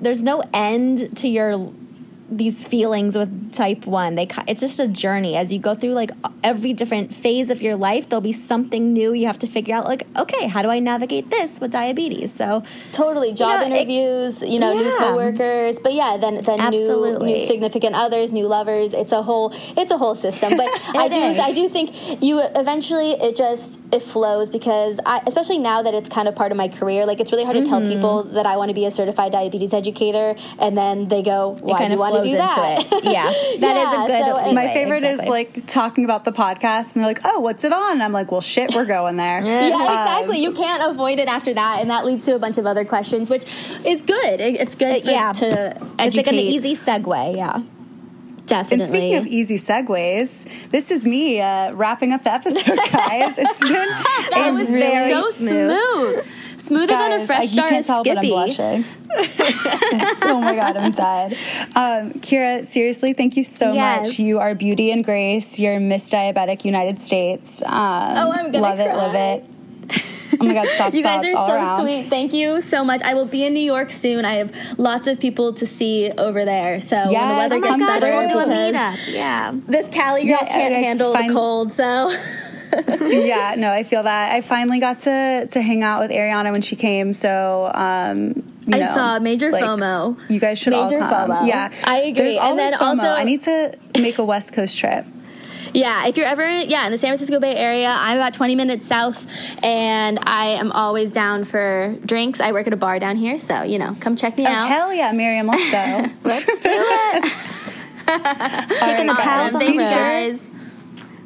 there's 0.00 0.22
no 0.22 0.42
end 0.52 1.16
to 1.18 1.28
your 1.28 1.72
these 2.30 2.66
feelings 2.68 3.16
with 3.16 3.52
type 3.52 3.86
1 3.86 4.14
they 4.14 4.28
it's 4.46 4.60
just 4.60 4.78
a 4.80 4.86
journey 4.86 5.34
as 5.36 5.52
you 5.52 5.58
go 5.58 5.74
through 5.74 5.92
like 5.92 6.10
every 6.44 6.72
different 6.74 7.12
phase 7.14 7.48
of 7.48 7.62
your 7.62 7.74
life 7.76 8.08
there'll 8.08 8.20
be 8.20 8.32
something 8.34 8.92
new 8.92 9.12
you 9.14 9.26
have 9.26 9.38
to 9.38 9.46
figure 9.46 9.74
out 9.74 9.86
like 9.86 10.02
okay 10.16 10.46
how 10.46 10.60
do 10.60 10.68
i 10.68 10.78
navigate 10.78 11.30
this 11.30 11.58
with 11.60 11.70
diabetes 11.70 12.32
so 12.32 12.62
Totally, 12.92 13.32
job 13.32 13.60
know, 13.60 13.66
it- 13.66 13.72
interviews, 13.72 14.42
you 14.42 14.58
know, 14.58 14.72
new 14.74 14.84
Yeah. 14.84 14.98
coworkers, 14.98 15.78
but 15.78 15.92
yeah, 15.94 16.16
then 16.16 16.40
then 16.40 16.58
new, 16.70 17.18
new 17.18 17.40
significant 17.46 17.94
others, 17.94 18.32
new 18.32 18.46
lovers. 18.46 18.92
It's 18.92 19.12
a 19.12 19.22
whole 19.22 19.52
it's 19.76 19.90
a 19.92 19.96
whole 19.98 20.14
system. 20.14 20.56
But 20.56 20.68
I 20.96 21.08
do 21.08 21.16
is. 21.16 21.38
I 21.38 21.52
do 21.52 21.68
think 21.68 21.92
you 22.22 22.40
eventually 22.56 23.12
it 23.12 23.36
just 23.36 23.78
it 23.92 24.02
flows 24.02 24.50
because 24.50 24.98
I 25.06 25.22
especially 25.26 25.58
now 25.58 25.82
that 25.82 25.94
it's 25.94 26.08
kind 26.08 26.26
of 26.28 26.34
part 26.34 26.50
of 26.50 26.58
my 26.58 26.68
career, 26.68 27.06
like 27.06 27.20
it's 27.20 27.30
really 27.32 27.44
hard 27.44 27.56
to 27.56 27.64
tell 27.64 27.78
Mm-hmm. 27.80 27.92
people 27.94 28.22
that 28.38 28.46
I 28.46 28.56
want 28.56 28.70
to 28.70 28.74
be 28.74 28.84
a 28.86 28.90
certified 28.90 29.30
diabetes 29.32 29.72
educator, 29.72 30.34
and 30.58 30.76
then 30.76 31.06
they 31.08 31.22
go, 31.22 31.56
"Why 31.60 31.86
do 31.86 31.92
you 31.92 31.98
want 32.00 32.16
to 32.16 32.17
flows 32.22 32.30
do 32.32 32.36
that?" 32.36 32.86
it 32.92 33.04
yeah 33.04 33.24
that 33.60 33.76
is 33.76 33.92
Yeah, 33.92 34.04
a 34.04 34.06
good 34.06 34.24
so- 34.24 34.36
and 34.44 34.54
My 34.54 34.62
leeway, 34.62 34.74
favorite 34.74 35.02
is 35.04 35.20
like 35.22 35.66
talking 35.66 36.04
about 36.04 36.24
the 36.24 36.32
podcast, 36.32 36.94
and 36.94 37.04
they're 37.04 37.10
like, 37.10 37.20
"Oh, 37.24 37.40
what's 37.40 37.64
it 37.64 37.72
on?" 37.72 37.92
And 37.92 38.02
I'm 38.02 38.12
like, 38.12 38.30
"Well, 38.32 38.40
shit, 38.40 38.74
we're 38.74 38.84
going 38.84 39.16
there." 39.16 39.40
Yeah, 39.44 39.74
exactly. 39.74 40.38
You 40.40 40.52
can't 40.52 40.90
avoid 40.90 41.18
it 41.18 41.28
after 41.28 41.52
that, 41.54 41.80
and 41.80 41.90
that 41.90 42.04
leads 42.04 42.24
to 42.26 42.34
a 42.34 42.38
bunch 42.38 42.58
of 42.58 42.66
other 42.66 42.84
questions, 42.84 43.28
which 43.30 43.44
is 43.84 44.02
good. 44.02 44.40
It- 44.40 44.60
It's 44.60 44.74
good 44.74 44.96
Uh, 44.96 45.00
for, 45.04 45.10
yeah. 45.10 45.32
to 45.32 45.46
educate. 45.98 46.06
it's 46.06 46.16
like 46.16 46.26
an 46.28 46.34
easy 46.34 46.74
segue 46.76 47.36
yeah 47.36 47.62
definitely. 48.46 48.80
And 48.84 48.88
speaking 48.88 49.14
of 49.16 49.26
easy 49.26 49.58
segues, 49.58 50.46
this 50.70 50.90
is 50.90 51.04
me 51.04 51.38
uh, 51.40 51.72
wrapping 51.74 52.12
up 52.12 52.24
the 52.24 52.32
episode, 52.32 52.76
guys. 52.92 53.34
It's 53.36 53.60
been 53.60 53.72
that 53.72 54.48
a 54.50 54.52
was 54.54 54.68
very 54.70 55.10
so 55.10 55.28
smooth. 55.30 56.24
Smoother 56.68 56.86
than 56.86 57.20
a 57.20 57.26
fresh 57.26 57.52
I- 57.52 57.54
jar 57.54 57.74
of 57.78 57.86
tell, 57.86 58.04
but 58.04 58.10
I'm 58.18 58.22
Skippy. 58.22 58.28
blushing. 58.30 58.84
oh 60.22 60.40
my 60.40 60.54
god, 60.54 60.76
I'm 60.76 60.92
dead. 60.92 61.32
Um, 61.74 62.12
Kira, 62.20 62.64
seriously, 62.64 63.12
thank 63.14 63.36
you 63.36 63.44
so 63.44 63.72
Yes. 63.72 64.08
much. 64.08 64.18
You 64.18 64.38
are 64.38 64.54
beauty 64.54 64.90
and 64.90 65.04
grace. 65.04 65.58
You're 65.58 65.80
Miss 65.80 66.10
Diabetic 66.10 66.64
United 66.64 67.00
States. 67.00 67.62
Um, 67.62 67.72
Oh, 67.72 68.30
I'm 68.32 68.50
gonna 68.50 68.60
love 68.60 68.78
it, 68.80 68.94
live 68.94 69.10
cry. 69.12 69.20
it. 69.20 69.44
Oh 70.40 70.44
my 70.44 70.52
god, 70.52 70.68
stop 70.74 70.92
You 70.94 71.02
guys 71.02 71.32
are 71.32 71.36
all 71.36 71.48
so 71.48 71.54
around. 71.54 71.80
sweet. 71.82 72.08
Thank 72.10 72.34
you 72.34 72.60
so 72.60 72.84
much. 72.84 73.00
I 73.02 73.14
will 73.14 73.24
be 73.24 73.44
in 73.44 73.54
New 73.54 73.60
York 73.62 73.90
soon. 73.90 74.24
I 74.26 74.34
have 74.34 74.52
lots 74.76 75.06
of 75.06 75.18
people 75.18 75.54
to 75.54 75.66
see 75.66 76.12
over 76.18 76.44
there. 76.44 76.80
So 76.80 76.96
when 76.96 77.06
the 77.06 77.34
weather 77.34 77.56
oh 77.56 77.60
gets 77.60 77.78
gosh 77.80 78.00
better, 78.00 78.14
we'll 78.14 78.44
do 78.44 78.50
a 78.50 78.54
meetup 78.54 79.12
yeah 79.12 79.52
This 79.66 79.88
Cali 79.88 80.24
girl 80.26 80.36
Yeah, 80.42 80.46
can't 80.46 80.74
I- 80.74 80.78
I 80.78 80.80
handle 80.82 81.12
find- 81.14 81.30
the 81.30 81.34
cold. 81.34 81.72
So 81.72 82.10
yeah, 83.00 83.54
no, 83.56 83.70
I 83.70 83.82
feel 83.82 84.02
that. 84.02 84.32
I 84.34 84.40
finally 84.40 84.80
got 84.80 85.00
to 85.00 85.46
to 85.50 85.60
hang 85.62 85.82
out 85.82 86.00
with 86.00 86.10
Ariana 86.10 86.52
when 86.52 86.62
she 86.62 86.76
came, 86.76 87.12
so 87.12 87.70
um, 87.74 88.34
you 88.66 88.74
I 88.74 88.78
know, 88.80 88.94
saw 88.94 89.18
major 89.18 89.50
like, 89.50 89.64
FOMO. 89.64 90.18
You 90.28 90.40
guys 90.40 90.58
should 90.58 90.72
Major 90.72 91.02
all 91.02 91.08
come. 91.10 91.30
FOMO. 91.30 91.46
Yeah, 91.48 91.72
I 91.84 91.98
agree. 92.00 92.12
There's 92.12 92.36
And 92.36 92.58
then 92.58 92.72
FOMO. 92.74 92.80
also- 92.80 93.06
I 93.06 93.24
need 93.24 93.40
to 93.42 93.76
make 93.98 94.18
a 94.18 94.24
West 94.24 94.52
Coast 94.52 94.76
trip. 94.76 95.04
Yeah, 95.74 96.06
if 96.06 96.16
you're 96.16 96.24
ever 96.26 96.48
yeah 96.60 96.86
in 96.86 96.92
the 96.92 96.98
San 96.98 97.10
Francisco 97.10 97.38
Bay 97.40 97.54
Area, 97.54 97.94
I'm 97.94 98.16
about 98.16 98.32
20 98.32 98.54
minutes 98.54 98.86
south, 98.88 99.26
and 99.62 100.18
I 100.22 100.46
am 100.52 100.72
always 100.72 101.12
down 101.12 101.44
for 101.44 101.94
drinks. 102.06 102.40
I 102.40 102.52
work 102.52 102.66
at 102.66 102.72
a 102.72 102.76
bar 102.76 102.98
down 102.98 103.16
here, 103.16 103.38
so 103.38 103.62
you 103.64 103.78
know, 103.78 103.94
come 104.00 104.16
check 104.16 104.38
me 104.38 104.46
Oh 104.46 104.50
out. 104.50 104.68
hell 104.68 104.94
yeah, 104.94 105.12
Miriam, 105.12 105.46
let's 105.46 105.70
go. 105.70 106.04
let's 106.24 106.46
do 106.60 106.70
it 106.72 107.24
Taking 108.80 109.06
the 109.08 109.14
pals 109.18 109.54
on 109.54 109.60
the 109.60 109.72
guys. 109.76 110.48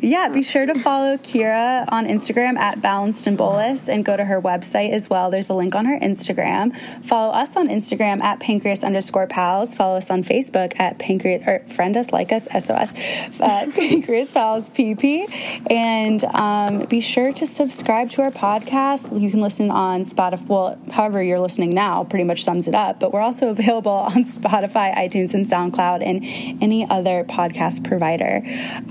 Yeah, 0.05 0.29
be 0.31 0.43
sure 0.43 0.67
to 0.67 0.75
follow 0.81 1.17
Kira 1.17 1.85
on 1.87 2.09
Instagram 2.09 2.57
at 2.57 2.83
Balanced 2.83 3.29
and 3.29 3.39
Bolus 3.39 3.89
and 3.89 4.05
go 4.05 4.17
to 4.17 4.25
her 4.25 4.43
website 4.43 4.91
as 4.91 5.09
well. 5.09 5.31
There's 5.31 5.49
a 5.49 5.55
link 5.55 5.77
on 5.77 5.85
her 5.85 5.97
Instagram. 5.97 6.75
Follow 7.05 7.33
us 7.33 7.57
on 7.57 7.69
Instagram 7.69 8.21
at 8.21 8.41
pancreas 8.41 8.83
underscore 8.83 9.29
pals. 9.29 9.77
Follow 9.77 9.99
us 9.99 10.11
on 10.11 10.25
Facebook 10.25 10.79
at 10.81 10.99
pancreas, 10.99 11.47
or 11.47 11.61
friend 11.69 11.97
us, 11.97 12.11
like 12.11 12.33
us, 12.33 12.49
SOS, 12.51 12.93
uh, 13.39 13.71
pancreas 13.77 14.33
pals 14.33 14.71
PP. 14.71 15.71
And 15.71 16.25
um, 16.25 16.87
be 16.87 17.01
sure 17.01 17.33
to 17.35 17.47
subscribe 17.47 18.11
to 18.11 18.23
our 18.23 18.33
podcast. 18.33 19.21
You 19.21 19.31
can 19.31 19.41
listen 19.41 19.71
on 19.71 20.01
Spotify, 20.01 20.49
well, 20.49 20.79
however 20.91 21.23
you're 21.23 21.39
listening 21.39 21.71
now 21.71 22.03
pretty 22.03 22.25
much 22.25 22.43
sums 22.43 22.67
it 22.67 22.75
up, 22.75 22.99
but 22.99 23.13
we're 23.13 23.21
also 23.21 23.51
available 23.51 23.93
on 23.93 24.25
Spotify, 24.25 24.93
iTunes, 24.97 25.33
and 25.33 25.47
SoundCloud, 25.47 26.03
and 26.05 26.25
any 26.61 26.91
other 26.91 27.23
podcast 27.23 27.87
provider. 27.87 28.43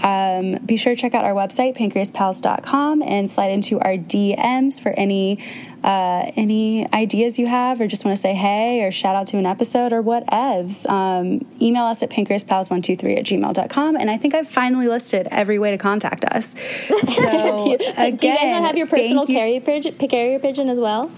Um, 0.01 0.65
be 0.65 0.77
sure 0.77 0.95
to 0.95 1.00
check 1.01 1.13
out 1.13 1.25
our 1.25 1.33
website, 1.33 1.75
pancreaspals.com, 1.75 3.01
and 3.01 3.29
slide 3.29 3.51
into 3.51 3.79
our 3.79 3.97
DMs 3.97 4.79
for 4.81 4.89
any 4.89 5.39
uh, 5.83 6.31
any 6.35 6.87
ideas 6.93 7.39
you 7.39 7.47
have, 7.47 7.81
or 7.81 7.87
just 7.87 8.05
want 8.05 8.15
to 8.15 8.21
say 8.21 8.35
hey, 8.35 8.83
or 8.83 8.91
shout 8.91 9.15
out 9.15 9.25
to 9.27 9.37
an 9.37 9.45
episode, 9.47 9.91
or 9.91 10.03
whatevs. 10.03 10.87
Um, 10.87 11.45
email 11.59 11.85
us 11.85 12.03
at 12.03 12.11
pancreaspals123 12.11 13.17
at 13.17 13.25
gmail.com. 13.25 13.95
And 13.95 14.11
I 14.11 14.17
think 14.17 14.35
I've 14.35 14.47
finally 14.47 14.87
listed 14.87 15.27
every 15.31 15.57
way 15.57 15.71
to 15.71 15.77
contact 15.77 16.23
us. 16.25 16.55
So, 17.11 17.65
Do 17.65 17.71
you 18.27 18.33
guys 18.35 18.43
not 18.43 18.63
have 18.63 18.77
your 18.77 18.87
personal 18.87 19.25
you- 19.25 19.35
carrier 19.35 19.59
pigeon, 19.61 19.93
carrier 20.07 20.39
pigeon 20.39 20.69
as 20.69 20.79
well? 20.79 21.11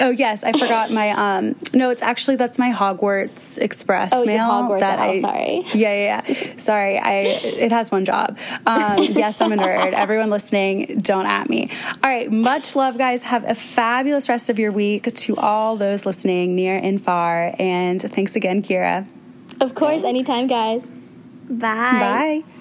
Oh 0.00 0.10
yes, 0.10 0.44
I 0.44 0.52
forgot 0.52 0.90
my 0.90 1.10
um 1.10 1.56
no, 1.74 1.90
it's 1.90 2.02
actually 2.02 2.36
that's 2.36 2.58
my 2.58 2.70
Hogwarts 2.72 3.58
Express 3.58 4.12
Oh, 4.12 4.18
your 4.18 4.26
mail. 4.26 4.48
Hogwarts 4.48 4.80
that 4.80 4.98
I, 4.98 5.20
sorry. 5.20 5.62
Yeah, 5.74 5.92
yeah, 5.94 6.22
yeah. 6.26 6.56
Sorry, 6.56 6.98
I 6.98 7.12
it 7.42 7.70
has 7.70 7.90
one 7.90 8.04
job. 8.04 8.38
Um, 8.66 8.98
yes, 8.98 9.40
I'm 9.40 9.52
a 9.52 9.56
nerd. 9.56 9.92
Everyone 9.92 10.30
listening, 10.30 11.00
don't 11.00 11.26
at 11.26 11.48
me. 11.50 11.70
All 12.02 12.10
right, 12.10 12.30
much 12.30 12.74
love, 12.76 12.98
guys. 12.98 13.22
Have 13.24 13.44
a 13.44 13.54
fabulous 13.54 14.28
rest 14.28 14.48
of 14.50 14.58
your 14.58 14.72
week 14.72 15.14
to 15.14 15.36
all 15.36 15.76
those 15.76 16.06
listening 16.06 16.54
near 16.56 16.76
and 16.76 17.00
far. 17.02 17.54
And 17.58 18.00
thanks 18.00 18.36
again, 18.36 18.62
Kira. 18.62 19.08
Of 19.60 19.74
course, 19.74 20.02
anytime, 20.04 20.46
guys. 20.46 20.90
bye 21.48 22.42
Bye. 22.48 22.59